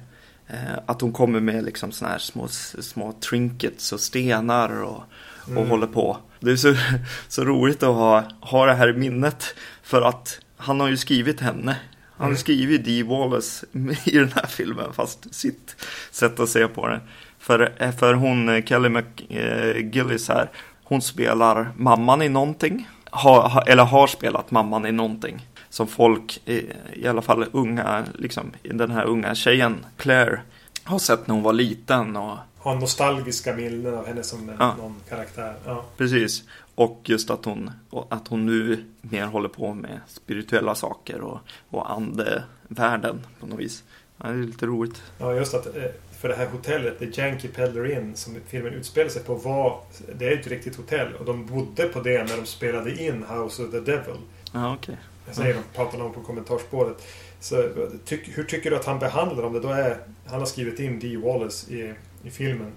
eh, 0.47 0.79
att 0.87 1.01
hon 1.01 1.13
kommer 1.13 1.41
med 1.41 1.65
liksom 1.65 1.93
såna 1.93 2.11
här 2.11 2.19
små, 2.19 2.49
små 2.49 3.13
trinkets 3.13 3.93
och 3.93 4.01
stenar 4.01 4.83
och, 4.83 5.03
och 5.51 5.57
mm. 5.57 5.71
håller 5.71 5.87
på. 5.87 6.17
Det 6.41 6.51
är 6.51 6.57
så, 6.57 6.75
så 7.29 7.45
roligt 7.45 7.83
att 7.83 7.95
ha, 7.95 8.25
ha 8.41 8.67
det 8.67 8.75
här 8.75 8.89
i 8.89 8.93
minnet. 8.93 9.55
För 9.83 10.03
att 10.03 10.41
han 10.57 10.81
har 10.81 10.89
ju 10.89 10.97
skrivit 10.97 11.41
henne. 11.41 11.77
Han 12.17 12.25
har 12.25 12.27
mm. 12.27 12.39
skrivit 12.39 12.85
Dee 12.85 13.03
Wallace 13.03 13.67
i 14.05 14.19
den 14.19 14.33
här 14.35 14.47
filmen. 14.47 14.93
Fast 14.93 15.35
sitt 15.35 15.77
sätt 16.11 16.41
att 16.41 16.49
se 16.49 16.69
på 16.69 16.89
den. 16.89 17.01
För, 17.39 17.93
för 17.99 18.15
hon, 18.15 18.63
Kelly 18.63 18.89
McGillis 18.89 20.29
här. 20.29 20.51
Hon 20.85 21.03
spelar 21.03 21.73
mamman 21.77 22.23
i 22.23 22.29
någonting. 22.29 22.89
har, 23.11 23.49
ha, 23.49 23.63
eller 23.63 23.85
har 23.85 24.07
spelat 24.07 24.51
mamman 24.51 24.87
i 24.87 24.93
någonting. 24.93 25.47
Som 25.71 25.87
folk, 25.87 26.41
i, 26.45 26.63
i 26.93 27.07
alla 27.07 27.23
fall 27.23 27.47
unga, 27.53 28.05
liksom 28.15 28.53
den 28.63 28.91
här 28.91 29.05
unga 29.05 29.35
tjejen, 29.35 29.87
Claire, 29.97 30.41
har 30.85 30.99
sett 30.99 31.27
när 31.27 31.35
hon 31.35 31.45
var 31.45 31.53
liten. 31.53 32.17
Och, 32.17 32.39
Har 32.59 32.75
nostalgiska 32.75 33.55
minnen 33.55 33.95
av 33.95 34.07
henne 34.07 34.23
som 34.23 34.53
Ja. 34.59 34.75
någon 34.79 34.95
karaktär. 35.09 35.55
Ja. 35.67 35.85
precis. 35.97 36.43
Och 36.75 37.01
just 37.05 37.31
att 37.31 37.45
hon, 37.45 37.71
att 38.09 38.29
hon 38.29 38.47
nu 38.47 38.85
mer 39.01 39.27
håller 39.27 39.49
på 39.49 39.75
med 39.75 40.01
spirituella 40.09 40.75
saker 40.75 41.21
och, 41.21 41.39
och 41.71 41.91
andevärlden 41.93 43.27
på 43.41 43.47
något 43.47 43.59
vis. 43.59 43.85
Ja, 44.17 44.27
det 44.29 44.33
är 44.33 44.37
lite 44.47 44.67
roligt. 44.67 45.03
ja, 45.19 45.35
just 45.35 45.55
att 45.55 45.67
eh, 45.77 45.83
för 46.21 46.29
det 46.29 46.35
här 46.35 46.47
hotellet, 46.47 46.99
The 46.99 47.21
Yankee 47.21 47.49
Peddler 47.49 47.93
Inn, 47.99 48.17
som 48.17 48.37
filmen 48.47 48.73
utspelar 48.75 49.09
sig 49.09 49.23
på, 49.23 49.35
var... 49.35 49.81
Det 50.19 50.29
är 50.29 50.39
ett 50.39 50.47
riktigt 50.47 50.77
hotell. 50.77 51.15
Och 51.15 51.25
de 51.25 51.47
bodde 51.47 51.85
på 51.85 52.01
det 52.01 52.25
när 52.25 52.37
de 52.37 52.47
spelade 52.47 53.03
in 53.05 53.25
House 53.29 53.63
of 53.63 53.71
the 53.71 53.81
Devil. 53.81 54.17
Ja, 54.53 54.75
okej. 54.75 54.97
Jag 55.27 55.35
säger 55.37 55.55
de, 55.55 55.61
pratar 55.77 56.01
om 56.03 56.13
på 56.13 56.21
kommentarspåret. 56.21 57.07
Så, 57.41 57.69
tyck, 58.05 58.39
hur 58.39 58.45
tycker 58.45 58.71
du 58.71 58.77
att 58.77 58.85
han 58.85 58.99
behandlar 58.99 59.43
dem? 59.43 59.53
Det 59.53 59.61
då 59.61 59.69
är, 59.69 59.99
han 60.27 60.39
har 60.39 60.47
skrivit 60.47 60.81
in 60.81 60.99
Dee 61.01 61.17
Wallace 61.17 61.73
i, 61.75 61.95
i 62.23 62.31
filmen. 62.31 62.73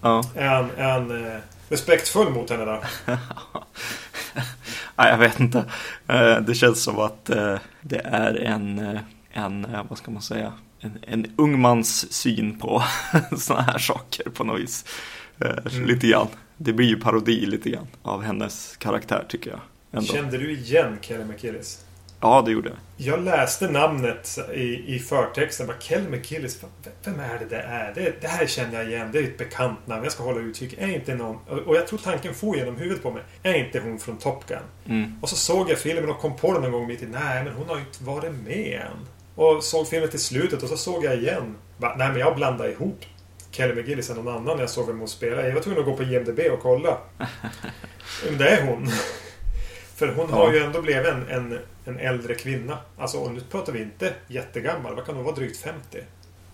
Ja. 0.00 0.24
Är 0.36 0.48
han 0.92 1.26
eh, 1.26 1.38
respektfull 1.68 2.30
mot 2.30 2.50
henne 2.50 2.64
då? 2.64 2.82
Nej, 4.96 5.10
jag 5.10 5.18
vet 5.18 5.40
inte. 5.40 5.58
Eh, 6.06 6.36
Det 6.40 6.54
känns 6.54 6.82
som 6.82 6.98
att 6.98 7.30
eh, 7.30 7.58
det 7.80 8.00
är 8.04 8.34
en, 8.34 8.78
eh, 8.78 9.00
en 9.32 9.66
vad 9.88 9.98
ska 9.98 10.10
man 10.10 10.22
säga, 10.22 10.52
en, 10.80 10.98
en 11.06 11.34
ung 11.36 11.60
mans 11.60 12.12
syn 12.12 12.58
på 12.58 12.82
sådana 13.36 13.62
här 13.62 13.78
saker 13.78 14.30
på 14.30 14.44
något 14.44 14.60
vis. 14.60 14.84
Mm. 15.40 15.86
Lite 15.86 16.06
grann. 16.06 16.28
Det 16.56 16.72
blir 16.72 16.86
ju 16.86 16.96
parodi 17.00 17.46
lite 17.46 17.70
grann 17.70 17.86
av 18.02 18.22
hennes 18.22 18.76
karaktär 18.76 19.24
tycker 19.28 19.50
jag. 19.50 19.60
Ändå. 19.92 20.12
Kände 20.12 20.38
du 20.38 20.52
igen 20.52 20.98
Kelly 21.00 21.24
McGillis? 21.24 21.84
Ja, 22.22 22.42
det 22.46 22.50
gjorde 22.50 22.68
jag. 22.68 22.78
Jag 22.96 23.24
läste 23.24 23.70
namnet 23.70 24.38
i, 24.54 24.94
i 24.94 24.98
förtexten. 24.98 25.66
Bara, 25.66 25.76
Kelly 25.80 26.08
McGillis, 26.10 26.58
v- 26.62 26.90
vem 27.04 27.20
är 27.20 27.38
det 27.38 27.44
det 27.56 27.62
är? 27.62 27.92
Det, 27.94 28.20
det 28.20 28.28
här 28.28 28.46
känner 28.46 28.74
jag 28.78 28.88
igen. 28.90 29.08
Det 29.12 29.18
är 29.18 29.22
ett 29.22 29.38
bekant 29.38 29.86
namn. 29.86 30.02
Jag 30.02 30.12
ska 30.12 30.22
hålla 30.22 30.40
utkik. 30.40 30.74
Är 30.78 30.88
inte 30.88 31.14
någon... 31.14 31.36
Och 31.66 31.76
jag 31.76 31.86
tror 31.86 31.98
tanken 31.98 32.34
får 32.34 32.56
genom 32.56 32.76
huvudet 32.76 33.02
på 33.02 33.10
mig. 33.10 33.22
Är 33.42 33.54
inte 33.54 33.80
hon 33.80 33.98
från 33.98 34.16
Top 34.18 34.46
Gun? 34.48 34.58
Mm. 34.86 35.12
Och 35.22 35.28
så 35.28 35.36
såg 35.36 35.70
jag 35.70 35.78
filmen 35.78 36.10
och 36.10 36.18
kom 36.18 36.36
på 36.36 36.52
den 36.52 36.62
någon 36.62 36.72
gång 36.72 36.86
mitt 36.86 37.02
i. 37.02 37.06
Nej, 37.06 37.44
men 37.44 37.52
hon 37.52 37.68
har 37.68 37.76
ju 37.76 37.82
inte 37.82 38.04
varit 38.04 38.32
med 38.46 38.80
än. 38.90 39.06
Och 39.34 39.64
såg 39.64 39.88
filmen 39.88 40.10
till 40.10 40.20
slutet 40.20 40.62
och 40.62 40.68
så 40.68 40.76
såg 40.76 41.04
jag 41.04 41.16
igen. 41.16 41.56
Bara, 41.78 41.96
nej, 41.96 42.08
men 42.08 42.18
jag 42.20 42.36
blandade 42.36 42.72
ihop 42.72 43.00
Kelly 43.50 43.74
McGillis 43.74 44.10
och 44.10 44.16
någon 44.16 44.28
annan 44.28 44.56
när 44.56 44.62
jag 44.62 44.70
såg 44.70 44.86
vem 44.86 44.98
hon 44.98 45.08
spelade. 45.08 45.48
Jag 45.48 45.54
var 45.54 45.62
tvungen 45.62 45.80
att 45.80 45.86
gå 45.86 45.96
på 45.96 46.02
IMDB 46.02 46.40
och 46.52 46.60
kolla. 46.62 46.98
Men 48.28 48.38
det 48.38 48.48
är 48.48 48.66
hon. 48.66 48.88
För 50.00 50.08
hon 50.14 50.26
Ja. 50.30 50.36
har 50.36 50.52
ju 50.52 50.58
ändå 50.58 50.82
blivit 50.82 51.06
en, 51.06 51.28
en, 51.28 51.58
en 51.84 51.98
äldre 51.98 52.34
kvinna. 52.34 52.78
Alltså, 52.98 53.18
och 53.18 53.34
nu 53.34 53.40
pratar 53.40 53.72
vi 53.72 53.82
inte 53.82 54.14
jättegammal. 54.28 54.94
Vad 54.94 55.06
kan 55.06 55.14
hon 55.14 55.24
vara? 55.24 55.34
Drygt 55.34 55.56
50. 55.56 55.98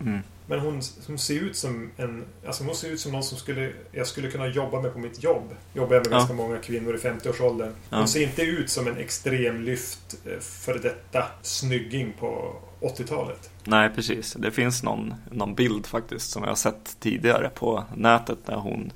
Mm. 0.00 0.18
Men 0.48 0.60
hon, 0.60 0.80
hon 1.06 1.18
ser 1.18 1.34
ut 1.40 1.56
som 1.56 1.90
en... 1.96 2.24
Alltså 2.46 2.64
hon 2.64 2.74
ser 2.74 2.88
ut 2.90 3.00
som 3.00 3.12
någon 3.12 3.22
som 3.24 3.38
skulle, 3.38 3.72
jag 3.92 4.06
skulle 4.06 4.30
kunna 4.30 4.46
jobba 4.46 4.80
med 4.80 4.92
på 4.92 4.98
mitt 4.98 5.22
jobb. 5.22 5.54
Jobbar 5.74 5.94
jag 5.94 6.06
med 6.06 6.12
Ja. 6.12 6.16
ganska 6.18 6.34
många 6.34 6.58
kvinnor 6.58 6.94
i 6.94 6.98
50-årsåldern. 6.98 7.72
Hon 7.90 8.00
Ja. 8.00 8.06
ser 8.06 8.22
inte 8.22 8.42
ut 8.42 8.70
som 8.70 8.86
en 8.86 8.96
extremlyft 8.96 10.14
eh, 10.24 10.38
före 10.40 10.78
detta 10.78 11.24
snygging 11.42 12.12
på 12.18 12.56
80-talet. 12.80 13.50
Nej, 13.64 13.90
precis. 13.94 14.32
Det 14.38 14.50
finns 14.50 14.82
någon, 14.82 15.14
någon 15.30 15.54
bild 15.54 15.86
faktiskt 15.86 16.30
som 16.30 16.42
jag 16.42 16.50
har 16.50 16.56
sett 16.56 16.96
tidigare 17.00 17.48
på 17.54 17.84
nätet 17.96 18.38
när 18.46 18.56
hon 18.56 18.92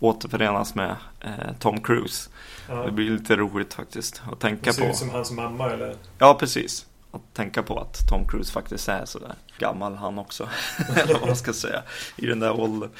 återförenas 0.00 0.74
med 0.74 0.96
eh, 1.20 1.30
Tom 1.60 1.80
Cruise. 1.80 2.30
Ja. 2.68 2.74
Det 2.74 2.92
blir 2.92 3.10
lite 3.10 3.36
roligt 3.36 3.74
faktiskt 3.74 4.22
att 4.32 4.40
tänka 4.40 4.62
Hon 4.70 4.74
ser 4.74 4.82
på. 4.82 4.88
ut 4.88 4.96
som 4.96 5.10
hans 5.10 5.30
mamma 5.30 5.70
eller... 5.70 5.96
Ja, 6.18 6.36
precis. 6.40 6.86
Att 7.12 7.34
tänka 7.34 7.62
på 7.62 7.78
att 7.80 8.08
Tom 8.08 8.28
Cruise 8.28 8.52
faktiskt 8.52 8.88
är 8.88 9.04
sådär 9.04 9.34
gammal 9.58 9.94
han 9.94 10.18
också. 10.18 10.48
Eller 10.96 11.14
vad 11.14 11.26
man 11.26 11.36
ska 11.36 11.52
säga. 11.52 11.82
I 12.16 12.26
den 12.26 12.40
där 12.40 12.60
åldern. 12.60 12.90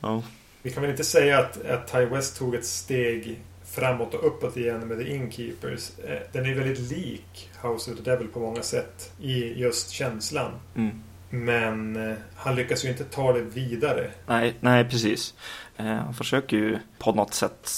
Ja, 0.00 0.22
Vi 0.62 0.70
kan 0.70 0.82
väl 0.82 0.90
inte 0.90 1.04
säga 1.04 1.38
att, 1.38 1.66
att 1.66 1.92
Ty 1.92 2.04
West 2.04 2.38
tog 2.38 2.54
ett 2.54 2.66
steg 2.66 3.40
framåt 3.74 4.14
och 4.14 4.26
uppåt 4.26 4.56
igen 4.56 4.80
med 4.88 4.98
The 4.98 5.14
Innkeepers. 5.14 5.90
Eh, 5.98 6.18
Den 6.32 6.46
är 6.46 6.54
väldigt 6.54 6.78
lik 6.92 7.50
House 7.62 7.90
of 7.90 7.96
the 7.96 8.02
Devil 8.02 8.28
på 8.28 8.40
många 8.40 8.62
sätt 8.62 9.12
i 9.20 9.60
just 9.60 9.90
känslan. 9.90 10.52
mm. 10.76 11.02
Men 11.30 12.10
eh, 12.10 12.16
han 12.36 12.54
lyckas 12.54 12.84
ju 12.84 12.88
inte 12.88 13.04
ta 13.04 13.32
det 13.32 13.40
vidare. 13.42 14.10
nej, 14.26 14.54
nej, 14.60 14.84
precis. 14.84 15.34
Eh, 15.76 15.86
han 15.86 16.14
försöker 16.14 16.56
ju 16.56 16.78
på 16.98 17.12
något 17.12 17.34
sätt 17.34 17.68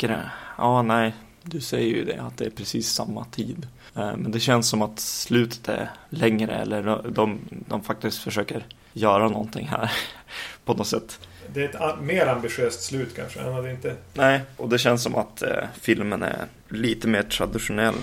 skrä... 0.00 0.30
Ja, 0.58 0.82
nej. 0.82 1.12
Du 1.42 1.60
säger 1.60 1.96
ju 1.96 2.04
det, 2.04 2.22
att 2.22 2.38
det 2.38 2.44
är 2.46 2.50
precis 2.50 2.92
samma 2.92 3.24
tid. 3.24 3.66
Eh, 3.96 4.16
men 4.16 4.30
det 4.30 4.40
känns 4.40 4.68
som 4.68 4.82
att 4.82 5.00
slutet 5.00 5.68
är 5.68 5.90
längre, 6.10 6.54
eller 6.54 7.02
de, 7.10 7.40
de 7.50 7.82
faktiskt 7.82 8.18
försöker 8.18 8.66
göra 8.92 9.28
någonting 9.28 9.68
här. 9.68 9.92
På 10.64 10.74
något 10.74 10.86
sätt. 10.86 11.18
Det 11.54 11.64
är 11.64 11.68
ett 11.68 12.00
mer 12.00 12.26
ambitiöst 12.26 12.82
slut 12.82 13.16
kanske. 13.16 13.42
Han 13.42 13.52
hade 13.52 13.70
inte... 13.70 13.96
Nej, 14.14 14.40
och 14.56 14.68
det 14.68 14.78
känns 14.78 15.02
som 15.02 15.14
att 15.14 15.42
eh, 15.42 15.64
filmen 15.80 16.22
är 16.22 16.46
lite 16.68 17.08
mer 17.08 17.22
traditionell. 17.22 17.96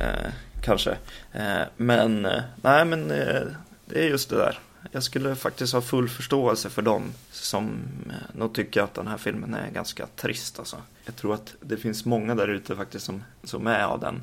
Eh, 0.00 0.30
kanske. 0.62 0.90
Eh, 1.32 1.62
men, 1.76 2.26
eh, 2.26 2.42
nej 2.62 2.84
men 2.84 3.10
eh, 3.10 3.42
det 3.86 4.04
är 4.04 4.08
just 4.08 4.30
det 4.30 4.36
där. 4.36 4.58
Jag 4.94 5.02
skulle 5.02 5.36
faktiskt 5.36 5.72
ha 5.72 5.80
full 5.80 6.08
förståelse 6.08 6.70
för 6.70 6.82
dem 6.82 7.02
som 7.30 7.78
eh, 8.10 8.38
nog 8.38 8.54
tycker 8.54 8.82
att 8.82 8.94
den 8.94 9.06
här 9.06 9.16
filmen 9.16 9.54
är 9.54 9.70
ganska 9.70 10.06
trist 10.06 10.58
alltså. 10.58 10.76
Jag 11.04 11.16
tror 11.16 11.34
att 11.34 11.54
det 11.60 11.76
finns 11.76 12.04
många 12.04 12.34
där 12.34 12.48
ute 12.48 12.76
faktiskt 12.76 13.04
som, 13.04 13.22
som 13.44 13.66
är 13.66 13.84
av 13.84 14.00
den 14.00 14.22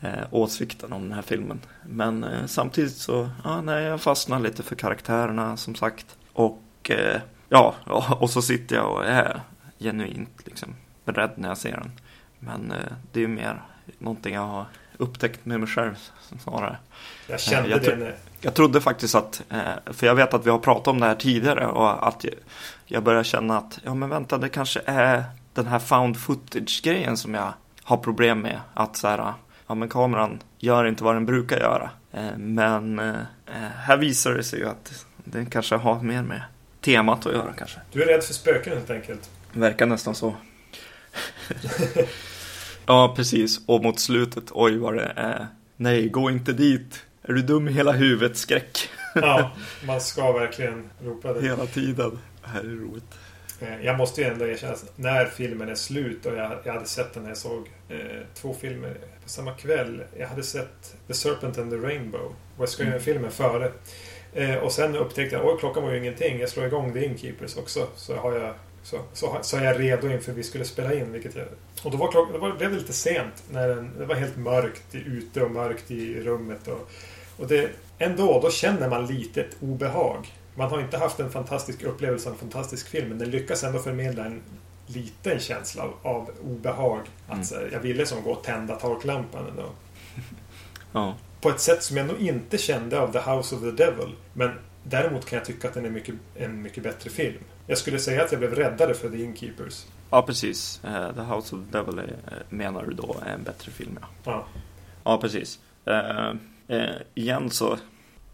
eh, 0.00 0.24
åsikten 0.30 0.92
om 0.92 1.02
den 1.02 1.12
här 1.12 1.22
filmen. 1.22 1.60
Men 1.82 2.24
eh, 2.24 2.46
samtidigt 2.46 2.96
så, 2.96 3.30
ja 3.44 3.60
nej, 3.60 3.84
jag 3.84 4.00
fastnar 4.00 4.40
lite 4.40 4.62
för 4.62 4.76
karaktärerna 4.76 5.56
som 5.56 5.74
sagt. 5.74 6.16
Och 6.32 6.90
eh, 6.90 7.20
ja, 7.48 7.74
och 8.20 8.30
så 8.30 8.42
sitter 8.42 8.76
jag 8.76 8.92
och 8.92 9.06
är 9.06 9.40
genuint 9.78 10.46
liksom 10.46 10.74
rädd 11.04 11.32
när 11.36 11.48
jag 11.48 11.58
ser 11.58 11.76
den. 11.76 11.90
Men 12.38 12.72
eh, 12.72 12.92
det 13.12 13.20
är 13.20 13.22
ju 13.22 13.28
mer 13.28 13.62
någonting 13.98 14.34
jag 14.34 14.46
har 14.46 14.66
upptäckt 15.02 15.44
med 15.46 15.60
mig 15.60 15.68
själv 15.68 15.94
snarare. 16.42 16.76
Jag 17.26 17.40
kände 17.40 17.68
jag 17.70 17.82
det. 17.82 18.14
Jag 18.40 18.54
trodde 18.54 18.80
faktiskt 18.80 19.14
att, 19.14 19.42
eh, 19.50 19.58
för 19.92 20.06
jag 20.06 20.14
vet 20.14 20.34
att 20.34 20.46
vi 20.46 20.50
har 20.50 20.58
pratat 20.58 20.88
om 20.88 21.00
det 21.00 21.06
här 21.06 21.14
tidigare 21.14 21.66
och 21.66 22.08
att 22.08 22.24
jag- 22.86 23.02
börjar 23.02 23.22
känna 23.22 23.58
att, 23.58 23.78
ja 23.84 23.94
men 23.94 24.08
vänta, 24.08 24.38
det 24.38 24.48
kanske 24.48 24.80
är 24.86 25.24
den 25.54 25.66
här 25.66 25.78
found 25.78 26.16
footage-grejen 26.20 27.16
som 27.16 27.34
jag 27.34 27.52
har 27.82 27.96
problem 27.96 28.40
med. 28.40 28.60
Att 28.74 28.96
så 28.96 29.08
här, 29.08 29.32
ja 29.66 29.74
men 29.74 29.88
kameran 29.88 30.42
gör 30.58 30.84
inte 30.84 31.04
vad 31.04 31.16
den 31.16 31.26
brukar 31.26 31.58
göra. 31.58 31.90
Eh, 32.12 32.36
Men 32.36 32.98
eh, 32.98 33.14
här 33.76 33.96
visar 33.96 34.30
det 34.34 34.44
sig 34.44 34.58
ju 34.58 34.68
att 34.68 35.06
den 35.24 35.46
kanske 35.46 35.76
har 35.76 36.00
mer 36.00 36.22
med 36.22 36.42
temat 36.80 37.26
att 37.26 37.32
göra 37.32 37.52
kanske. 37.58 37.80
Du 37.92 38.02
är 38.02 38.06
rädd 38.06 38.24
för 38.24 38.34
spöken 38.34 38.72
helt 38.72 38.90
enkelt. 38.90 39.30
Verkar 39.52 39.86
nästan 39.86 40.14
så. 40.14 40.34
ja, 42.86 43.12
precis. 43.16 43.60
Och 43.66 43.82
mot 43.82 44.00
slutet, 44.00 44.44
oj 44.50 44.76
vad 44.78 44.94
det 44.94 45.12
är. 45.16 45.46
Nej, 45.76 46.08
gå 46.08 46.30
inte 46.30 46.52
dit. 46.52 47.02
Är 47.22 47.32
du 47.32 47.42
dum 47.42 47.68
i 47.68 47.72
hela 47.72 47.92
huvudet? 47.92 48.36
Skräck. 48.36 48.88
Ja, 49.14 49.50
man 49.86 50.00
ska 50.00 50.32
verkligen 50.32 50.90
ropa 51.04 51.32
det. 51.32 51.40
Hela 51.42 51.66
tiden. 51.66 52.18
Det 52.42 52.48
här 52.48 52.60
är 52.60 52.64
roligt. 52.64 53.14
Eh, 53.60 53.84
Jag 53.86 53.98
måste 53.98 54.20
ju 54.20 54.26
ändå 54.26 54.46
erkänna 54.46 54.74
när 54.96 55.24
filmen 55.26 55.68
är 55.68 55.74
slut 55.74 56.26
och 56.26 56.34
jag, 56.36 56.52
jag 56.64 56.72
hade 56.72 56.86
sett 56.86 57.14
den 57.14 57.22
när 57.22 57.30
jag 57.30 57.38
såg 57.38 57.70
eh, 57.88 57.96
två 58.34 58.54
filmer 58.60 58.96
på 59.22 59.28
samma 59.28 59.52
kväll. 59.54 60.02
Jag 60.18 60.28
hade 60.28 60.42
sett 60.42 60.94
The 61.06 61.14
Serpent 61.14 61.58
and 61.58 61.70
the 61.70 61.76
Rainbow, 61.76 62.34
Wes 62.58 62.76
Craven-filmen 62.76 63.30
före. 63.30 63.72
Eh, 64.34 64.54
och 64.54 64.72
sen 64.72 64.96
upptäckte 64.96 65.36
jag, 65.36 65.46
oj 65.46 65.56
klockan 65.60 65.82
var 65.82 65.90
ju 65.92 65.98
ingenting. 65.98 66.40
Jag 66.40 66.48
slår 66.48 66.66
igång 66.66 66.92
The 66.92 67.04
Innkeepers 67.04 67.56
också. 67.56 67.86
Så, 67.96 68.16
har 68.16 68.32
jag, 68.32 68.54
så, 68.82 68.98
så, 69.12 69.38
så 69.42 69.56
är 69.56 69.64
jag 69.64 69.80
redo 69.80 70.08
inför 70.08 70.32
vi 70.32 70.42
skulle 70.42 70.64
spela 70.64 70.94
in. 70.94 71.12
Vilket 71.12 71.36
jag, 71.36 71.46
och 71.84 71.90
då 71.90 71.96
var 71.96 72.10
klockan, 72.10 72.32
då 72.32 72.38
var, 72.38 72.52
blev 72.56 72.70
det 72.70 72.76
lite 72.76 72.92
sent. 72.92 73.42
När 73.50 73.68
den, 73.68 73.90
det 73.98 74.04
var 74.04 74.14
helt 74.14 74.36
mörkt 74.36 74.94
ute 74.94 75.42
och 75.42 75.50
mörkt 75.50 75.90
i 75.90 76.20
rummet. 76.20 76.68
Och, 76.68 76.90
och 77.36 77.46
det, 77.46 77.70
ändå, 77.98 78.40
då 78.42 78.50
känner 78.50 78.88
man 78.88 79.06
lite 79.06 79.40
ett 79.40 79.56
obehag. 79.60 80.32
Man 80.54 80.70
har 80.70 80.80
inte 80.80 80.98
haft 80.98 81.20
en 81.20 81.30
fantastisk 81.30 81.82
upplevelse 81.82 82.28
av 82.28 82.32
en 82.32 82.38
fantastisk 82.38 82.88
film, 82.88 83.08
men 83.08 83.18
den 83.18 83.30
lyckas 83.30 83.64
ändå 83.64 83.78
förmedla 83.78 84.24
en 84.24 84.40
liten 84.86 85.38
känsla 85.40 85.82
av, 85.82 85.94
av 86.02 86.30
obehag. 86.44 87.00
Att 87.26 87.32
Mm. 87.32 87.44
så 87.44 87.56
jag 87.72 87.80
ville 87.80 88.06
som 88.06 88.22
gå 88.22 88.30
och 88.30 88.44
tända 88.44 88.74
taklampan 88.76 89.46
ändå. 89.50 89.70
Ja, 90.92 91.14
På 91.40 91.50
ett 91.50 91.60
sätt 91.60 91.82
som 91.82 91.96
jag 91.96 92.06
nog 92.06 92.20
inte 92.20 92.58
kände 92.58 93.00
av 93.00 93.12
The 93.12 93.18
House 93.30 93.54
of 93.54 93.60
the 93.60 93.70
Devil. 93.70 94.14
Men 94.32 94.50
däremot 94.84 95.26
kan 95.26 95.36
jag 95.36 95.46
tycka 95.46 95.68
att 95.68 95.74
den 95.74 95.84
är 95.84 95.90
mycket, 95.90 96.14
en 96.34 96.62
mycket 96.62 96.82
bättre 96.82 97.10
film. 97.10 97.38
Jag 97.66 97.78
skulle 97.78 97.98
säga 97.98 98.24
att 98.24 98.32
jag 98.32 98.38
blev 98.38 98.54
räddare 98.54 98.94
för 98.94 99.08
The 99.08 99.24
Innkeepers. 99.24 99.86
ja 100.10 100.22
precis. 100.22 100.80
Eh, 100.84 101.14
The 101.14 101.20
House 101.20 101.56
of 101.56 101.62
the 101.70 101.78
Devil 101.78 101.98
är, 101.98 102.02
eh, 102.02 102.38
menar 102.48 102.86
du 102.86 102.94
då 102.94 103.16
är 103.26 103.32
en 103.32 103.42
bättre 103.42 103.72
film, 103.72 103.98
ja. 104.00 104.06
Ja. 104.24 104.46
Ja, 105.04 105.18
precis. 105.18 105.58
Eh, 105.84 106.28
eh, 106.68 106.96
igen 107.14 107.50
så 107.50 107.78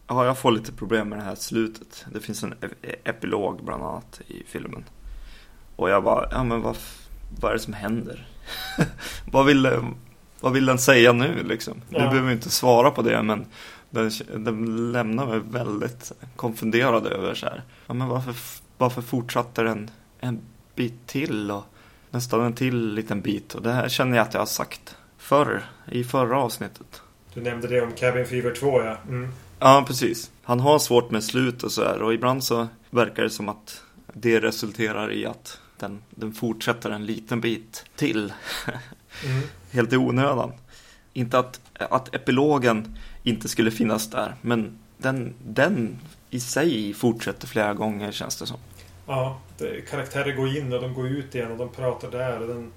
ja, 0.09 0.25
jag 0.25 0.39
får 0.39 0.51
lite 0.51 0.73
problem 0.73 1.09
med 1.09 1.19
det 1.19 1.23
här 1.23 1.35
slutet. 1.35 2.07
Det 2.13 2.21
finns 2.21 2.43
en 2.43 2.55
epilog 3.05 3.65
bland 3.65 3.83
annat 3.83 4.21
i 4.27 4.43
filmen. 4.47 4.85
Och 5.77 5.91
jag 5.91 6.05
bara, 6.05 6.29
ja 6.31 6.45
men 6.45 6.63
vad, 6.63 6.77
vad 7.41 7.51
är 7.51 7.55
det 7.55 7.63
som 7.63 7.73
händer? 7.73 8.27
vad, 9.33 9.47
ville, 9.47 9.85
vad 10.41 10.53
vill 10.53 10.67
den 10.67 10.79
säga 10.79 11.13
nu 11.13 11.43
liksom? 11.43 11.83
Ja. 11.89 11.99
Du 11.99 12.09
behöver 12.09 12.33
inte 12.33 12.51
svara 12.51 12.91
på 12.91 13.03
det 13.03 13.23
men 13.23 13.47
den, 13.91 14.11
den 14.37 14.93
lämnar 14.93 15.27
mig 15.27 15.41
väldigt 15.45 16.13
konfunderad 16.37 17.07
över 17.07 17.35
så 17.35 17.47
här. 17.47 17.63
Ja, 17.87 17.95
men 17.95 18.09
varför, 18.09 18.35
varför 18.79 19.03
fortsatte 19.03 19.63
den 19.63 19.91
en 20.21 20.41
bit 20.75 21.07
till 21.07 21.51
och 21.51 21.65
nästan 22.11 22.41
en 22.41 22.53
till 22.53 22.95
liten 22.95 23.21
bit? 23.21 23.55
Och 23.55 23.63
det 23.63 23.73
här 23.73 23.89
känner 23.89 24.17
jag 24.17 24.27
att 24.27 24.35
jag 24.35 24.41
har 24.41 24.47
sagt 24.47 24.97
förr, 25.19 25.65
i 25.93 26.05
förra 26.05 26.41
avsnittet. 26.41 27.03
Du 27.35 27.41
nämnde 27.41 27.69
det 27.69 27.81
om 27.81 27.93
Cabin 27.93 28.27
Fever 28.27 28.55
2 28.55 28.83
ja. 28.83 28.97
Mm. 29.09 29.29
Ja, 29.59 29.85
precis. 29.87 30.31
Han 30.43 30.61
har 30.61 30.79
svårt 30.79 31.11
med 31.11 31.25
slut 31.25 31.63
och 31.63 31.73
så 31.73 31.85
här 31.85 32.03
och 32.03 32.15
ibland 32.15 32.45
så 32.45 32.69
verkar 32.91 33.23
det 33.23 33.31
som 33.31 33.49
att 33.49 33.83
det 34.13 34.41
resulterar 34.41 35.13
i 35.13 35.27
att 35.27 35.61
den, 35.77 36.03
den 36.11 36.33
fortsätter 36.33 36.91
en 36.91 37.07
liten 37.07 37.41
bit 37.41 37.85
till. 37.97 38.33
Mm. 39.25 39.43
Helt 39.71 39.93
i 39.93 39.97
onödan. 39.97 40.53
Inte 41.13 41.39
att, 41.39 41.61
att 41.75 42.15
epilogen 42.15 42.99
inte 43.23 43.49
skulle 43.49 43.71
finnas 43.71 44.11
där, 44.11 44.35
men 44.43 44.79
den, 44.97 45.35
den 45.45 45.99
i 46.31 46.41
sig 46.41 46.95
fortsätter 46.95 47.47
flera 47.47 47.75
gånger 47.75 48.13
känns 48.13 48.37
det 48.37 48.47
som. 48.47 48.59
Ja, 49.09 49.39
det, 49.59 49.89
karaktärer 49.91 50.33
går 50.33 50.57
in 50.57 50.73
och 50.73 50.81
de 50.83 50.95
går 50.95 51.09
ut 51.09 51.35
igen 51.35 51.51
och 51.51 51.59
de 51.59 51.69
pratar 51.69 52.11
där 52.11 52.41
och 52.41 52.49
den... 52.49 52.73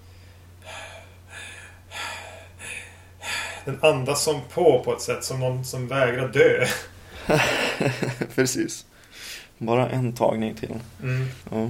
Den 3.65 3.79
andas 3.81 4.23
som 4.23 4.41
på 4.53 4.83
på 4.83 4.93
ett 4.93 5.01
sätt 5.01 5.23
som 5.23 5.39
någon 5.39 5.65
som 5.65 5.87
vägrar 5.87 6.27
dö. 6.27 6.65
Precis. 8.35 8.85
Bara 9.57 9.89
en 9.89 10.13
tagning 10.13 10.55
till. 10.55 10.73
Mm. 11.03 11.27
Ja. 11.51 11.69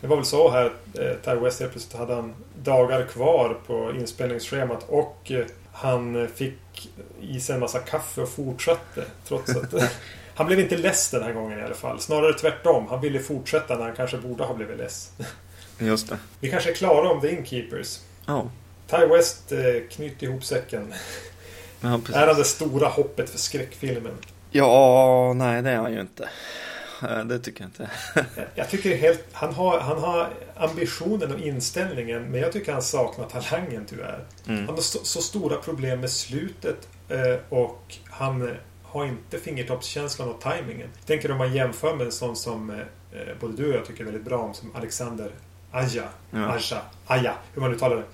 Det 0.00 0.06
var 0.06 0.16
väl 0.16 0.24
så 0.24 0.50
här 0.50 0.72
eh, 0.94 1.12
Ty 1.24 1.40
West 1.40 1.60
helt 1.60 1.72
plötsligt 1.72 1.98
hade 1.98 2.14
han 2.14 2.34
dagar 2.62 3.04
kvar 3.04 3.56
på 3.66 3.92
inspelningsschemat 4.00 4.84
och 4.88 5.32
eh, 5.32 5.46
han 5.72 6.28
fick 6.34 6.90
i 7.20 7.40
sig 7.40 7.54
en 7.54 7.60
massa 7.60 7.78
kaffe 7.78 8.20
och 8.20 8.28
fortsatte. 8.28 9.04
Trots 9.24 9.56
att 9.56 9.74
han 10.38 10.46
blev 10.46 10.60
inte 10.60 10.76
less 10.76 11.10
den 11.10 11.22
här 11.22 11.32
gången 11.32 11.58
i 11.58 11.62
alla 11.62 11.74
fall. 11.74 12.00
Snarare 12.00 12.32
tvärtom. 12.34 12.86
Han 12.90 13.00
ville 13.00 13.20
fortsätta 13.20 13.76
när 13.76 13.84
han 13.84 13.96
kanske 13.96 14.16
borde 14.16 14.44
ha 14.44 14.54
blivit 14.54 14.78
less. 14.78 15.10
Just 15.78 16.08
det. 16.08 16.18
Vi 16.40 16.50
kanske 16.50 16.70
är 16.70 16.74
klara 16.74 17.08
om 17.10 17.20
The 17.20 17.30
Innkeepers. 17.30 17.98
Ja, 18.26 18.50
Ty 18.86 18.96
West 19.06 19.52
eh, 19.52 19.58
knyt 19.90 20.22
ihop 20.22 20.44
säcken. 20.44 20.94
ja. 21.80 22.00
Är 22.14 22.26
han 22.26 22.36
det 22.36 22.44
stora 22.44 22.88
hoppet 22.88 23.30
för 23.30 23.38
skräckfilmen? 23.38 24.14
Ja, 24.50 25.32
nej 25.36 25.62
det 25.62 25.70
är 25.70 25.76
han 25.76 25.92
ju 25.92 26.00
inte. 26.00 26.28
Eh, 27.02 27.24
Det 27.24 27.38
tycker 27.38 27.60
jag 27.60 27.68
inte. 27.68 27.90
Jag- 28.14 28.44
Jag 28.54 28.68
tycker 28.70 28.96
helt... 28.96 29.24
Han 29.32 29.54
har, 29.54 29.80
han 29.80 29.98
har 29.98 30.28
ambitionen 30.56 31.32
och 31.34 31.40
inställningen 31.40 32.22
men 32.30 32.40
jag 32.40 32.52
tycker 32.52 32.72
han 32.72 32.82
saknar 32.82 33.26
talangen 33.26 33.86
tyvärr. 33.88 34.24
Mm. 34.48 34.66
Han 34.66 34.74
har 34.74 34.82
så, 34.82 34.98
så 35.04 35.22
stora 35.22 35.56
problem 35.56 36.00
med 36.00 36.10
slutet 36.10 36.88
eh, 37.08 37.36
och 37.48 37.94
han 38.10 38.56
har 38.88 39.06
inte 39.06 39.38
fingertoppskänslan 39.38 40.28
och 40.28 40.40
tajmingen. 40.40 40.88
Jag 40.98 41.06
tänker 41.06 41.30
om 41.30 41.38
man 41.38 41.54
jämför 41.54 41.96
med 41.96 42.06
en 42.06 42.12
sån 42.12 42.36
som 42.36 42.70
eh, 42.70 42.76
eh, 43.12 43.36
både 43.40 43.56
du 43.56 43.68
och 43.70 43.76
jag 43.76 43.86
tycker 43.86 44.04
väldigt 44.04 44.24
bra 44.24 44.38
om 44.38 44.54
som 44.54 44.76
Alexander 44.76 45.30
Aja. 45.70 46.08
Ja. 46.30 46.52
Aja. 46.52 46.82
Aja, 47.06 47.34
hur 47.54 47.62
man 47.62 47.72
uttalar 47.72 47.96
det. 47.96 48.04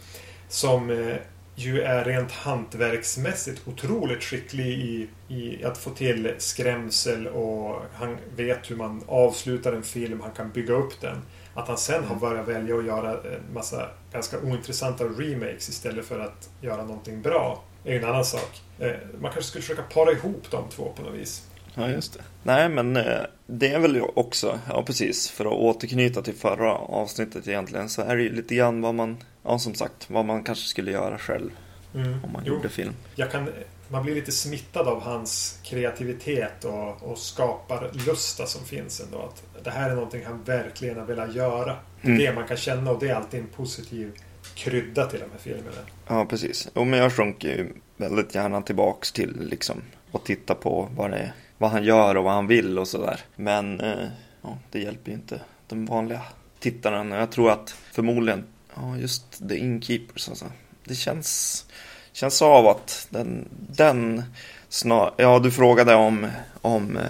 Som 0.48 0.90
eh, 0.90 1.16
ju 1.54 1.82
är 1.82 2.04
rent 2.04 2.32
hantverksmässigt 2.32 3.68
otroligt 3.68 4.22
skicklig 4.22 4.66
i, 4.66 5.08
i 5.28 5.64
att 5.64 5.78
få 5.78 5.90
till 5.90 6.34
skrämsel 6.38 7.26
och 7.26 7.82
han 7.94 8.16
vet 8.36 8.70
hur 8.70 8.76
man 8.76 9.02
avslutar 9.06 9.72
en 9.72 9.82
film, 9.82 10.20
han 10.20 10.30
kan 10.30 10.50
bygga 10.50 10.74
upp 10.74 11.00
den. 11.00 11.22
Att 11.54 11.68
han 11.68 11.78
sen 11.78 12.04
har 12.04 12.16
börjat 12.16 12.48
välja 12.48 12.76
att 12.76 12.84
göra 12.84 13.10
en 13.10 13.54
massa 13.54 13.88
ganska 14.12 14.38
ointressanta 14.38 15.04
remakes 15.04 15.68
istället 15.68 16.04
för 16.04 16.20
att 16.20 16.50
göra 16.60 16.84
någonting 16.84 17.22
bra 17.22 17.62
är 17.84 17.92
ju 17.92 17.98
en 17.98 18.04
annan 18.04 18.24
sak. 18.24 18.62
Eh, 18.78 18.90
Man 19.20 19.32
kanske 19.32 19.42
skulle 19.42 19.62
försöka 19.62 19.82
para 19.82 20.12
ihop 20.12 20.46
de 20.50 20.68
två 20.68 20.92
på 20.96 21.02
något 21.02 21.14
vis. 21.14 21.48
Ja, 21.74 21.88
just 21.88 22.12
det. 22.14 22.20
Nej, 22.42 22.68
men 22.68 22.96
eh, 22.96 23.20
det 23.46 23.68
är 23.72 23.78
väl 23.78 24.00
också, 24.14 24.58
ja 24.68 24.82
precis, 24.82 25.30
för 25.30 25.44
att 25.44 25.52
återknyta 25.52 26.22
till 26.22 26.34
förra 26.34 26.74
avsnittet 26.74 27.48
egentligen, 27.48 27.88
så 27.88 28.02
är 28.02 28.16
det 28.16 28.22
ju 28.22 28.32
lite 28.36 28.54
grann 28.54 28.80
vad 28.80 28.94
man, 28.94 29.16
ja 29.42 29.58
som 29.58 29.74
sagt, 29.74 30.10
vad 30.10 30.24
man 30.24 30.42
kanske 30.42 30.68
skulle 30.68 30.90
göra 30.90 31.18
själv 31.18 31.50
om 31.94 32.32
man 32.32 32.42
Jo, 32.46 32.54
gjorde 32.54 32.68
film. 32.68 32.92
jag 33.14 33.30
kan, 33.30 33.48
man 33.88 34.02
blir 34.04 34.14
lite 34.14 34.32
smittad 34.32 34.88
av 34.88 35.02
hans 35.02 35.58
kreativitet 35.62 36.64
och, 36.64 37.02
och 37.02 37.18
skapar 37.18 37.90
lusta 38.06 38.46
som 38.46 38.64
finns 38.64 39.00
ändå. 39.00 39.18
Att 39.18 39.64
det 39.64 39.70
här 39.70 39.90
är 39.90 39.94
någonting 39.94 40.24
han 40.26 40.42
verkligen 40.44 40.98
har 40.98 41.06
velat 41.06 41.34
göra. 41.34 41.76
Mm. 42.02 42.18
det 42.18 42.32
man 42.34 42.46
kan 42.46 42.56
känna 42.56 42.90
och 42.90 43.00
det 43.00 43.08
är 43.08 43.14
alltid 43.14 43.40
en 43.40 43.46
positiv 43.46 44.12
krydda 44.54 45.06
till 45.06 45.20
de 45.20 45.30
här 45.30 45.38
filmerna. 45.38 45.76
Ja, 46.06 46.24
precis. 46.24 46.68
Jo, 46.74 46.84
men 46.84 46.98
jag 46.98 47.12
sjunker 47.12 47.48
ju 47.48 47.72
väldigt 47.96 48.34
gärna 48.34 48.62
tillbaks 48.62 49.12
till 49.12 49.48
liksom 49.48 49.82
och 50.10 50.24
titta 50.24 50.54
på 50.54 50.88
vad, 50.96 51.10
det 51.10 51.16
är, 51.16 51.32
vad 51.58 51.70
han 51.70 51.84
gör 51.84 52.14
och 52.14 52.24
vad 52.24 52.32
han 52.32 52.46
vill 52.46 52.78
och 52.78 52.88
sådär. 52.88 53.20
Men 53.36 53.80
eh, 53.80 54.08
ja, 54.42 54.58
det 54.70 54.80
hjälper 54.80 55.10
ju 55.10 55.16
inte 55.16 55.40
den 55.68 55.86
vanliga 55.86 56.22
tittaren. 56.58 57.12
Och 57.12 57.18
Jag 57.18 57.30
tror 57.30 57.50
att 57.50 57.76
förmodligen, 57.92 58.44
ja 58.74 58.96
just 58.96 59.48
The 59.48 59.56
Innkeepers 59.56 60.28
alltså. 60.28 60.46
Det 60.84 60.94
känns, 60.94 61.64
känns 62.12 62.42
av 62.42 62.66
att 62.66 63.06
den, 63.10 63.48
den 63.76 64.22
snar, 64.68 65.14
ja 65.16 65.38
du 65.38 65.50
frågade 65.50 65.94
om, 65.94 66.26
om 66.60 66.96
eh, 66.96 67.02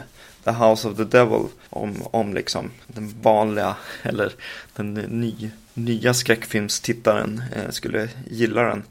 The 0.45 0.51
House 0.51 0.89
of 0.89 0.97
the 0.97 1.05
Devil. 1.05 1.47
Om, 1.71 2.03
om 2.11 2.35
liksom 2.35 2.71
den 2.87 3.15
vanliga, 3.23 3.77
eller 4.03 4.33
den 4.77 4.95
ny, 4.95 5.51
nya 5.75 6.15
skräckfilmstittaren 6.15 7.43
eh, 7.57 7.71
skulle 7.71 8.09
gilla 8.31 8.63
den. 8.63 8.83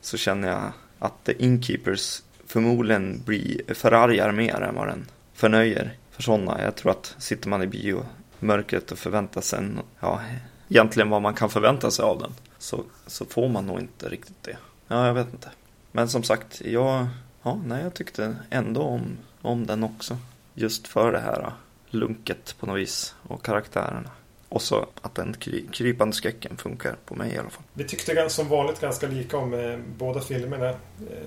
Så 0.00 0.16
känner 0.16 0.48
jag 0.48 0.72
att 0.98 1.24
The 1.24 1.44
Inkeepers 1.44 2.22
förmodligen 2.46 3.22
blir 3.24 3.74
förargar 3.74 4.32
mer 4.32 4.60
än 4.60 4.74
vad 4.74 4.88
den 4.88 5.06
förnöjer 5.34 5.96
för 6.10 6.22
sådana. 6.22 6.62
Jag 6.62 6.76
tror 6.76 6.92
att 6.92 7.14
sitter 7.18 7.48
man 7.48 7.62
i 7.62 7.66
biomörkret 7.66 8.92
och 8.92 8.98
förväntar 8.98 9.40
sig 9.40 9.58
en, 9.58 9.80
ja, 10.00 10.20
egentligen 10.68 11.10
vad 11.10 11.22
man 11.22 11.34
kan 11.34 11.50
förvänta 11.50 11.90
sig 11.90 12.04
av 12.04 12.18
den. 12.18 12.32
Så, 12.58 12.84
så 13.06 13.24
får 13.24 13.48
man 13.48 13.66
nog 13.66 13.80
inte 13.80 14.08
riktigt 14.08 14.42
det. 14.42 14.56
Ja, 14.88 15.06
jag 15.06 15.14
vet 15.14 15.32
inte. 15.32 15.50
Men 15.92 16.08
som 16.08 16.22
sagt, 16.22 16.62
jag, 16.64 17.06
ja, 17.42 17.60
nej, 17.66 17.82
jag 17.82 17.94
tyckte 17.94 18.36
ändå 18.50 18.82
om, 18.82 19.02
om 19.42 19.66
den 19.66 19.84
också. 19.84 20.18
Just 20.54 20.88
för 20.88 21.12
det 21.12 21.20
här 21.20 21.40
eh, 21.40 21.52
lunket 21.90 22.56
på 22.60 22.66
något 22.66 22.78
vis 22.78 23.14
och 23.22 23.44
karaktärerna. 23.44 24.10
Och 24.52 24.62
så 24.62 24.86
att 25.00 25.14
den 25.14 25.34
kry, 25.34 25.64
krypande 25.72 26.16
skräcken 26.16 26.56
funkar 26.56 26.96
på 27.06 27.14
mig 27.14 27.32
i 27.34 27.38
alla 27.38 27.50
fall. 27.50 27.62
Vi 27.72 27.84
tyckte 27.84 28.30
som 28.30 28.48
vanligt 28.48 28.80
ganska 28.80 29.06
lika 29.06 29.36
om 29.36 29.54
eh, 29.54 29.78
båda 29.98 30.20
filmerna. 30.20 30.68
Eh, 30.68 30.76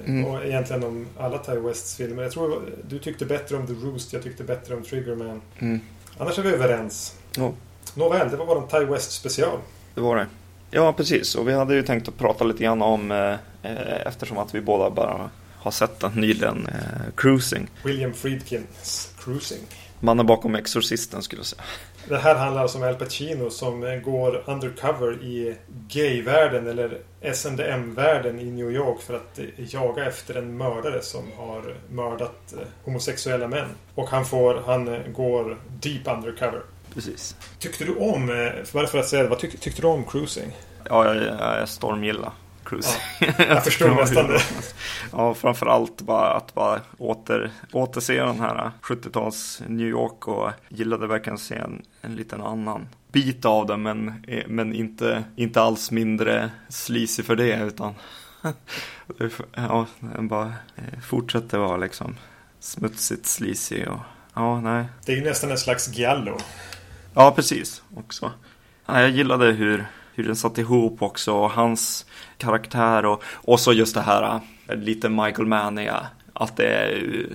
Mm. 0.05 0.25
Och 0.25 0.45
egentligen 0.45 0.83
om 0.83 1.07
alla 1.17 1.37
Ty 1.37 1.51
Wests 1.51 1.95
filmer. 1.95 2.23
Jag 2.23 2.31
tror 2.31 2.61
du 2.87 2.99
tyckte 2.99 3.25
bättre 3.25 3.55
om 3.55 3.67
The 3.67 3.73
Roost, 3.73 4.13
jag 4.13 4.23
tyckte 4.23 4.43
bättre 4.43 4.75
om 4.75 4.83
Triggerman. 4.83 5.41
Mm. 5.59 5.79
Annars 6.17 6.39
är 6.39 6.43
vi 6.43 6.49
överens. 6.49 7.15
Ja. 7.37 7.53
Nåväl, 7.95 8.29
det 8.29 8.37
var 8.37 8.45
vår 8.45 8.79
Ty 8.79 8.85
West 8.85 9.11
special. 9.11 9.59
Det 9.95 10.01
var 10.01 10.15
det. 10.15 10.27
Ja, 10.71 10.93
precis. 10.93 11.35
Och 11.35 11.47
vi 11.47 11.53
hade 11.53 11.75
ju 11.75 11.83
tänkt 11.83 12.07
att 12.07 12.17
prata 12.17 12.43
lite 12.43 12.63
grann 12.63 12.81
om, 12.81 13.11
eh, 13.11 13.33
eh, 13.71 14.07
eftersom 14.07 14.37
att 14.37 14.55
vi 14.55 14.61
båda 14.61 14.89
bara 14.89 15.29
har 15.55 15.71
sett 15.71 15.99
den 15.99 16.11
nyligen, 16.11 16.67
eh, 16.67 17.13
Cruising. 17.15 17.67
William 17.83 18.13
Friedkins 18.13 19.11
Cruising. 19.19 19.63
Mannen 19.99 20.25
bakom 20.25 20.55
Exorcisten 20.55 21.21
skulle 21.21 21.39
jag 21.39 21.45
säga. 21.45 21.61
Det 22.09 22.17
här 22.17 22.35
handlar 22.35 22.61
alltså 22.61 22.77
om 22.77 22.83
Al 22.83 22.95
Pacino 22.95 23.49
som 23.49 24.01
går 24.05 24.43
undercover 24.45 25.23
i 25.23 25.55
gayvärlden 25.87 26.67
eller 26.67 26.97
S&M-världen 27.21 28.39
i 28.39 28.51
New 28.51 28.71
York 28.71 29.01
för 29.01 29.13
att 29.13 29.39
eh, 29.39 29.45
jaga 29.57 30.05
efter 30.05 30.35
en 30.35 30.57
mördare 30.57 31.01
som 31.01 31.23
har 31.37 31.75
mördat 31.89 32.53
eh, 32.53 32.67
homosexuella 32.83 33.47
män. 33.47 33.67
Och 33.95 34.09
han 34.09 34.25
får, 34.25 34.61
han 34.65 34.87
eh, 34.87 35.07
går 35.07 35.57
deep 35.81 36.07
undercover. 36.07 36.61
Precis. 36.93 37.35
Tyckte 37.59 37.83
du 37.83 37.95
om, 37.95 38.51
bara 38.73 38.87
för 38.87 38.97
att 38.97 39.07
säga 39.07 39.23
det, 39.23 39.29
vad 39.29 39.39
tyck, 39.39 39.59
tyckte 39.59 39.81
du 39.81 39.87
om 39.87 40.03
Cruising? 40.03 40.51
Ja, 40.89 41.05
jag, 41.05 41.23
jag 41.23 41.57
är 41.57 41.65
stormgilla 42.65 42.99
Cruising. 43.19 43.47
Jag 43.49 43.63
förstår 43.63 43.89
nästan 43.89 44.27
det. 44.27 44.41
Ja, 45.11 45.33
framförallt 45.33 46.01
bara 46.01 46.33
att 46.33 46.53
bara 46.53 46.81
åter, 46.97 47.51
återse 47.71 48.23
den 48.23 48.39
här 48.39 48.71
70-tals 48.81 49.61
New 49.67 49.87
York 49.87 50.27
och 50.27 50.51
gillade 50.69 51.07
verkligen 51.07 51.37
se 51.37 51.55
en, 51.55 51.81
en 52.01 52.15
liten 52.15 52.41
annan 52.41 52.87
bit 53.11 53.45
av 53.45 53.67
den 53.67 53.81
men, 53.81 54.25
men 54.47 54.73
inte, 54.73 55.23
inte 55.35 55.61
alls 55.61 55.91
mindre 55.91 56.51
sleazy 56.69 57.23
för 57.23 57.35
det 57.35 57.63
utan 57.63 57.93
ja, 59.55 59.85
den 59.99 60.27
bara 60.27 60.53
eh, 60.75 60.99
fortsätter 61.01 61.57
vara 61.57 61.77
liksom 61.77 62.15
smutsigt 62.59 63.25
sleazy 63.25 63.85
och 63.85 63.99
ja, 64.33 64.61
nej. 64.61 64.85
Det 65.05 65.11
är 65.11 65.15
ju 65.15 65.23
nästan 65.23 65.51
en 65.51 65.57
slags 65.57 65.97
giallo. 65.97 66.37
Ja, 67.13 67.31
precis. 67.31 67.83
Också. 67.95 68.31
Ja, 68.85 69.01
jag 69.01 69.09
gillade 69.09 69.51
hur, 69.51 69.85
hur 70.15 70.23
den 70.23 70.35
satt 70.35 70.57
ihop 70.57 71.01
också 71.01 71.33
och 71.33 71.51
hans 71.51 72.05
karaktär 72.37 73.05
och, 73.05 73.23
och 73.33 73.59
så 73.59 73.73
just 73.73 73.95
det 73.95 74.01
här 74.01 74.41
äh, 74.67 74.75
lite 74.75 75.09
Michael 75.09 75.47
Mania. 75.47 76.07
Att 76.33 76.57
det 76.57 76.67
är 76.67 77.27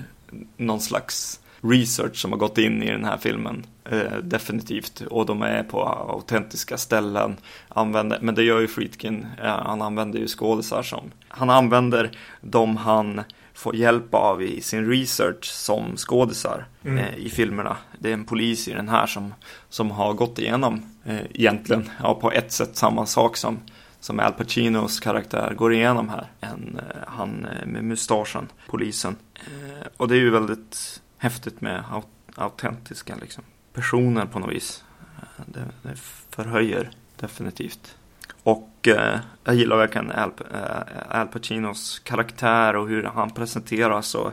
någon 0.57 0.81
slags 0.81 1.41
research 1.61 2.17
som 2.17 2.33
har 2.33 2.39
gått 2.39 2.59
in 2.59 2.83
i 2.83 2.91
den 2.91 3.05
här 3.05 3.17
filmen. 3.19 3.67
Eh, 3.85 4.19
definitivt. 4.23 5.01
Och 5.01 5.27
de 5.27 5.43
är 5.43 5.63
på 5.63 5.83
autentiska 5.89 6.79
ställen. 6.79 7.37
Använder, 7.69 8.19
men 8.21 8.35
det 8.35 8.43
gör 8.43 8.61
ju 8.61 8.69
Friedkin. 8.69 9.27
Eh, 9.43 9.57
han 9.57 9.83
använder 9.83 10.19
ju 10.19 10.27
skådisar 10.27 10.83
som... 10.83 11.11
Han 11.29 11.51
använder 11.51 12.11
de 12.41 12.77
han 12.77 13.21
får 13.61 13.77
hjälp 13.77 14.15
av 14.15 14.43
i 14.43 14.61
sin 14.61 14.91
research 14.91 15.45
som 15.45 15.97
skådisar 15.97 16.67
mm. 16.85 16.99
eh, 16.99 17.17
i 17.17 17.29
filmerna. 17.29 17.77
Det 17.99 18.09
är 18.09 18.13
en 18.13 18.25
polis 18.25 18.69
i 18.69 18.73
den 18.73 18.89
här 18.89 19.07
som, 19.07 19.35
som 19.69 19.91
har 19.91 20.15
gått 20.15 20.39
igenom 20.39 20.83
eh, 21.05 21.21
egentligen 21.31 21.91
ja, 22.03 22.15
på 22.15 22.33
ett 22.33 22.53
sätt 22.53 22.77
samma 22.77 23.07
sak 23.07 23.37
som, 23.37 23.59
som 24.01 24.21
Al 24.21 24.33
Pacinos 24.33 25.01
karaktär 25.01 25.55
går 25.55 25.75
igenom 25.75 26.09
här. 26.09 26.31
En, 26.41 26.79
eh, 26.79 26.97
han 27.07 27.45
eh, 27.45 27.67
med 27.67 27.85
mustaschen, 27.85 28.49
polisen. 28.67 29.17
Eh, 29.35 29.87
och 29.97 30.09
det 30.09 30.15
är 30.15 30.21
ju 30.21 30.31
väldigt 30.31 31.01
häftigt 31.19 31.61
med 31.61 31.85
aut 31.91 32.07
autentiska 32.35 33.17
liksom, 33.21 33.45
personer 33.73 34.27
på 34.27 34.39
något 34.39 34.55
vis. 34.55 34.85
Eh, 35.19 35.45
det, 35.47 35.65
det 35.83 35.97
förhöjer 36.31 36.91
definitivt. 37.17 37.97
Och 38.43 38.89
eh, 38.89 39.19
jag 39.45 39.55
gillar 39.55 39.77
verkligen 39.77 40.11
Al, 40.11 40.33
eh, 40.55 41.19
Al 41.21 41.27
Pacinos 41.27 41.99
karaktär 41.99 42.77
och 42.77 42.89
hur 42.89 43.03
han 43.03 43.31
presenteras 43.31 44.15
och 44.15 44.33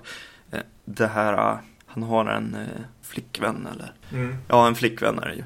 eh, 0.52 0.60
det 0.86 1.08
här, 1.08 1.34
uh, 1.34 1.58
han 1.86 2.04
har 2.04 2.26
en 2.26 2.56
eh, 2.56 2.82
flickvän 3.02 3.68
eller, 3.74 3.94
mm. 4.12 4.38
ja 4.48 4.68
en 4.68 4.76
flickvän 4.76 5.20
är 5.20 5.28
det 5.28 5.36
ju. 5.36 5.44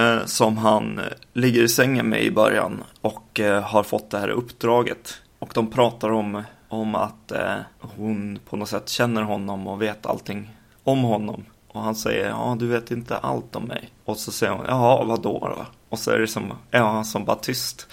Eh, 0.00 0.24
som 0.24 0.58
han 0.58 0.98
eh, 0.98 1.04
ligger 1.32 1.62
i 1.62 1.68
sängen 1.68 2.08
med 2.08 2.22
i 2.22 2.30
början 2.30 2.84
och 3.00 3.40
har 3.62 3.82
fått 3.82 4.10
det 4.10 4.18
här 4.18 4.28
uppdraget. 4.28 5.22
Och 5.38 5.50
de 5.54 5.70
pratar 5.70 6.10
om, 6.10 6.42
om 6.68 6.94
att 6.94 7.32
hon 7.78 8.38
på 8.48 8.56
något 8.56 8.68
sätt 8.68 8.88
känner 8.88 9.22
honom 9.22 9.66
och 9.66 9.82
vet 9.82 10.06
allting 10.06 10.56
om 10.84 11.02
honom. 11.02 11.44
Och 11.68 11.80
han 11.80 11.94
säger, 11.94 12.28
ja 12.28 12.56
du 12.58 12.66
vet 12.66 12.90
inte 12.90 13.16
allt 13.16 13.56
om 13.56 13.64
mig. 13.64 13.92
Och 14.04 14.16
så 14.16 14.32
säger 14.32 14.52
hon, 14.52 14.64
ja 14.68 15.04
vadå 15.04 15.54
då? 15.56 15.66
Och 15.92 15.98
så 15.98 16.10
är 16.10 16.18
det 16.18 16.26
som, 16.26 16.52
är 16.70 16.80
han 16.80 17.04
som 17.04 17.24
bara 17.24 17.36
tyst. 17.36 17.86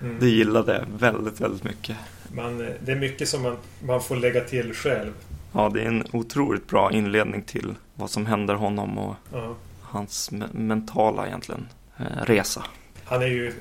Mm. 0.00 0.16
Det 0.20 0.28
gillade 0.28 0.74
jag 0.74 0.98
väldigt, 0.98 1.40
väldigt 1.40 1.64
mycket. 1.64 1.96
Man, 2.32 2.58
det 2.58 2.92
är 2.92 2.96
mycket 2.96 3.28
som 3.28 3.42
man, 3.42 3.56
man 3.84 4.02
får 4.02 4.16
lägga 4.16 4.40
till 4.40 4.74
själv. 4.74 5.12
Ja, 5.52 5.70
det 5.74 5.82
är 5.82 5.86
en 5.86 6.04
otroligt 6.12 6.66
bra 6.68 6.92
inledning 6.92 7.42
till 7.42 7.74
vad 7.94 8.10
som 8.10 8.26
händer 8.26 8.54
honom 8.54 8.98
och 8.98 9.14
uh-huh. 9.32 9.54
hans 9.80 10.30
me- 10.30 10.56
mentala 10.56 11.26
egentligen 11.26 11.68
eh, 11.98 12.24
resa. 12.24 12.64
Han 13.04 13.22
är, 13.22 13.26
ju, 13.26 13.52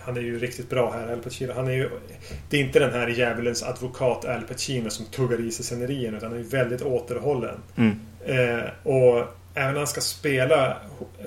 han 0.00 0.16
är 0.16 0.20
ju 0.20 0.38
riktigt 0.38 0.70
bra 0.70 0.92
här, 0.92 1.12
Al 1.12 1.18
Pacino. 1.18 1.52
Han 1.52 1.68
är 1.68 1.72
ju, 1.72 1.90
det 2.50 2.56
är 2.56 2.60
inte 2.60 2.78
den 2.78 2.92
här 2.92 3.08
djävulens 3.08 3.62
advokat 3.62 4.24
Al 4.24 4.42
Pacino 4.42 4.90
som 4.90 5.06
tuggar 5.06 5.40
i 5.40 5.50
sig 5.50 5.64
scenerien 5.64 6.14
utan 6.14 6.28
han 6.28 6.38
är 6.38 6.42
ju 6.42 6.48
väldigt 6.48 6.82
återhållen. 6.82 7.58
Mm. 7.76 8.00
Eh, 8.24 8.64
och 8.82 9.39
även 9.54 9.72
när 9.72 9.80
han 9.80 9.86
ska 9.86 10.00
spela 10.00 10.76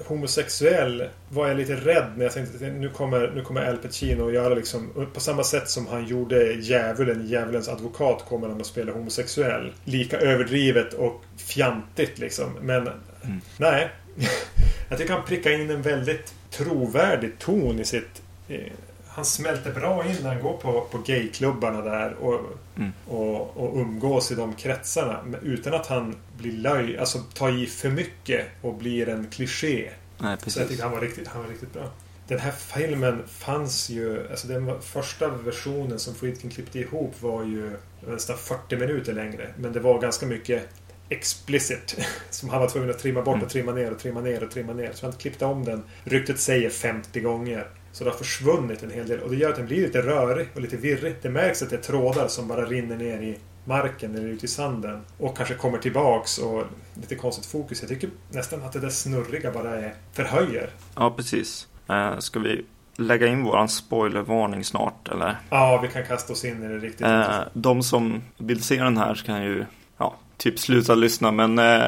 homosexuell 0.05 1.09
var 1.29 1.47
jag 1.47 1.57
lite 1.57 1.75
rädd 1.75 2.11
när 2.15 2.23
jag 2.23 2.33
tänkte 2.33 2.65
att 2.65 2.73
nu 2.73 2.89
kommer, 2.89 3.31
nu 3.35 3.41
kommer 3.41 3.69
Al 3.69 3.77
Pacino 3.77 4.27
att 4.27 4.33
göra 4.33 4.53
liksom 4.53 5.07
på 5.13 5.19
samma 5.19 5.43
sätt 5.43 5.69
som 5.69 5.87
han 5.87 6.07
gjorde 6.07 6.53
djävulen, 6.53 7.27
djävulens 7.27 7.69
advokat 7.69 8.25
kommer 8.29 8.49
han 8.49 8.61
att 8.61 8.67
spela 8.67 8.91
homosexuell. 8.91 9.73
Lika 9.83 10.17
överdrivet 10.17 10.93
och 10.93 11.23
fjantigt 11.37 12.19
liksom. 12.19 12.53
Men 12.61 12.81
mm. 12.81 13.41
nej. 13.57 13.89
jag 14.89 14.99
tycker 14.99 15.13
han 15.13 15.25
prickar 15.25 15.51
in 15.51 15.69
en 15.69 15.81
väldigt 15.81 16.33
trovärdig 16.51 17.39
ton 17.39 17.79
i 17.79 17.85
sitt 17.85 18.21
eh, 18.47 18.71
han 19.15 19.25
smälter 19.25 19.71
bra 19.71 20.05
in 20.05 20.15
när 20.23 20.33
han 20.33 20.41
går 20.41 20.57
på, 20.57 20.81
på 20.91 20.97
gayklubbarna 20.97 21.81
där 21.81 22.13
och, 22.13 22.39
mm. 22.77 22.91
och, 23.07 23.57
och 23.57 23.77
umgås 23.77 24.31
i 24.31 24.35
de 24.35 24.53
kretsarna. 24.53 25.19
Utan 25.41 25.73
att 25.73 25.87
han 25.87 26.15
blir 26.37 26.51
löj, 26.51 26.97
alltså 26.97 27.19
tar 27.19 27.63
i 27.63 27.65
för 27.65 27.89
mycket 27.89 28.45
och 28.61 28.73
blir 28.73 29.09
en 29.09 29.29
kliché. 29.29 29.89
Nej, 30.17 30.37
precis. 30.37 30.53
Så 30.53 30.59
jag 30.59 30.69
tycker 30.69 30.83
han 30.83 30.91
var 30.91 31.01
riktigt, 31.01 31.27
han 31.27 31.41
var 31.41 31.49
riktigt 31.49 31.73
bra. 31.73 31.91
Den 32.27 32.39
här 32.39 32.51
filmen 32.51 33.23
fanns 33.27 33.89
ju, 33.89 34.27
alltså 34.31 34.47
den 34.47 34.81
första 34.81 35.27
versionen 35.27 35.99
som 35.99 36.15
Friedkin 36.15 36.49
klippte 36.49 36.79
ihop 36.79 37.21
var 37.21 37.43
ju 37.43 37.71
nästan 38.07 38.37
40 38.37 38.75
minuter 38.75 39.13
längre. 39.13 39.53
Men 39.57 39.73
det 39.73 39.79
var 39.79 40.01
ganska 40.01 40.25
mycket 40.25 40.69
explicit. 41.09 41.97
Som 42.29 42.49
han 42.49 42.61
var 42.61 42.69
tvungen 42.69 42.89
att 42.89 42.99
trimma 42.99 43.21
bort 43.21 43.27
och 43.27 43.37
mm. 43.37 43.49
trimma 43.49 43.71
ner 43.71 43.91
och 43.91 43.99
trimma 43.99 44.21
ner 44.21 44.43
och 44.43 44.51
trimma 44.51 44.73
ner. 44.73 44.91
Så 44.93 45.05
han 45.05 45.15
klippte 45.15 45.45
om 45.45 45.65
den, 45.65 45.83
ryktet 46.03 46.39
säger 46.39 46.69
50 46.69 47.19
gånger. 47.19 47.67
Så 47.93 48.03
det 48.03 48.09
har 48.09 48.17
försvunnit 48.17 48.83
en 48.83 48.91
hel 48.91 49.07
del 49.07 49.19
och 49.19 49.29
det 49.29 49.35
gör 49.35 49.49
att 49.49 49.55
den 49.55 49.65
blir 49.65 49.81
lite 49.81 50.01
rörig 50.01 50.47
och 50.55 50.61
lite 50.61 50.77
virrig. 50.77 51.15
Det 51.21 51.29
märks 51.29 51.61
att 51.61 51.69
det 51.69 51.75
är 51.75 51.81
trådar 51.81 52.27
som 52.27 52.47
bara 52.47 52.65
rinner 52.65 52.97
ner 52.97 53.21
i 53.21 53.37
marken 53.65 54.15
eller 54.15 54.27
ut 54.27 54.43
i 54.43 54.47
sanden. 54.47 55.01
Och 55.17 55.37
kanske 55.37 55.55
kommer 55.55 55.77
tillbaks 55.77 56.37
och 56.37 56.63
lite 56.93 57.15
konstigt 57.15 57.45
fokus. 57.45 57.81
Jag 57.81 57.89
tycker 57.89 58.09
nästan 58.31 58.63
att 58.63 58.73
det 58.73 58.79
där 58.79 58.89
snurriga 58.89 59.51
bara 59.51 59.75
är 59.75 59.93
förhöjer. 60.13 60.69
Ja, 60.95 61.13
precis. 61.17 61.67
Uh, 61.89 62.19
ska 62.19 62.39
vi 62.39 62.65
lägga 62.95 63.27
in 63.27 63.43
våran 63.43 63.69
spoilervarning 63.69 64.63
snart 64.63 65.07
eller? 65.07 65.37
Ja, 65.49 65.79
vi 65.81 65.87
kan 65.87 66.05
kasta 66.05 66.33
oss 66.33 66.45
in 66.45 66.63
i 66.63 66.67
det 66.67 66.77
riktigt. 66.77 67.07
Uh, 67.07 67.39
de 67.53 67.83
som 67.83 68.21
vill 68.37 68.63
se 68.63 68.83
den 68.83 68.97
här 68.97 69.15
kan 69.25 69.43
ju 69.43 69.65
ja, 69.97 70.15
typ 70.37 70.59
sluta 70.59 70.95
lyssna 70.95 71.31
men 71.31 71.59
uh, 71.59 71.85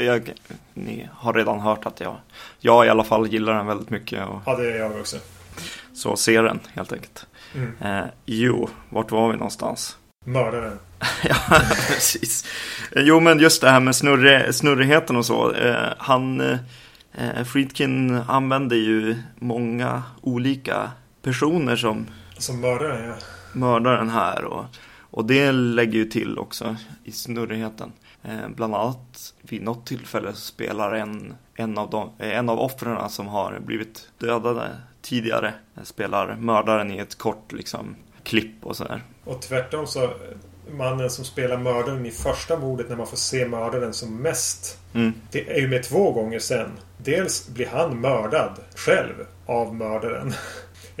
jag, 0.00 0.32
ni 0.74 1.08
har 1.12 1.32
redan 1.32 1.60
hört 1.60 1.86
att 1.86 2.00
jag, 2.00 2.16
jag 2.58 2.86
i 2.86 2.88
alla 2.88 3.04
fall 3.04 3.28
gillar 3.28 3.54
den 3.54 3.66
väldigt 3.66 3.90
mycket. 3.90 4.28
Och... 4.28 4.40
Ja, 4.46 4.56
det 4.56 4.72
är 4.72 4.78
jag 4.78 5.00
också. 5.00 5.16
Så 5.98 6.16
se 6.16 6.40
den 6.40 6.60
helt 6.74 6.92
enkelt. 6.92 7.26
Mm. 7.54 7.72
Eh, 7.80 8.06
jo, 8.26 8.68
vart 8.88 9.10
var 9.10 9.30
vi 9.30 9.36
någonstans? 9.36 9.96
Mördaren. 10.24 10.78
ja, 11.22 11.36
precis. 11.88 12.46
Jo, 12.96 13.20
men 13.20 13.38
just 13.38 13.60
det 13.60 13.70
här 13.70 13.80
med 13.80 13.96
snurre, 13.96 14.52
snurrigheten 14.52 15.16
och 15.16 15.26
så. 15.26 15.52
Eh, 15.52 15.92
han, 15.98 16.40
eh, 16.40 17.44
Friedkin 17.44 18.20
använder 18.28 18.76
ju 18.76 19.16
många 19.36 20.02
olika 20.20 20.90
personer 21.22 21.76
som, 21.76 22.06
som 22.36 22.60
mördaren, 22.60 23.08
ja. 23.08 23.14
mördaren 23.52 24.10
här. 24.10 24.44
Och, 24.44 24.64
och 25.10 25.24
det 25.24 25.52
lägger 25.52 25.98
ju 25.98 26.04
till 26.04 26.38
också 26.38 26.76
i 27.04 27.12
snurrigheten. 27.12 27.92
Eh, 28.22 28.48
bland 28.56 28.74
annat 28.74 29.34
vid 29.42 29.62
något 29.62 29.86
tillfälle 29.86 30.34
spelar 30.34 30.94
en, 30.94 31.34
en 31.54 31.78
av, 31.78 31.90
de, 31.90 32.10
en 32.18 32.48
av 32.48 32.60
offren 32.60 33.10
som 33.10 33.26
har 33.26 33.58
blivit 33.60 34.08
dödade 34.18 34.70
tidigare 35.02 35.54
spelar 35.82 36.36
mördaren 36.36 36.90
i 36.90 36.98
ett 36.98 37.18
kort 37.18 37.52
liksom, 37.52 37.96
klipp 38.22 38.66
och 38.66 38.76
sådär. 38.76 39.02
Och 39.24 39.42
tvärtom 39.42 39.86
så 39.86 40.10
mannen 40.70 41.10
som 41.10 41.24
spelar 41.24 41.56
mördaren 41.56 42.06
i 42.06 42.10
första 42.10 42.58
mordet 42.58 42.88
när 42.88 42.96
man 42.96 43.06
får 43.06 43.16
se 43.16 43.48
mördaren 43.48 43.92
som 43.92 44.16
mest. 44.16 44.78
Mm. 44.94 45.12
Det 45.30 45.50
är 45.50 45.60
ju 45.60 45.68
med 45.68 45.82
två 45.82 46.12
gånger 46.12 46.38
sen. 46.38 46.70
Dels 46.98 47.48
blir 47.48 47.66
han 47.66 48.00
mördad 48.00 48.60
själv 48.74 49.14
av 49.46 49.74
mördaren. 49.74 50.34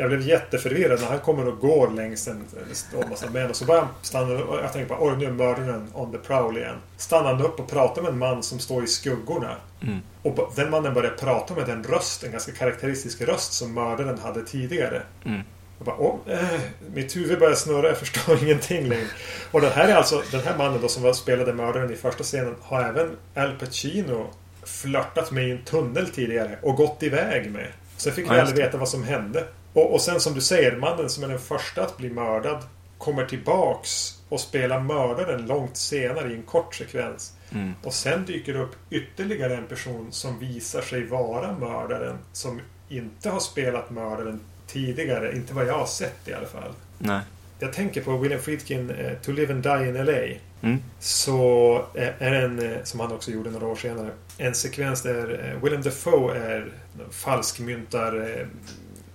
Jag 0.00 0.08
blev 0.08 0.20
jätteförvirrad 0.20 1.00
när 1.00 1.06
han 1.06 1.18
kommer 1.18 1.48
och 1.48 1.58
går 1.58 1.90
längs 1.90 2.28
en 2.28 2.44
stor 2.72 3.04
massa 3.10 3.30
män 3.30 3.50
och 3.50 3.56
så 3.56 3.64
bara 3.64 3.88
stannar 4.02 4.42
och 4.42 4.58
jag 4.58 4.72
tänker 4.72 4.88
bara 4.88 4.98
oj 5.00 5.16
nu 5.16 5.24
är 5.24 5.30
mördaren 5.30 5.88
on 5.94 6.12
the 6.12 6.18
prowl 6.18 6.56
igen. 6.56 6.76
Stannar 6.96 7.34
han 7.34 7.42
upp 7.42 7.60
och 7.60 7.70
pratar 7.70 8.02
med 8.02 8.10
en 8.12 8.18
man 8.18 8.42
som 8.42 8.58
står 8.58 8.84
i 8.84 8.86
skuggorna. 8.86 9.56
Mm. 9.82 9.98
Och 10.22 10.52
den 10.56 10.70
mannen 10.70 10.94
börjar 10.94 11.10
prata 11.10 11.54
med 11.54 11.66
den 11.66 11.84
röst, 11.84 12.24
en 12.24 12.32
ganska 12.32 12.52
karaktäristisk 12.52 13.20
röst 13.20 13.52
som 13.52 13.74
mördaren 13.74 14.18
hade 14.18 14.44
tidigare. 14.44 15.02
Mm. 15.24 15.40
Och 15.78 15.84
bara, 15.84 15.96
Åh, 15.96 16.16
äh, 16.26 16.60
mitt 16.94 17.16
huvud 17.16 17.38
börjar 17.38 17.54
snurra, 17.54 17.88
jag 17.88 17.98
förstår 17.98 18.42
ingenting 18.42 18.88
längre. 18.88 19.08
Och 19.50 19.60
den 19.60 19.72
här 19.72 19.88
är 19.88 19.94
alltså, 19.94 20.22
den 20.30 20.40
här 20.40 20.58
mannen 20.58 20.78
då 20.82 20.88
som 20.88 21.14
spelade 21.14 21.52
mördaren 21.52 21.92
i 21.92 21.96
första 21.96 22.24
scenen 22.24 22.54
har 22.62 22.82
även 22.82 23.16
Al 23.34 23.52
Pacino 23.58 24.30
flörtat 24.64 25.30
med 25.30 25.48
i 25.48 25.50
en 25.50 25.64
tunnel 25.64 26.08
tidigare 26.08 26.58
och 26.62 26.76
gått 26.76 27.02
iväg 27.02 27.50
med. 27.50 27.68
Sen 27.96 28.12
fick 28.12 28.30
vi 28.30 28.38
aldrig 28.38 28.64
veta 28.64 28.78
vad 28.78 28.88
som 28.88 29.04
hände. 29.04 29.44
Och, 29.72 29.94
och 29.94 30.00
sen 30.00 30.20
som 30.20 30.34
du 30.34 30.40
säger, 30.40 30.76
mannen 30.76 31.10
som 31.10 31.24
är 31.24 31.28
den 31.28 31.38
första 31.38 31.82
att 31.82 31.96
bli 31.96 32.10
mördad 32.10 32.62
kommer 32.98 33.26
tillbaks 33.26 34.18
och 34.28 34.40
spelar 34.40 34.80
mördaren 34.80 35.46
långt 35.46 35.76
senare 35.76 36.32
i 36.32 36.34
en 36.34 36.42
kort 36.42 36.74
sekvens. 36.74 37.32
Mm. 37.52 37.74
Och 37.82 37.94
sen 37.94 38.24
dyker 38.24 38.52
det 38.52 38.58
upp 38.58 38.76
ytterligare 38.90 39.56
en 39.56 39.66
person 39.66 40.06
som 40.10 40.38
visar 40.38 40.82
sig 40.82 41.06
vara 41.06 41.58
mördaren. 41.58 42.18
Som 42.32 42.60
inte 42.88 43.30
har 43.30 43.40
spelat 43.40 43.90
mördaren 43.90 44.40
tidigare. 44.66 45.36
Inte 45.36 45.54
vad 45.54 45.66
jag 45.66 45.78
har 45.78 45.86
sett 45.86 46.28
i 46.28 46.32
alla 46.32 46.46
fall. 46.46 46.72
Nej. 46.98 47.20
Jag 47.58 47.72
tänker 47.72 48.02
på 48.02 48.16
William 48.16 48.40
Friedkin 48.40 48.90
uh, 48.90 49.12
To 49.22 49.32
Live 49.32 49.54
and 49.54 49.62
Die 49.62 49.88
in 49.88 50.04
LA. 50.04 50.38
Mm. 50.60 50.82
Så 50.98 51.74
uh, 51.78 52.02
är 52.18 52.32
en, 52.32 52.58
uh, 52.58 52.76
som 52.84 53.00
han 53.00 53.12
också 53.12 53.30
gjorde 53.30 53.50
några 53.50 53.66
år 53.66 53.76
senare, 53.76 54.10
en 54.38 54.54
sekvens 54.54 55.02
där 55.02 55.56
William 55.62 55.82
Defoe 55.82 56.38
är 56.38 56.72
falskmyntar 57.10 58.46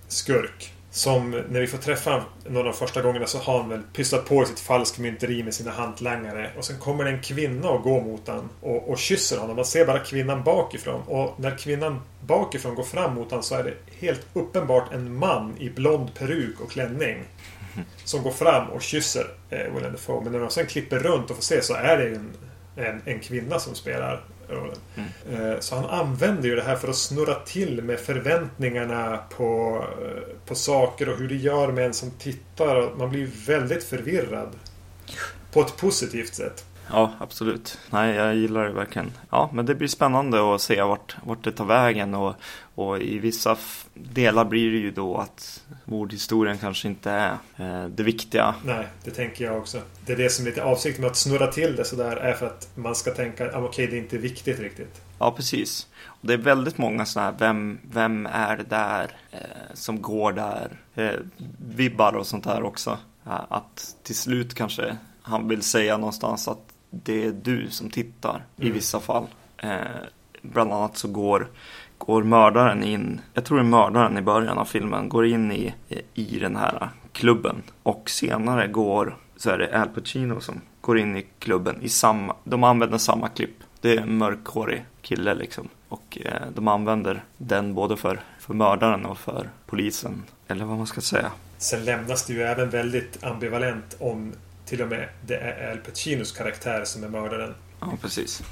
skurk. 0.08 0.74
Som 0.90 1.30
när 1.30 1.60
vi 1.60 1.66
får 1.66 1.78
träffa 1.78 2.24
några 2.46 2.68
av 2.68 2.72
första 2.72 3.02
gångerna 3.02 3.26
så 3.26 3.38
har 3.38 3.58
han 3.60 3.68
väl 3.68 3.82
pysslat 3.92 4.28
på 4.28 4.44
sitt 4.44 4.60
falskmynteri 4.60 5.42
med 5.42 5.54
sina 5.54 5.70
hantlangare. 5.70 6.50
Och 6.58 6.64
sen 6.64 6.78
kommer 6.78 7.04
det 7.04 7.10
en 7.10 7.22
kvinna 7.22 7.68
och 7.68 7.82
går 7.82 8.00
mot 8.00 8.26
honom 8.28 8.48
och, 8.60 8.90
och 8.90 8.98
kysser 8.98 9.38
honom. 9.38 9.56
Man 9.56 9.64
ser 9.64 9.86
bara 9.86 9.98
kvinnan 9.98 10.42
bakifrån. 10.42 11.02
Och 11.06 11.40
när 11.40 11.58
kvinnan 11.58 12.00
bakifrån 12.20 12.74
går 12.74 12.82
fram 12.82 13.14
mot 13.14 13.30
honom 13.30 13.42
så 13.42 13.54
är 13.54 13.64
det 13.64 13.74
helt 13.98 14.26
uppenbart 14.32 14.92
en 14.92 15.18
man 15.18 15.54
i 15.58 15.70
blond 15.70 16.14
peruk 16.14 16.60
och 16.60 16.70
klänning. 16.70 17.22
Som 18.04 18.22
går 18.22 18.30
fram 18.30 18.70
och 18.70 18.82
kysser 18.82 19.26
eh, 19.50 19.74
Willem 19.74 19.92
Dafoe. 19.92 20.20
Men 20.22 20.32
när 20.32 20.38
man 20.38 20.50
sen 20.50 20.66
klipper 20.66 20.98
runt 20.98 21.30
och 21.30 21.36
får 21.36 21.42
se 21.42 21.62
så 21.62 21.74
är 21.74 21.96
det 21.96 22.16
en, 22.16 22.32
en, 22.76 23.02
en 23.04 23.20
kvinna 23.20 23.58
som 23.58 23.74
spelar 23.74 24.24
rollen. 24.48 24.76
Mm. 25.28 25.60
Så 25.60 25.74
han 25.74 25.84
använder 25.84 26.48
ju 26.48 26.56
det 26.56 26.62
här 26.62 26.76
för 26.76 26.88
att 26.88 26.96
snurra 26.96 27.34
till 27.34 27.82
med 27.82 28.00
förväntningarna 28.00 29.20
på, 29.36 29.84
på 30.46 30.54
saker 30.54 31.08
och 31.08 31.18
hur 31.18 31.28
det 31.28 31.36
gör 31.36 31.72
med 31.72 31.86
en 31.86 31.94
som 31.94 32.10
tittar. 32.10 32.96
Man 32.96 33.10
blir 33.10 33.28
väldigt 33.46 33.84
förvirrad. 33.84 34.48
På 35.52 35.60
ett 35.60 35.76
positivt 35.76 36.34
sätt. 36.34 36.64
Ja, 36.90 37.12
absolut. 37.18 37.78
Nej, 37.90 38.14
jag 38.14 38.34
gillar 38.36 38.64
det 38.64 38.72
verkligen. 38.72 39.12
Ja, 39.30 39.50
men 39.52 39.66
det 39.66 39.74
blir 39.74 39.88
spännande 39.88 40.54
att 40.54 40.60
se 40.60 40.82
vart, 40.82 41.16
vart 41.24 41.44
det 41.44 41.52
tar 41.52 41.64
vägen 41.64 42.14
och, 42.14 42.34
och 42.74 42.98
i 42.98 43.18
vissa 43.18 43.56
delar 43.94 44.44
blir 44.44 44.70
det 44.70 44.78
ju 44.78 44.90
då 44.90 45.16
att 45.16 45.62
mordhistorien 45.84 46.58
kanske 46.58 46.88
inte 46.88 47.10
är 47.10 47.32
eh, 47.56 47.88
det 47.88 48.02
viktiga. 48.02 48.54
Nej, 48.64 48.86
det 49.04 49.10
tänker 49.10 49.44
jag 49.44 49.58
också. 49.58 49.80
Det 50.06 50.12
är 50.12 50.16
det 50.16 50.30
som 50.30 50.46
är 50.46 50.50
lite 50.50 50.64
avsikten 50.64 51.02
med 51.02 51.10
att 51.10 51.16
snurra 51.16 51.46
till 51.46 51.76
det 51.76 51.84
sådär 51.84 52.16
är 52.16 52.32
för 52.32 52.46
att 52.46 52.68
man 52.74 52.94
ska 52.94 53.10
tänka 53.10 53.46
att 53.46 53.54
ah, 53.54 53.64
okej, 53.64 53.86
det 53.86 53.96
är 53.96 54.00
inte 54.00 54.18
viktigt 54.18 54.60
riktigt. 54.60 55.00
Ja, 55.18 55.30
precis. 55.30 55.86
Och 56.06 56.26
det 56.26 56.32
är 56.32 56.38
väldigt 56.38 56.78
många 56.78 57.06
sådana 57.06 57.30
här, 57.30 57.38
vem, 57.38 57.78
vem 57.92 58.26
är 58.26 58.56
det 58.56 58.64
där 58.68 59.16
eh, 59.30 59.38
som 59.74 60.02
går 60.02 60.32
där? 60.32 60.70
Eh, 60.94 61.20
vibbar 61.58 62.12
och 62.12 62.26
sånt 62.26 62.44
där 62.44 62.62
också. 62.62 62.98
Att 63.24 63.96
till 64.02 64.16
slut 64.16 64.54
kanske 64.54 64.96
han 65.22 65.48
vill 65.48 65.62
säga 65.62 65.96
någonstans 65.96 66.48
att 66.48 66.73
det 67.02 67.24
är 67.24 67.32
du 67.32 67.70
som 67.70 67.90
tittar 67.90 68.44
mm. 68.56 68.68
i 68.68 68.70
vissa 68.70 69.00
fall. 69.00 69.26
Eh, 69.56 69.78
bland 70.42 70.72
annat 70.72 70.96
så 70.96 71.08
går, 71.08 71.48
går 71.98 72.22
mördaren 72.22 72.84
in, 72.84 73.20
jag 73.34 73.44
tror 73.44 73.58
det 73.58 73.62
är 73.62 73.68
mördaren 73.68 74.18
i 74.18 74.22
början 74.22 74.58
av 74.58 74.64
filmen, 74.64 75.08
går 75.08 75.26
in 75.26 75.52
i, 75.52 75.74
i 76.14 76.38
den 76.38 76.56
här 76.56 76.88
klubben. 77.12 77.62
Och 77.82 78.10
senare 78.10 78.66
går, 78.66 79.16
så 79.36 79.50
är 79.50 79.58
det 79.58 79.80
Al 79.80 79.88
Pacino 79.88 80.40
som 80.40 80.60
går 80.80 80.98
in 80.98 81.16
i 81.16 81.26
klubben 81.38 81.82
i 81.82 81.88
samma, 81.88 82.36
de 82.44 82.64
använder 82.64 82.98
samma 82.98 83.28
klipp. 83.28 83.56
Det 83.80 83.96
är 83.96 84.00
en 84.00 84.18
mörkhårig 84.18 84.84
kille 85.02 85.34
liksom. 85.34 85.68
Och 85.88 86.18
eh, 86.24 86.48
de 86.54 86.68
använder 86.68 87.24
den 87.36 87.74
både 87.74 87.96
för, 87.96 88.20
för 88.38 88.54
mördaren 88.54 89.06
och 89.06 89.18
för 89.18 89.50
polisen. 89.66 90.22
Eller 90.48 90.64
vad 90.64 90.76
man 90.76 90.86
ska 90.86 91.00
säga. 91.00 91.32
Sen 91.58 91.84
lämnas 91.84 92.26
det 92.26 92.32
ju 92.32 92.42
även 92.42 92.70
väldigt 92.70 93.24
ambivalent 93.24 93.96
om 93.98 94.32
till 94.66 94.82
och 94.82 94.88
med 94.88 95.08
det 95.26 95.36
är 95.36 95.70
Al 95.70 95.78
Pacinos 95.78 96.32
karaktär 96.32 96.84
som 96.84 97.04
är 97.04 97.08
mördaren. 97.08 97.54
Ja, 97.80 97.92
precis. 98.02 98.42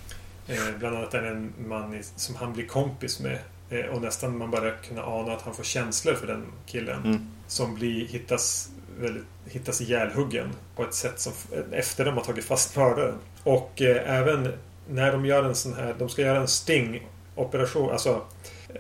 Eh, 0.49 0.79
bland 0.79 0.97
annat 0.97 1.15
är 1.15 1.23
det 1.23 1.29
en 1.29 1.53
man 1.67 2.03
som 2.17 2.37
han 2.37 2.53
blir 2.53 2.67
kompis 2.67 3.21
med. 3.21 3.39
Eh, 3.71 3.87
och 3.87 4.03
nästan 4.03 4.39
man 4.39 4.51
börjar 4.51 4.77
kunna 4.89 5.03
ana 5.03 5.33
att 5.33 5.43
han 5.43 5.55
får 5.55 5.65
känslor 5.65 6.15
för 6.15 6.27
den 6.27 6.45
killen. 6.67 7.05
Mm. 7.05 7.27
Som 7.47 7.75
blir, 7.75 8.07
hittas, 8.07 8.71
väldigt, 9.01 9.25
hittas 9.47 9.81
ihjälhuggen 9.81 10.49
på 10.77 10.83
ett 10.83 10.95
sätt 10.95 11.21
som 11.21 11.33
efter 11.73 12.05
de 12.05 12.15
har 12.15 12.25
tagit 12.25 12.45
fast 12.45 12.77
mördaren. 12.77 13.15
Och 13.43 13.83
eh, 13.83 14.19
även 14.19 14.53
när 14.89 15.13
de 15.13 15.27
gör 15.27 15.45
en 15.45 15.55
sån 15.55 15.75
här, 15.75 15.95
de 15.99 16.09
ska 16.09 16.23
göra 16.23 16.41
en 16.41 16.49
sting-operation, 16.49 17.91
alltså 17.93 18.25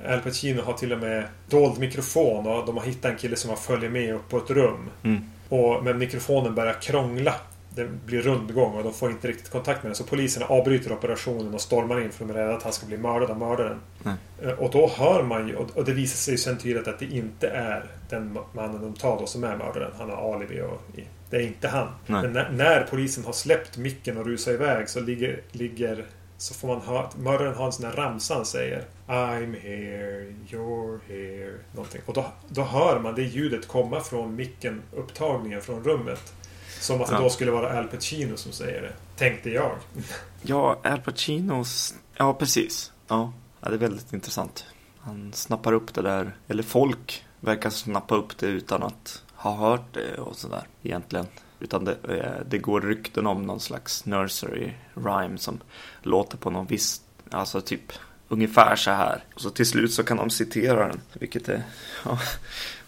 Al 0.08 0.20
Pacino 0.20 0.62
har 0.62 0.72
till 0.72 0.92
och 0.92 0.98
med 0.98 1.24
dold 1.48 1.78
mikrofon 1.78 2.46
och 2.46 2.66
de 2.66 2.76
har 2.76 2.84
hittat 2.84 3.12
en 3.12 3.18
kille 3.18 3.36
som 3.36 3.56
följer 3.56 3.90
med 3.90 4.14
upp 4.14 4.28
på 4.28 4.36
ett 4.36 4.50
rum. 4.50 4.90
Mm. 5.02 5.24
Och, 5.52 5.84
men 5.84 5.98
mikrofonen 5.98 6.54
börjar 6.54 6.72
krångla. 6.72 7.34
Det 7.74 7.88
blir 8.06 8.22
rundgång 8.22 8.74
och 8.74 8.84
de 8.84 8.92
får 8.92 9.10
inte 9.10 9.28
riktigt 9.28 9.50
kontakt 9.50 9.82
med 9.82 9.90
den. 9.90 9.96
Så 9.96 10.04
poliserna 10.04 10.46
avbryter 10.46 10.92
operationen 10.92 11.54
och 11.54 11.60
stormar 11.60 12.00
in 12.00 12.12
för 12.12 12.24
de 12.24 12.30
är 12.30 12.34
rädda 12.34 12.56
att 12.56 12.62
han 12.62 12.72
ska 12.72 12.86
bli 12.86 12.96
mördad 12.96 13.30
av 13.30 13.38
mördaren. 13.38 13.80
Mm. 14.04 14.58
Och 14.58 14.70
då 14.70 14.88
hör 14.88 15.22
man 15.22 15.48
ju, 15.48 15.56
och 15.56 15.84
det 15.84 15.92
visar 15.92 16.16
sig 16.16 16.38
sen 16.38 16.58
tydligt 16.58 16.88
att 16.88 16.98
det 16.98 17.04
inte 17.04 17.48
är 17.48 17.84
den 18.10 18.38
mannen 18.52 18.82
de 18.82 18.94
tar 18.94 19.18
då 19.18 19.26
som 19.26 19.44
är 19.44 19.56
mördaren. 19.56 19.92
Han 19.98 20.10
har 20.10 20.34
alibi 20.34 20.60
och 20.60 20.82
det 21.30 21.36
är 21.36 21.46
inte 21.46 21.68
han. 21.68 21.88
Nej. 22.06 22.22
Men 22.22 22.32
när, 22.32 22.50
när, 22.50 22.86
polisen 22.90 23.24
har 23.24 23.32
släppt 23.32 23.76
micken 23.76 24.18
och 24.18 24.26
rusar 24.26 24.52
iväg 24.52 24.88
så 24.88 25.00
ligger, 25.00 25.40
ligger 25.52 26.04
så 26.42 26.54
får 26.54 26.68
man 26.68 26.80
höra 26.80 27.00
att 27.00 27.16
mördaren 27.16 27.54
har 27.54 27.66
en 27.66 27.72
sån 27.72 27.84
här 27.84 27.92
ramsa 27.92 28.34
han 28.34 28.46
säger. 28.46 28.84
I'm 29.06 29.60
here, 29.60 30.34
you're 30.48 30.98
here. 31.08 31.58
Någonting. 31.72 32.00
Och 32.06 32.14
då, 32.14 32.24
då 32.48 32.62
hör 32.62 33.00
man 33.00 33.14
det 33.14 33.22
ljudet 33.22 33.68
komma 33.68 34.00
från 34.00 34.36
micken, 34.36 34.82
upptagningen 34.96 35.62
från 35.62 35.84
rummet. 35.84 36.32
Som 36.80 37.00
att 37.00 37.08
det 37.08 37.16
då 37.16 37.30
skulle 37.30 37.50
vara 37.50 37.78
Al 37.78 37.88
Pacino 37.88 38.36
som 38.36 38.52
säger 38.52 38.82
det. 38.82 38.92
Tänkte 39.16 39.50
jag. 39.50 39.72
Ja, 40.42 40.78
Al 40.84 41.00
Pacinos... 41.00 41.94
Ja, 42.16 42.34
precis. 42.34 42.92
Ja, 43.08 43.32
ja 43.60 43.68
det 43.68 43.74
är 43.74 43.78
väldigt 43.78 44.12
intressant. 44.12 44.66
Han 45.00 45.32
snappar 45.32 45.72
upp 45.72 45.94
det 45.94 46.02
där. 46.02 46.36
Eller 46.48 46.62
folk 46.62 47.24
verkar 47.40 47.70
snappa 47.70 48.14
upp 48.14 48.38
det 48.38 48.46
utan 48.46 48.82
att 48.82 49.22
ha 49.34 49.54
hört 49.54 49.94
det 49.94 50.14
och 50.14 50.36
sådär 50.36 50.66
egentligen. 50.82 51.26
Utan 51.62 51.84
det, 51.84 51.96
eh, 52.08 52.46
det 52.48 52.58
går 52.58 52.80
rykten 52.80 53.26
om 53.26 53.42
någon 53.42 53.60
slags 53.60 54.06
nursery 54.06 54.70
rhyme 54.94 55.38
som 55.38 55.60
låter 56.02 56.36
på 56.36 56.50
någon 56.50 56.66
viss, 56.66 57.00
alltså 57.30 57.60
typ 57.60 57.92
ungefär 58.28 58.76
så 58.76 58.90
här. 58.90 59.24
Och 59.34 59.40
så 59.40 59.50
till 59.50 59.66
slut 59.66 59.92
så 59.92 60.02
kan 60.02 60.16
de 60.16 60.30
citera 60.30 60.88
den, 60.88 61.00
vilket 61.12 61.48
är, 61.48 61.62
ja, 62.04 62.18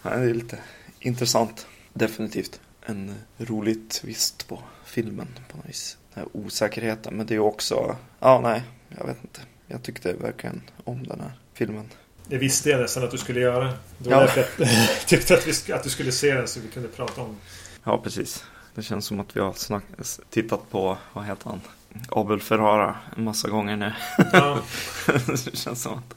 det 0.02 0.08
är 0.08 0.34
lite 0.34 0.58
intressant. 0.98 1.66
Definitivt 1.92 2.60
en 2.82 3.14
rolig 3.38 3.88
twist 3.88 4.48
på 4.48 4.62
filmen 4.84 5.28
på 5.50 5.56
något 5.56 5.68
vis. 5.68 5.98
Den 6.14 6.24
här 6.24 6.36
osäkerheten, 6.36 7.16
men 7.16 7.26
det 7.26 7.34
är 7.34 7.38
också, 7.38 7.96
ja 8.20 8.40
nej, 8.40 8.62
jag 8.98 9.06
vet 9.06 9.18
inte. 9.22 9.40
Jag 9.66 9.82
tyckte 9.82 10.12
verkligen 10.12 10.62
om 10.84 11.06
den 11.06 11.20
här 11.20 11.32
filmen. 11.52 11.84
Det 12.26 12.38
visste 12.38 12.70
jag 12.70 12.80
nästan 12.80 13.04
att 13.04 13.10
du 13.10 13.18
skulle 13.18 13.40
göra. 13.40 13.64
Det 13.98 14.10
var 14.10 14.12
ja. 14.12 14.20
därför 14.20 14.64
jag 14.64 15.06
tyckte 15.06 15.34
att, 15.34 15.46
vi, 15.46 15.72
att 15.72 15.82
du 15.82 15.90
skulle 15.90 16.12
se 16.12 16.34
den 16.34 16.48
så 16.48 16.60
vi 16.60 16.68
kunde 16.68 16.88
prata 16.88 17.20
om 17.20 17.36
Ja, 17.84 17.98
precis. 17.98 18.44
Det 18.74 18.82
känns 18.82 19.06
som 19.06 19.20
att 19.20 19.36
vi 19.36 19.40
har 19.40 19.52
snack, 19.52 19.84
tittat 20.30 20.70
på, 20.70 20.96
vad 21.12 21.24
heter 21.24 21.50
han? 21.50 21.60
Abel 22.08 22.40
Ferrara 22.40 22.96
en 23.16 23.24
massa 23.24 23.48
gånger 23.48 23.76
nu. 23.76 23.92
Ja. 24.32 24.58
det 25.26 25.56
känns 25.56 25.82
som 25.82 25.92
att 25.92 26.14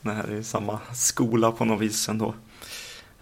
det 0.00 0.10
här 0.10 0.28
är 0.28 0.42
samma 0.42 0.80
skola 0.94 1.52
på 1.52 1.64
något 1.64 1.80
vis 1.80 2.08
ändå. 2.08 2.34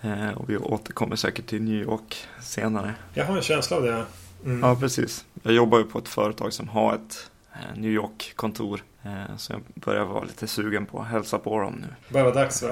Eh, 0.01 0.31
och 0.31 0.51
vi 0.51 0.57
återkommer 0.57 1.17
säkert 1.17 1.47
till 1.47 1.63
New 1.63 1.83
York 1.83 2.27
senare. 2.41 2.95
Jag 3.15 3.25
har 3.25 3.37
en 3.37 3.43
känsla 3.43 3.77
av 3.77 3.83
det. 3.83 4.05
Mm. 4.45 4.61
Ja, 4.61 4.77
precis. 4.77 5.25
Jag 5.43 5.55
jobbar 5.55 5.79
ju 5.79 5.85
på 5.85 5.99
ett 5.99 6.09
företag 6.09 6.53
som 6.53 6.69
har 6.69 6.95
ett 6.95 7.31
eh, 7.53 7.81
New 7.81 7.91
York-kontor. 7.91 8.83
Eh, 9.03 9.37
så 9.37 9.53
jag 9.53 9.63
börjar 9.75 10.05
vara 10.05 10.25
lite 10.25 10.47
sugen 10.47 10.87
på 10.87 11.01
att 11.01 11.07
hälsa 11.07 11.39
på 11.39 11.61
dem 11.61 11.75
nu. 11.75 11.87
Det 12.07 12.13
börjar 12.13 12.25
vara 12.25 12.35
dags 12.35 12.63
va? 12.63 12.71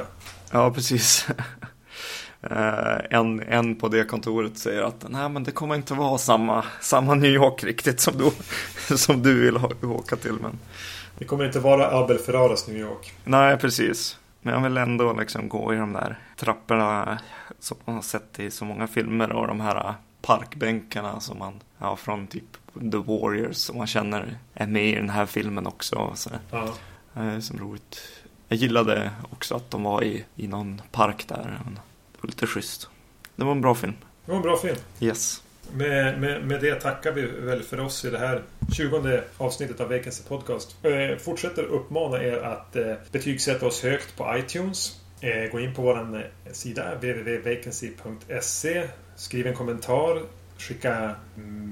Ja, 0.52 0.72
precis. 0.72 1.26
Uh, 2.44 2.98
en, 3.10 3.42
en 3.42 3.76
på 3.76 3.88
det 3.88 4.04
kontoret 4.04 4.58
säger 4.58 4.82
att 4.82 5.06
nej 5.08 5.28
men 5.28 5.44
det 5.44 5.50
kommer 5.50 5.74
inte 5.74 5.94
vara 5.94 6.18
samma, 6.18 6.64
samma 6.80 7.14
New 7.14 7.30
York 7.30 7.64
riktigt 7.64 8.00
som 8.00 8.14
du, 8.18 8.30
som 8.96 9.22
du 9.22 9.40
vill 9.40 9.56
ha, 9.56 9.70
åka 9.82 10.16
till. 10.16 10.32
Men... 10.42 10.58
Det 11.18 11.24
kommer 11.24 11.46
inte 11.46 11.60
vara 11.60 11.90
Abel 11.90 12.18
Ferraras 12.18 12.68
New 12.68 12.76
York. 12.76 13.12
Nej, 13.24 13.56
precis. 13.56 14.18
Men 14.42 14.54
jag 14.54 14.60
vill 14.60 14.76
ändå 14.76 15.12
liksom 15.12 15.48
gå 15.48 15.74
i 15.74 15.76
de 15.76 15.92
där 15.92 16.18
trapporna 16.36 17.18
som 17.58 17.76
man 17.84 17.94
har 17.94 18.02
sett 18.02 18.40
i 18.40 18.50
så 18.50 18.64
många 18.64 18.86
filmer 18.86 19.32
och 19.32 19.46
de 19.46 19.60
här 19.60 19.94
parkbänkarna 20.22 21.20
som 21.20 21.38
man, 21.38 21.54
ja 21.78 21.96
från 21.96 22.26
typ 22.26 22.56
The 22.74 22.98
Warriors 22.98 23.56
som 23.56 23.78
man 23.78 23.86
känner 23.86 24.38
är 24.54 24.66
med 24.66 24.88
i 24.88 24.94
den 24.94 25.10
här 25.10 25.26
filmen 25.26 25.66
också. 25.66 26.12
Så. 26.14 26.30
Ja. 26.50 26.68
Som 27.40 27.58
roligt. 27.58 28.00
Jag 28.48 28.58
gillade 28.58 29.10
också 29.30 29.56
att 29.56 29.70
de 29.70 29.82
var 29.82 30.02
i, 30.04 30.24
i 30.36 30.48
någon 30.48 30.82
park 30.92 31.28
där 31.28 31.60
lite 32.28 32.46
schysst. 32.46 32.88
Det 33.36 33.44
var 33.44 33.52
en 33.52 33.60
bra 33.60 33.74
film. 33.74 33.94
Det 34.24 34.30
var 34.30 34.36
en 34.36 34.42
bra 34.42 34.56
film. 34.56 34.76
Yes. 35.00 35.42
Med, 35.72 36.20
med, 36.20 36.44
med 36.44 36.60
det 36.60 36.74
tackar 36.74 37.12
vi 37.12 37.22
väl 37.26 37.62
för 37.62 37.80
oss 37.80 38.04
i 38.04 38.10
det 38.10 38.18
här 38.18 38.42
20 38.72 39.20
avsnittet 39.38 39.80
av 39.80 39.88
Vacancy 39.88 40.22
Podcast. 40.28 40.76
Eh, 40.82 41.16
fortsätter 41.18 41.62
uppmana 41.62 42.22
er 42.22 42.36
att 42.36 42.76
eh, 42.76 42.94
betygsätta 43.12 43.66
oss 43.66 43.82
högt 43.82 44.16
på 44.16 44.38
iTunes. 44.38 45.00
Eh, 45.20 45.50
gå 45.52 45.60
in 45.60 45.74
på 45.74 45.82
vår 45.82 46.16
eh, 46.16 46.22
sida 46.52 46.94
www.vacancy.se 46.94 48.88
Skriv 49.16 49.46
en 49.46 49.54
kommentar. 49.54 50.22
Skicka 50.58 51.14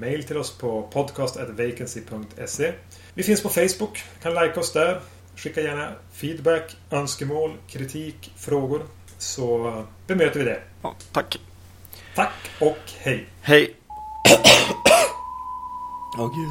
mail 0.00 0.24
till 0.24 0.36
oss 0.36 0.59
på 0.59 0.82
podcast.vacancy.se 0.92 2.72
Vi 3.14 3.22
finns 3.22 3.42
på 3.42 3.48
Facebook. 3.48 4.04
Kan 4.22 4.34
like 4.34 4.61
oss 4.61 4.72
där. 4.72 5.00
Skicka 5.36 5.61
gärna 5.61 5.92
feedback, 6.12 6.76
önskemål, 6.90 7.52
kritik, 7.68 8.32
frågor 8.36 8.82
så 9.18 9.84
bemöter 10.06 10.38
vi 10.38 10.44
det. 10.44 10.62
Ja, 10.82 10.94
tack. 11.12 11.38
Tack 12.14 12.50
och 12.60 12.78
hej. 12.98 13.26
Hej. 13.42 13.74
Åh 16.18 16.24
oh, 16.24 16.30
gud. 16.34 16.50